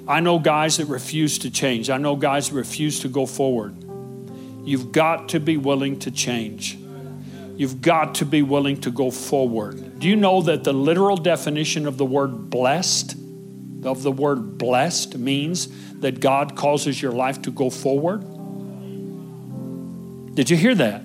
I 0.07 0.19
know 0.19 0.39
guys 0.39 0.77
that 0.77 0.85
refuse 0.85 1.37
to 1.39 1.51
change. 1.51 1.89
I 1.89 1.97
know 1.97 2.15
guys 2.15 2.49
that 2.49 2.55
refuse 2.55 3.01
to 3.01 3.07
go 3.07 3.25
forward. 3.25 3.75
You've 4.63 4.91
got 4.91 5.29
to 5.29 5.39
be 5.39 5.57
willing 5.57 5.99
to 5.99 6.11
change. 6.11 6.77
You've 7.55 7.81
got 7.81 8.15
to 8.15 8.25
be 8.25 8.41
willing 8.41 8.81
to 8.81 8.91
go 8.91 9.11
forward. 9.11 9.99
Do 9.99 10.07
you 10.07 10.15
know 10.15 10.41
that 10.41 10.63
the 10.63 10.73
literal 10.73 11.17
definition 11.17 11.85
of 11.85 11.97
the 11.97 12.05
word 12.05 12.49
blessed, 12.49 13.15
of 13.83 14.01
the 14.01 14.11
word 14.11 14.57
blessed, 14.57 15.17
means 15.17 15.67
that 15.99 16.19
God 16.19 16.55
causes 16.55 16.99
your 16.99 17.11
life 17.11 17.43
to 17.43 17.51
go 17.51 17.69
forward? 17.69 18.21
Did 20.33 20.49
you 20.49 20.57
hear 20.57 20.73
that? 20.75 21.03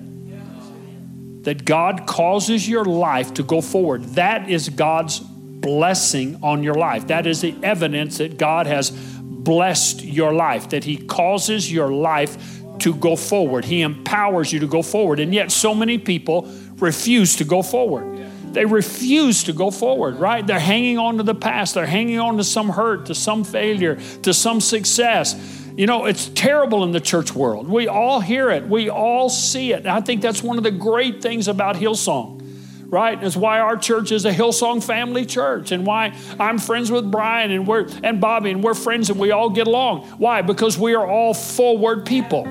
That 1.47 1.64
God 1.64 2.09
causes 2.09 2.68
your 2.68 2.84
life 2.84 3.34
to 3.34 3.44
go 3.44 3.61
forward. 3.61 4.03
That 4.16 4.51
is 4.51 4.68
God's 4.68 5.20
blessing 5.20 6.40
on 6.42 6.64
your 6.64 6.74
life. 6.74 7.07
That 7.07 7.24
is 7.24 7.40
the 7.40 7.55
evidence 7.62 8.18
that 8.18 8.36
God 8.36 8.66
has 8.66 8.90
blessed 8.90 10.03
your 10.03 10.32
life, 10.32 10.70
that 10.70 10.82
He 10.82 10.97
causes 10.97 11.70
your 11.70 11.92
life 11.92 12.36
to 12.80 12.92
go 12.92 13.14
forward. 13.14 13.64
He 13.64 13.82
empowers 13.82 14.53
you 14.53 14.59
to 14.59 14.66
go 14.66 14.82
forward. 14.82 15.20
And 15.20 15.32
yet, 15.32 15.53
so 15.53 15.72
many 15.72 15.99
people 15.99 16.53
refuse 16.78 17.36
to 17.36 17.44
go 17.44 17.62
forward. 17.62 18.26
They 18.53 18.64
refuse 18.64 19.44
to 19.44 19.53
go 19.53 19.70
forward, 19.70 20.16
right? 20.16 20.44
They're 20.44 20.59
hanging 20.59 20.99
on 20.99 21.18
to 21.18 21.22
the 21.22 21.34
past. 21.34 21.74
They're 21.74 21.86
hanging 21.86 22.18
on 22.18 22.38
to 22.38 22.44
some 22.44 22.70
hurt, 22.70 23.07
to 23.07 23.14
some 23.14 23.44
failure, 23.44 24.01
to 24.22 24.34
some 24.34 24.61
success. 24.61 25.34
You 25.77 25.87
know, 25.87 26.07
it's 26.07 26.29
terrible 26.31 26.85
in 26.85 26.93
the 26.93 27.01
church 27.01 27.35
world. 27.35 27.68
We 27.68 27.87
all 27.87 28.20
hear 28.20 28.51
it, 28.51 28.66
we 28.66 28.89
all 28.89 29.29
see 29.29 29.72
it. 29.72 29.81
And 29.81 29.89
I 29.89 30.01
think 30.01 30.22
that's 30.22 30.43
one 30.43 30.57
of 30.57 30.64
the 30.64 30.70
great 30.70 31.22
things 31.22 31.49
about 31.49 31.77
Hillsong 31.77 32.43
right? 32.89 33.20
It's 33.20 33.37
why 33.37 33.59
our 33.59 33.77
church 33.77 34.12
is 34.12 34.24
a 34.27 34.33
Hillsong 34.33 34.81
family 34.81 35.27
church, 35.27 35.72
and 35.72 35.85
why 35.85 36.16
I'm 36.39 36.59
friends 36.59 36.89
with 36.89 37.11
Brian 37.11 37.51
and 37.51 37.66
we're 37.66 37.89
and 38.05 38.20
Bobbie, 38.20 38.53
and 38.53 38.62
we're 38.62 38.74
friends 38.74 39.11
and 39.11 39.18
we 39.18 39.33
all 39.33 39.51
get 39.51 39.66
along. 39.66 40.07
Why? 40.18 40.43
Because 40.43 40.79
we 40.79 40.95
are 40.95 41.05
all 41.05 41.35
forward 41.35 42.07
people. 42.07 42.45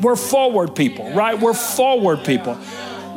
We're 0.00 0.16
forward 0.16 0.74
people, 0.74 1.12
right? 1.12 1.38
We're 1.38 1.52
forward 1.52 2.24
people 2.24 2.58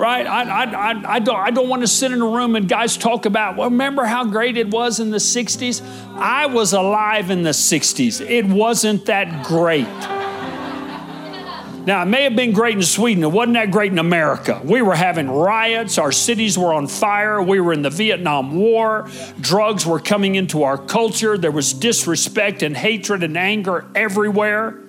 right? 0.02 0.26
I, 0.26 0.42
I, 0.42 0.64
I, 0.64 1.14
I, 1.16 1.20
don't, 1.20 1.36
I 1.38 1.52
don't 1.52 1.70
want 1.70 1.84
to 1.84 1.88
sit 1.88 2.12
in 2.12 2.22
a 2.22 2.26
room 2.26 2.56
and 2.56 2.68
guys 2.68 2.98
talk 2.98 3.28
about, 3.28 3.56
well, 3.56 3.70
remember 3.70 4.04
how 4.04 4.26
great 4.26 4.58
it 4.58 4.72
was 4.72 5.00
in 5.00 5.12
the 5.12 5.20
60s? 5.20 5.86
I 6.16 6.48
was 6.48 6.74
alive 6.74 7.30
in 7.30 7.44
the 7.44 7.52
60s. 7.52 8.28
It 8.28 8.46
wasn't 8.46 9.06
that 9.06 9.46
great. 9.46 9.86
Now, 11.86 12.02
it 12.02 12.06
may 12.06 12.24
have 12.24 12.36
been 12.36 12.52
great 12.52 12.78
in 12.78 12.84
Sweden. 12.84 13.24
It 13.24 13.32
wasn't 13.32 13.54
that 13.54 13.70
great 13.70 13.92
in 13.92 14.00
America. 14.00 14.60
We 14.64 14.82
were 14.82 14.96
having 14.96 15.30
riots. 15.30 16.00
Our 16.00 16.12
cities 16.12 16.58
were 16.58 16.74
on 16.74 16.88
fire. 16.88 17.42
We 17.42 17.60
were 17.60 17.74
in 17.74 17.84
the 17.84 17.90
Vietnam 17.92 18.56
War. 18.56 19.08
Drugs 19.40 19.86
were 19.86 20.00
coming 20.00 20.34
into 20.34 20.64
our 20.64 20.80
culture. 20.80 21.38
There 21.38 21.52
was 21.52 21.74
disrespect 21.74 22.64
and 22.64 22.76
hatred 22.76 23.24
and 23.24 23.38
anger 23.38 23.86
everywhere. 23.94 24.80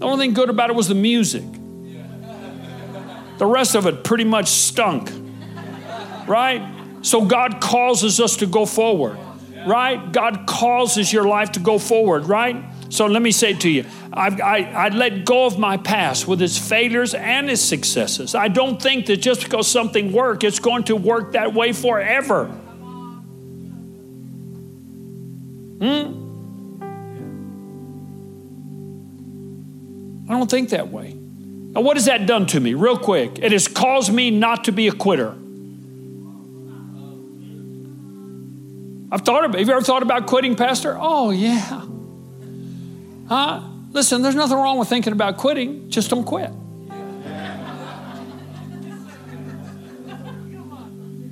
The 0.00 0.06
only 0.06 0.26
thing 0.26 0.34
good 0.34 0.48
about 0.48 0.70
it 0.70 0.76
was 0.76 0.88
the 0.88 0.94
music. 0.94 1.44
The 3.36 3.44
rest 3.44 3.74
of 3.74 3.84
it 3.84 4.02
pretty 4.02 4.24
much 4.24 4.48
stunk. 4.48 5.10
Right? 6.26 6.62
So 7.02 7.26
God 7.26 7.60
causes 7.60 8.18
us 8.18 8.36
to 8.38 8.46
go 8.46 8.64
forward. 8.64 9.18
Right? 9.66 10.10
God 10.10 10.46
causes 10.46 11.12
your 11.12 11.24
life 11.24 11.52
to 11.52 11.60
go 11.60 11.78
forward. 11.78 12.24
Right? 12.24 12.64
So 12.88 13.04
let 13.06 13.20
me 13.20 13.30
say 13.30 13.52
to 13.52 13.68
you, 13.68 13.84
I, 14.10 14.28
I, 14.28 14.86
I, 14.86 14.88
let 14.88 15.26
go 15.26 15.44
of 15.44 15.58
my 15.58 15.76
past 15.76 16.26
with 16.26 16.40
its 16.40 16.56
failures 16.56 17.12
and 17.12 17.50
its 17.50 17.60
successes. 17.60 18.34
I 18.34 18.48
don't 18.48 18.80
think 18.80 19.04
that 19.06 19.18
just 19.18 19.44
because 19.44 19.68
something 19.68 20.12
worked, 20.12 20.44
it's 20.44 20.58
going 20.58 20.84
to 20.84 20.96
work 20.96 21.32
that 21.32 21.52
way 21.52 21.72
forever. 21.72 22.46
Hmm? 25.78 26.19
I 30.30 30.34
don't 30.34 30.48
think 30.48 30.68
that 30.68 30.92
way. 30.92 31.12
Now, 31.12 31.80
what 31.80 31.96
has 31.96 32.04
that 32.04 32.26
done 32.26 32.46
to 32.46 32.60
me? 32.60 32.74
Real 32.74 32.96
quick, 32.96 33.40
it 33.40 33.50
has 33.50 33.66
caused 33.66 34.12
me 34.12 34.30
not 34.30 34.64
to 34.64 34.72
be 34.72 34.86
a 34.86 34.92
quitter. 34.92 35.34
I've 39.10 39.22
thought 39.22 39.44
about. 39.44 39.58
Have 39.58 39.66
you 39.66 39.74
ever 39.74 39.82
thought 39.82 40.04
about 40.04 40.26
quitting, 40.26 40.54
Pastor? 40.54 40.96
Oh 41.00 41.30
yeah. 41.30 41.84
Huh? 43.28 43.62
Listen, 43.90 44.22
there's 44.22 44.36
nothing 44.36 44.56
wrong 44.56 44.78
with 44.78 44.88
thinking 44.88 45.12
about 45.12 45.36
quitting. 45.36 45.90
Just 45.90 46.10
don't 46.10 46.24
quit. 46.24 46.52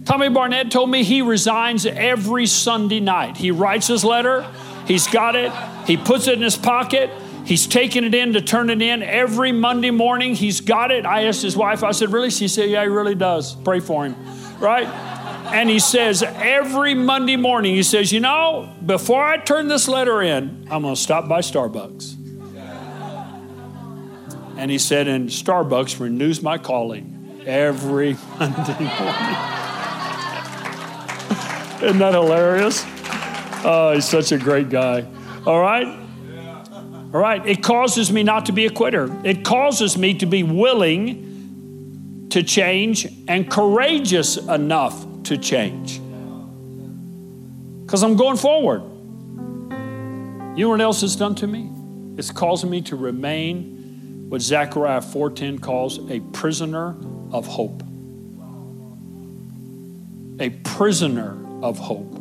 Tommy 0.04 0.28
Barnett 0.28 0.72
told 0.72 0.90
me 0.90 1.04
he 1.04 1.22
resigns 1.22 1.86
every 1.86 2.46
Sunday 2.46 2.98
night. 2.98 3.36
He 3.36 3.52
writes 3.52 3.86
his 3.86 4.04
letter, 4.04 4.44
he's 4.86 5.06
got 5.06 5.36
it, 5.36 5.52
he 5.86 5.96
puts 5.96 6.26
it 6.26 6.34
in 6.34 6.42
his 6.42 6.56
pocket, 6.56 7.10
He's 7.48 7.66
taking 7.66 8.04
it 8.04 8.14
in 8.14 8.34
to 8.34 8.42
turn 8.42 8.68
it 8.68 8.82
in 8.82 9.02
every 9.02 9.52
Monday 9.52 9.90
morning. 9.90 10.34
He's 10.34 10.60
got 10.60 10.90
it. 10.90 11.06
I 11.06 11.24
asked 11.24 11.40
his 11.40 11.56
wife, 11.56 11.82
I 11.82 11.92
said, 11.92 12.12
Really? 12.12 12.28
She 12.28 12.46
said, 12.46 12.68
Yeah, 12.68 12.82
he 12.82 12.88
really 12.88 13.14
does. 13.14 13.54
Pray 13.54 13.80
for 13.80 14.04
him. 14.04 14.14
Right? 14.60 14.86
And 14.86 15.70
he 15.70 15.78
says, 15.78 16.22
Every 16.22 16.92
Monday 16.92 17.36
morning, 17.36 17.74
he 17.74 17.82
says, 17.82 18.12
You 18.12 18.20
know, 18.20 18.70
before 18.84 19.24
I 19.24 19.38
turn 19.38 19.66
this 19.66 19.88
letter 19.88 20.20
in, 20.20 20.68
I'm 20.70 20.82
going 20.82 20.94
to 20.94 21.00
stop 21.00 21.26
by 21.26 21.40
Starbucks. 21.40 22.16
And 24.58 24.70
he 24.70 24.76
said, 24.76 25.08
And 25.08 25.30
Starbucks 25.30 26.00
renews 26.00 26.42
my 26.42 26.58
calling 26.58 27.40
every 27.46 28.12
Monday 28.38 28.78
morning. 28.78 29.36
Isn't 31.82 31.98
that 31.98 32.12
hilarious? 32.12 32.84
Oh, 33.64 33.92
he's 33.94 34.06
such 34.06 34.32
a 34.32 34.36
great 34.36 34.68
guy. 34.68 35.06
All 35.46 35.58
right? 35.58 36.07
All 37.12 37.20
right, 37.20 37.44
it 37.46 37.62
causes 37.62 38.12
me 38.12 38.22
not 38.22 38.46
to 38.46 38.52
be 38.52 38.66
a 38.66 38.70
quitter. 38.70 39.08
It 39.24 39.44
causes 39.44 39.96
me 39.96 40.14
to 40.14 40.26
be 40.26 40.42
willing 40.42 42.26
to 42.30 42.42
change 42.42 43.06
and 43.26 43.50
courageous 43.50 44.36
enough 44.36 45.06
to 45.24 45.38
change. 45.38 46.00
Because 47.86 48.02
I'm 48.02 48.16
going 48.16 48.36
forward. 48.36 48.82
You 50.58 50.64
know 50.64 50.68
what 50.70 50.80
else 50.82 51.02
it's 51.02 51.16
done 51.16 51.34
to 51.36 51.46
me? 51.46 51.70
It's 52.18 52.30
causing 52.30 52.68
me 52.68 52.82
to 52.82 52.96
remain 52.96 54.26
what 54.28 54.42
Zechariah 54.42 55.00
4:10 55.00 55.58
calls 55.60 55.98
a 56.10 56.20
prisoner 56.20 56.96
of 57.32 57.46
hope. 57.46 57.82
A 60.40 60.50
prisoner 60.50 61.38
of 61.62 61.78
hope. 61.78 62.17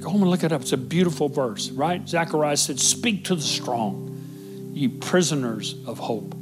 Go 0.00 0.10
home 0.10 0.22
and 0.22 0.30
look 0.30 0.44
it 0.44 0.52
up. 0.52 0.62
It's 0.62 0.72
a 0.72 0.76
beautiful 0.76 1.28
verse, 1.28 1.70
right? 1.70 2.06
Zechariah 2.08 2.56
said, 2.56 2.78
Speak 2.78 3.24
to 3.24 3.34
the 3.34 3.42
strong, 3.42 4.70
ye 4.72 4.88
prisoners 4.88 5.74
of 5.86 5.98
hope. 5.98 6.34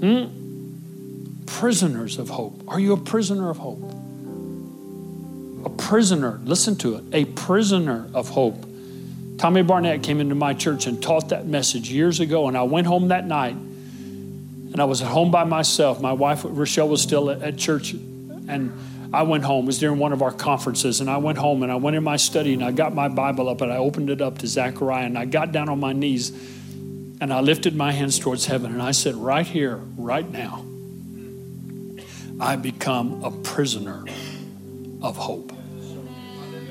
Hmm? 0.00 1.44
Prisoners 1.46 2.18
of 2.18 2.28
hope. 2.30 2.62
Are 2.68 2.80
you 2.80 2.92
a 2.92 2.96
prisoner 2.96 3.50
of 3.50 3.58
hope? 3.58 3.82
A 5.64 5.70
prisoner, 5.70 6.40
listen 6.44 6.76
to 6.76 6.96
it, 6.96 7.04
a 7.12 7.24
prisoner 7.24 8.08
of 8.14 8.28
hope. 8.28 8.64
Tommy 9.38 9.62
Barnett 9.62 10.02
came 10.02 10.20
into 10.20 10.34
my 10.34 10.54
church 10.54 10.86
and 10.86 11.02
taught 11.02 11.28
that 11.30 11.46
message 11.46 11.90
years 11.90 12.20
ago, 12.20 12.48
and 12.48 12.56
I 12.56 12.62
went 12.62 12.86
home 12.86 13.08
that 13.08 13.26
night 13.26 13.56
and 14.72 14.82
I 14.82 14.84
was 14.84 15.02
at 15.02 15.08
home 15.08 15.30
by 15.30 15.44
myself. 15.44 16.00
My 16.00 16.12
wife, 16.12 16.42
Rochelle, 16.44 16.88
was 16.88 17.02
still 17.02 17.30
at, 17.30 17.42
at 17.42 17.56
church, 17.56 17.94
and 17.94 18.72
I 19.12 19.22
went 19.22 19.44
home. 19.44 19.64
It 19.64 19.68
was 19.68 19.78
during 19.78 19.98
one 19.98 20.12
of 20.12 20.22
our 20.22 20.32
conferences, 20.32 21.00
and 21.00 21.08
I 21.08 21.16
went 21.16 21.38
home 21.38 21.62
and 21.62 21.72
I 21.72 21.76
went 21.76 21.96
in 21.96 22.04
my 22.04 22.16
study 22.16 22.52
and 22.52 22.62
I 22.62 22.72
got 22.72 22.94
my 22.94 23.08
Bible 23.08 23.48
up 23.48 23.60
and 23.62 23.72
I 23.72 23.76
opened 23.76 24.10
it 24.10 24.20
up 24.20 24.38
to 24.38 24.46
Zechariah 24.46 25.06
and 25.06 25.16
I 25.16 25.24
got 25.24 25.52
down 25.52 25.68
on 25.68 25.80
my 25.80 25.92
knees 25.92 26.30
and 27.20 27.32
I 27.32 27.40
lifted 27.40 27.74
my 27.74 27.92
hands 27.92 28.18
towards 28.18 28.46
heaven 28.46 28.72
and 28.72 28.82
I 28.82 28.92
said, 28.92 29.14
Right 29.14 29.46
here, 29.46 29.80
right 29.96 30.28
now, 30.30 30.64
I 32.40 32.56
become 32.56 33.24
a 33.24 33.30
prisoner 33.30 34.04
of 35.02 35.16
hope. 35.16 35.52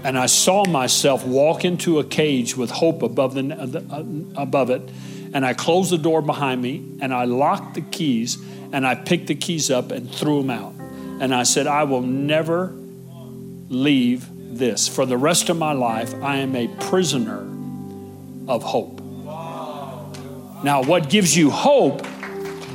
And 0.03 0.17
I 0.17 0.27
saw 0.27 0.63
myself 0.65 1.25
walk 1.25 1.65
into 1.65 1.99
a 1.99 2.03
cage 2.03 2.55
with 2.55 2.69
hope 2.69 3.01
above, 3.01 3.33
the, 3.33 3.53
uh, 3.53 4.41
above 4.41 4.69
it. 4.69 4.87
And 5.33 5.45
I 5.45 5.53
closed 5.53 5.91
the 5.91 5.97
door 5.97 6.21
behind 6.21 6.61
me 6.61 6.97
and 7.01 7.13
I 7.13 7.25
locked 7.25 7.73
the 7.73 7.81
keys 7.81 8.37
and 8.71 8.85
I 8.85 8.95
picked 8.95 9.27
the 9.27 9.35
keys 9.35 9.69
up 9.69 9.91
and 9.91 10.09
threw 10.09 10.41
them 10.41 10.51
out. 10.51 10.76
And 11.19 11.33
I 11.33 11.43
said, 11.43 11.67
I 11.67 11.83
will 11.83 12.01
never 12.01 12.73
leave 13.69 14.27
this. 14.57 14.87
For 14.87 15.05
the 15.05 15.17
rest 15.17 15.49
of 15.49 15.57
my 15.57 15.73
life, 15.73 16.13
I 16.21 16.37
am 16.37 16.55
a 16.55 16.67
prisoner 16.79 17.39
of 18.47 18.63
hope. 18.63 19.01
Now, 20.63 20.83
what 20.83 21.09
gives 21.09 21.35
you 21.35 21.49
hope? 21.49 22.05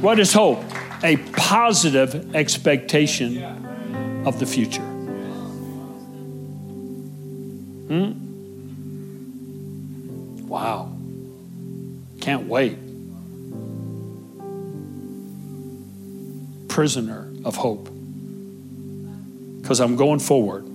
What 0.01 0.19
is 0.19 0.33
hope? 0.33 0.63
A 1.03 1.17
positive 1.33 2.35
expectation 2.35 3.43
of 4.27 4.39
the 4.39 4.47
future. 4.47 4.83
Hmm? 7.89 8.13
Wow. 10.47 10.93
Can't 12.21 12.47
wait. 12.47 12.79
Prisoner 16.69 17.33
of 17.45 17.57
hope. 17.57 17.89
Because 19.63 19.81
I'm 19.81 19.97
going 19.97 20.19
forward. 20.19 20.67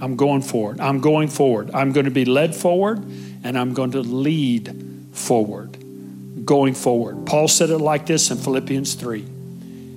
I'm 0.00 0.16
going 0.16 0.42
forward. 0.42 0.80
I'm 0.80 1.00
going 1.00 1.28
forward. 1.28 1.70
I'm 1.74 1.92
going 1.92 2.04
to 2.04 2.12
be 2.12 2.24
led 2.24 2.54
forward 2.54 3.04
and 3.42 3.58
I'm 3.58 3.74
going 3.74 3.92
to 3.92 4.00
lead 4.00 5.06
forward. 5.12 5.76
Going 6.44 6.74
forward. 6.74 7.26
Paul 7.26 7.48
said 7.48 7.70
it 7.70 7.78
like 7.78 8.06
this 8.06 8.30
in 8.30 8.38
Philippians 8.38 8.94
3. 8.94 9.26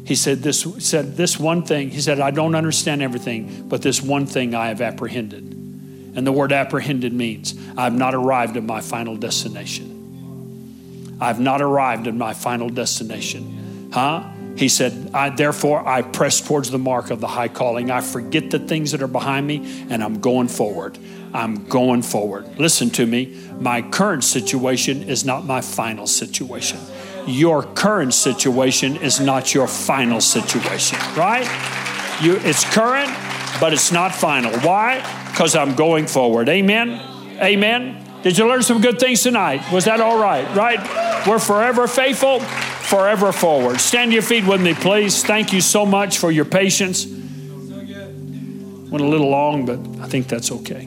He 0.05 0.15
said 0.15 0.39
this 0.39 0.65
said 0.79 1.15
this 1.15 1.39
one 1.39 1.63
thing. 1.63 1.91
He 1.91 2.01
said, 2.01 2.19
I 2.19 2.31
don't 2.31 2.55
understand 2.55 3.01
everything, 3.01 3.67
but 3.69 3.81
this 3.81 4.01
one 4.01 4.25
thing 4.25 4.55
I 4.55 4.67
have 4.67 4.81
apprehended. 4.81 5.43
And 5.43 6.27
the 6.27 6.31
word 6.31 6.51
apprehended 6.51 7.13
means 7.13 7.55
I've 7.77 7.93
not 7.93 8.13
arrived 8.13 8.57
at 8.57 8.63
my 8.63 8.81
final 8.81 9.15
destination. 9.15 11.17
I've 11.21 11.39
not 11.39 11.61
arrived 11.61 12.07
at 12.07 12.15
my 12.15 12.33
final 12.33 12.69
destination. 12.69 13.91
Huh? 13.93 14.23
He 14.55 14.69
said, 14.69 15.11
I, 15.13 15.29
Therefore, 15.29 15.87
I 15.87 16.01
press 16.01 16.41
towards 16.41 16.71
the 16.71 16.77
mark 16.77 17.09
of 17.09 17.19
the 17.19 17.27
high 17.27 17.47
calling. 17.47 17.89
I 17.91 18.01
forget 18.01 18.51
the 18.51 18.59
things 18.59 18.91
that 18.91 19.01
are 19.01 19.07
behind 19.07 19.47
me, 19.47 19.85
and 19.89 20.03
I'm 20.03 20.19
going 20.19 20.47
forward. 20.47 20.97
I'm 21.33 21.65
going 21.65 22.01
forward. 22.01 22.59
Listen 22.59 22.89
to 22.91 23.05
me. 23.05 23.37
My 23.59 23.81
current 23.81 24.23
situation 24.23 25.03
is 25.03 25.23
not 25.23 25.45
my 25.45 25.61
final 25.61 26.07
situation. 26.07 26.79
Your 27.27 27.63
current 27.63 28.13
situation 28.13 28.97
is 28.97 29.19
not 29.19 29.53
your 29.53 29.67
final 29.67 30.21
situation, 30.21 30.97
right? 31.15 31.45
You, 32.21 32.37
it's 32.37 32.63
current, 32.73 33.09
but 33.59 33.73
it's 33.73 33.91
not 33.91 34.13
final. 34.13 34.51
Why? 34.59 34.99
Because 35.31 35.55
I'm 35.55 35.75
going 35.75 36.07
forward. 36.07 36.49
Amen? 36.49 36.99
Amen? 37.41 38.03
Did 38.23 38.37
you 38.37 38.47
learn 38.47 38.61
some 38.61 38.81
good 38.81 38.99
things 38.99 39.23
tonight? 39.23 39.71
Was 39.71 39.85
that 39.85 39.99
all 39.99 40.19
right? 40.19 40.45
Right? 40.55 41.27
We're 41.27 41.39
forever 41.39 41.87
faithful, 41.87 42.39
forever 42.91 43.31
forward. 43.31 43.79
Stand 43.79 44.11
to 44.11 44.15
your 44.15 44.21
feet 44.21 44.45
with 44.45 44.61
me, 44.61 44.73
please. 44.73 45.23
Thank 45.23 45.53
you 45.53 45.61
so 45.61 45.85
much 45.85 46.17
for 46.17 46.29
your 46.29 46.43
patience. 46.43 47.05
Went 47.05 49.01
a 49.01 49.07
little 49.07 49.29
long, 49.29 49.65
but 49.65 49.79
I 50.03 50.09
think 50.09 50.27
that's 50.27 50.51
okay. 50.51 50.81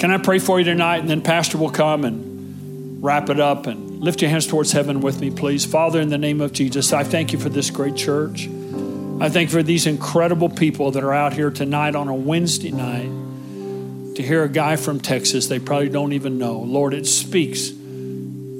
Can 0.00 0.10
I 0.10 0.18
pray 0.18 0.40
for 0.40 0.58
you 0.58 0.64
tonight? 0.64 0.98
And 0.98 1.08
then 1.08 1.22
Pastor 1.22 1.58
will 1.58 1.70
come 1.70 2.04
and 2.04 3.04
wrap 3.04 3.30
it 3.30 3.38
up 3.38 3.68
and 3.68 4.00
lift 4.00 4.20
your 4.20 4.28
hands 4.28 4.48
towards 4.48 4.72
heaven 4.72 5.00
with 5.00 5.20
me, 5.20 5.30
please. 5.30 5.64
Father, 5.64 6.00
in 6.00 6.08
the 6.08 6.18
name 6.18 6.40
of 6.40 6.52
Jesus, 6.52 6.92
I 6.92 7.04
thank 7.04 7.32
you 7.32 7.38
for 7.38 7.48
this 7.48 7.70
great 7.70 7.94
church. 7.94 8.48
I 9.20 9.28
thank 9.28 9.50
you 9.50 9.58
for 9.58 9.62
these 9.62 9.86
incredible 9.86 10.48
people 10.48 10.90
that 10.90 11.04
are 11.04 11.14
out 11.14 11.34
here 11.34 11.52
tonight 11.52 11.94
on 11.94 12.08
a 12.08 12.14
Wednesday 12.14 12.72
night 12.72 14.16
to 14.16 14.22
hear 14.24 14.42
a 14.42 14.48
guy 14.48 14.74
from 14.74 14.98
Texas 14.98 15.46
they 15.46 15.60
probably 15.60 15.88
don't 15.88 16.14
even 16.14 16.36
know. 16.36 16.58
Lord, 16.58 16.94
it 16.94 17.06
speaks 17.06 17.70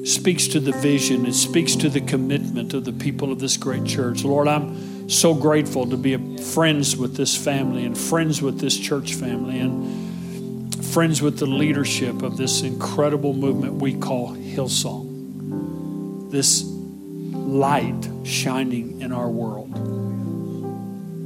speaks 0.07 0.47
to 0.49 0.61
the 0.61 0.73
vision, 0.73 1.27
it 1.27 1.35
speaks 1.35 1.75
to 1.77 1.89
the 1.89 2.01
commitment 2.01 2.75
of 2.75 2.85
the 2.85 2.93
people 2.93 3.33
of 3.33 3.39
this 3.39 3.57
great 3.57 3.85
church. 3.85 4.25
Lord, 4.25 4.49
I'm 4.49 5.09
so 5.09 5.35
grateful 5.35 5.89
to 5.89 5.97
be 5.97 6.17
friends 6.39 6.97
with 6.97 7.17
this 7.17 7.37
family 7.37 7.85
and 7.85 7.97
friends 7.97 8.43
with 8.43 8.61
this 8.61 8.77
church 8.77 9.15
family 9.15 9.59
and 9.59 10.85
friends 10.85 11.23
with 11.23 11.39
the 11.39 11.47
leadership 11.47 12.23
of 12.23 12.37
this 12.37 12.63
incredible 12.63 13.35
movement 13.35 13.75
we 13.75 13.95
call 13.95 14.35
Hillsong. 14.35 16.31
This 16.31 16.65
light 16.65 18.09
shining 18.25 19.01
in 19.01 19.13
our 19.13 19.29
world. 19.29 19.71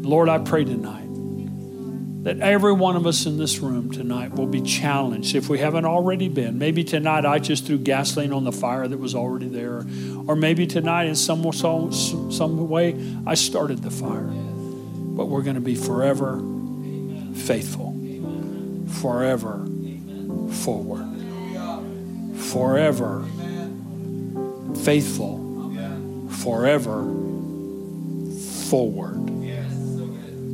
Lord, 0.05 0.29
I 0.29 0.39
pray 0.39 0.65
tonight 0.65 1.00
that 2.23 2.39
every 2.41 2.73
one 2.73 2.97
of 2.97 3.07
us 3.07 3.25
in 3.25 3.39
this 3.39 3.61
room 3.61 3.91
tonight 3.91 4.35
will 4.35 4.47
be 4.47 4.61
challenged. 4.61 5.35
If 5.35 5.49
we 5.49 5.59
haven't 5.59 5.87
already 5.87 6.29
been. 6.29 6.59
Maybe 6.59 6.85
tonight 6.85 7.25
I 7.25 7.39
just 7.39 7.67
threw 7.67 7.79
gasoline 7.79 8.33
on 8.33 8.45
the 8.45 8.53
fire 8.53 8.87
that 8.87 8.99
was 8.99 9.15
already 9.15 9.49
there, 9.49 9.87
or 10.27 10.37
maybe 10.37 10.67
tonight 10.67 11.05
in 11.05 11.15
some, 11.15 11.51
some, 11.53 11.93
some 12.31 12.69
way 12.69 12.95
I 13.27 13.35
started 13.35 13.83
the 13.83 13.91
fire. 13.91 14.29
But 14.29 15.27
we're 15.27 15.43
going 15.43 15.55
to 15.55 15.63
be 15.63 15.75
forever 15.75 16.43
faithful, 17.35 17.97
forever 19.01 19.67
forward, 20.53 21.07
forever 22.37 23.25
faithful, 24.77 25.39
forever 26.29 27.03
forward 28.69 29.30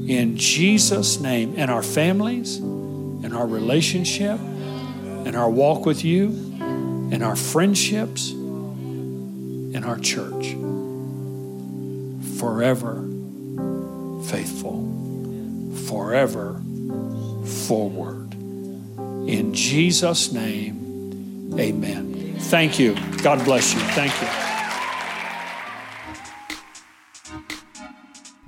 in 0.08 0.36
Jesus' 0.36 1.20
name, 1.20 1.54
in 1.54 1.70
our 1.70 1.82
families, 1.82 2.58
in 2.58 3.32
our 3.32 3.46
relationship, 3.46 4.38
in 4.40 5.34
our 5.34 5.50
walk 5.50 5.86
with 5.86 6.04
you, 6.04 6.28
in 7.10 7.22
our 7.22 7.36
friendships, 7.36 8.30
in 8.30 9.84
our 9.84 9.98
church. 9.98 10.54
Forever 12.38 13.06
faithful, 14.26 14.82
forever 15.86 16.60
forward. 17.68 18.34
In 18.34 19.54
Jesus' 19.54 20.32
name, 20.32 21.52
amen. 21.58 22.36
Thank 22.38 22.78
you. 22.78 22.96
God 23.22 23.44
bless 23.44 23.72
you. 23.72 23.80
Thank 23.80 24.12
you. 24.20 24.45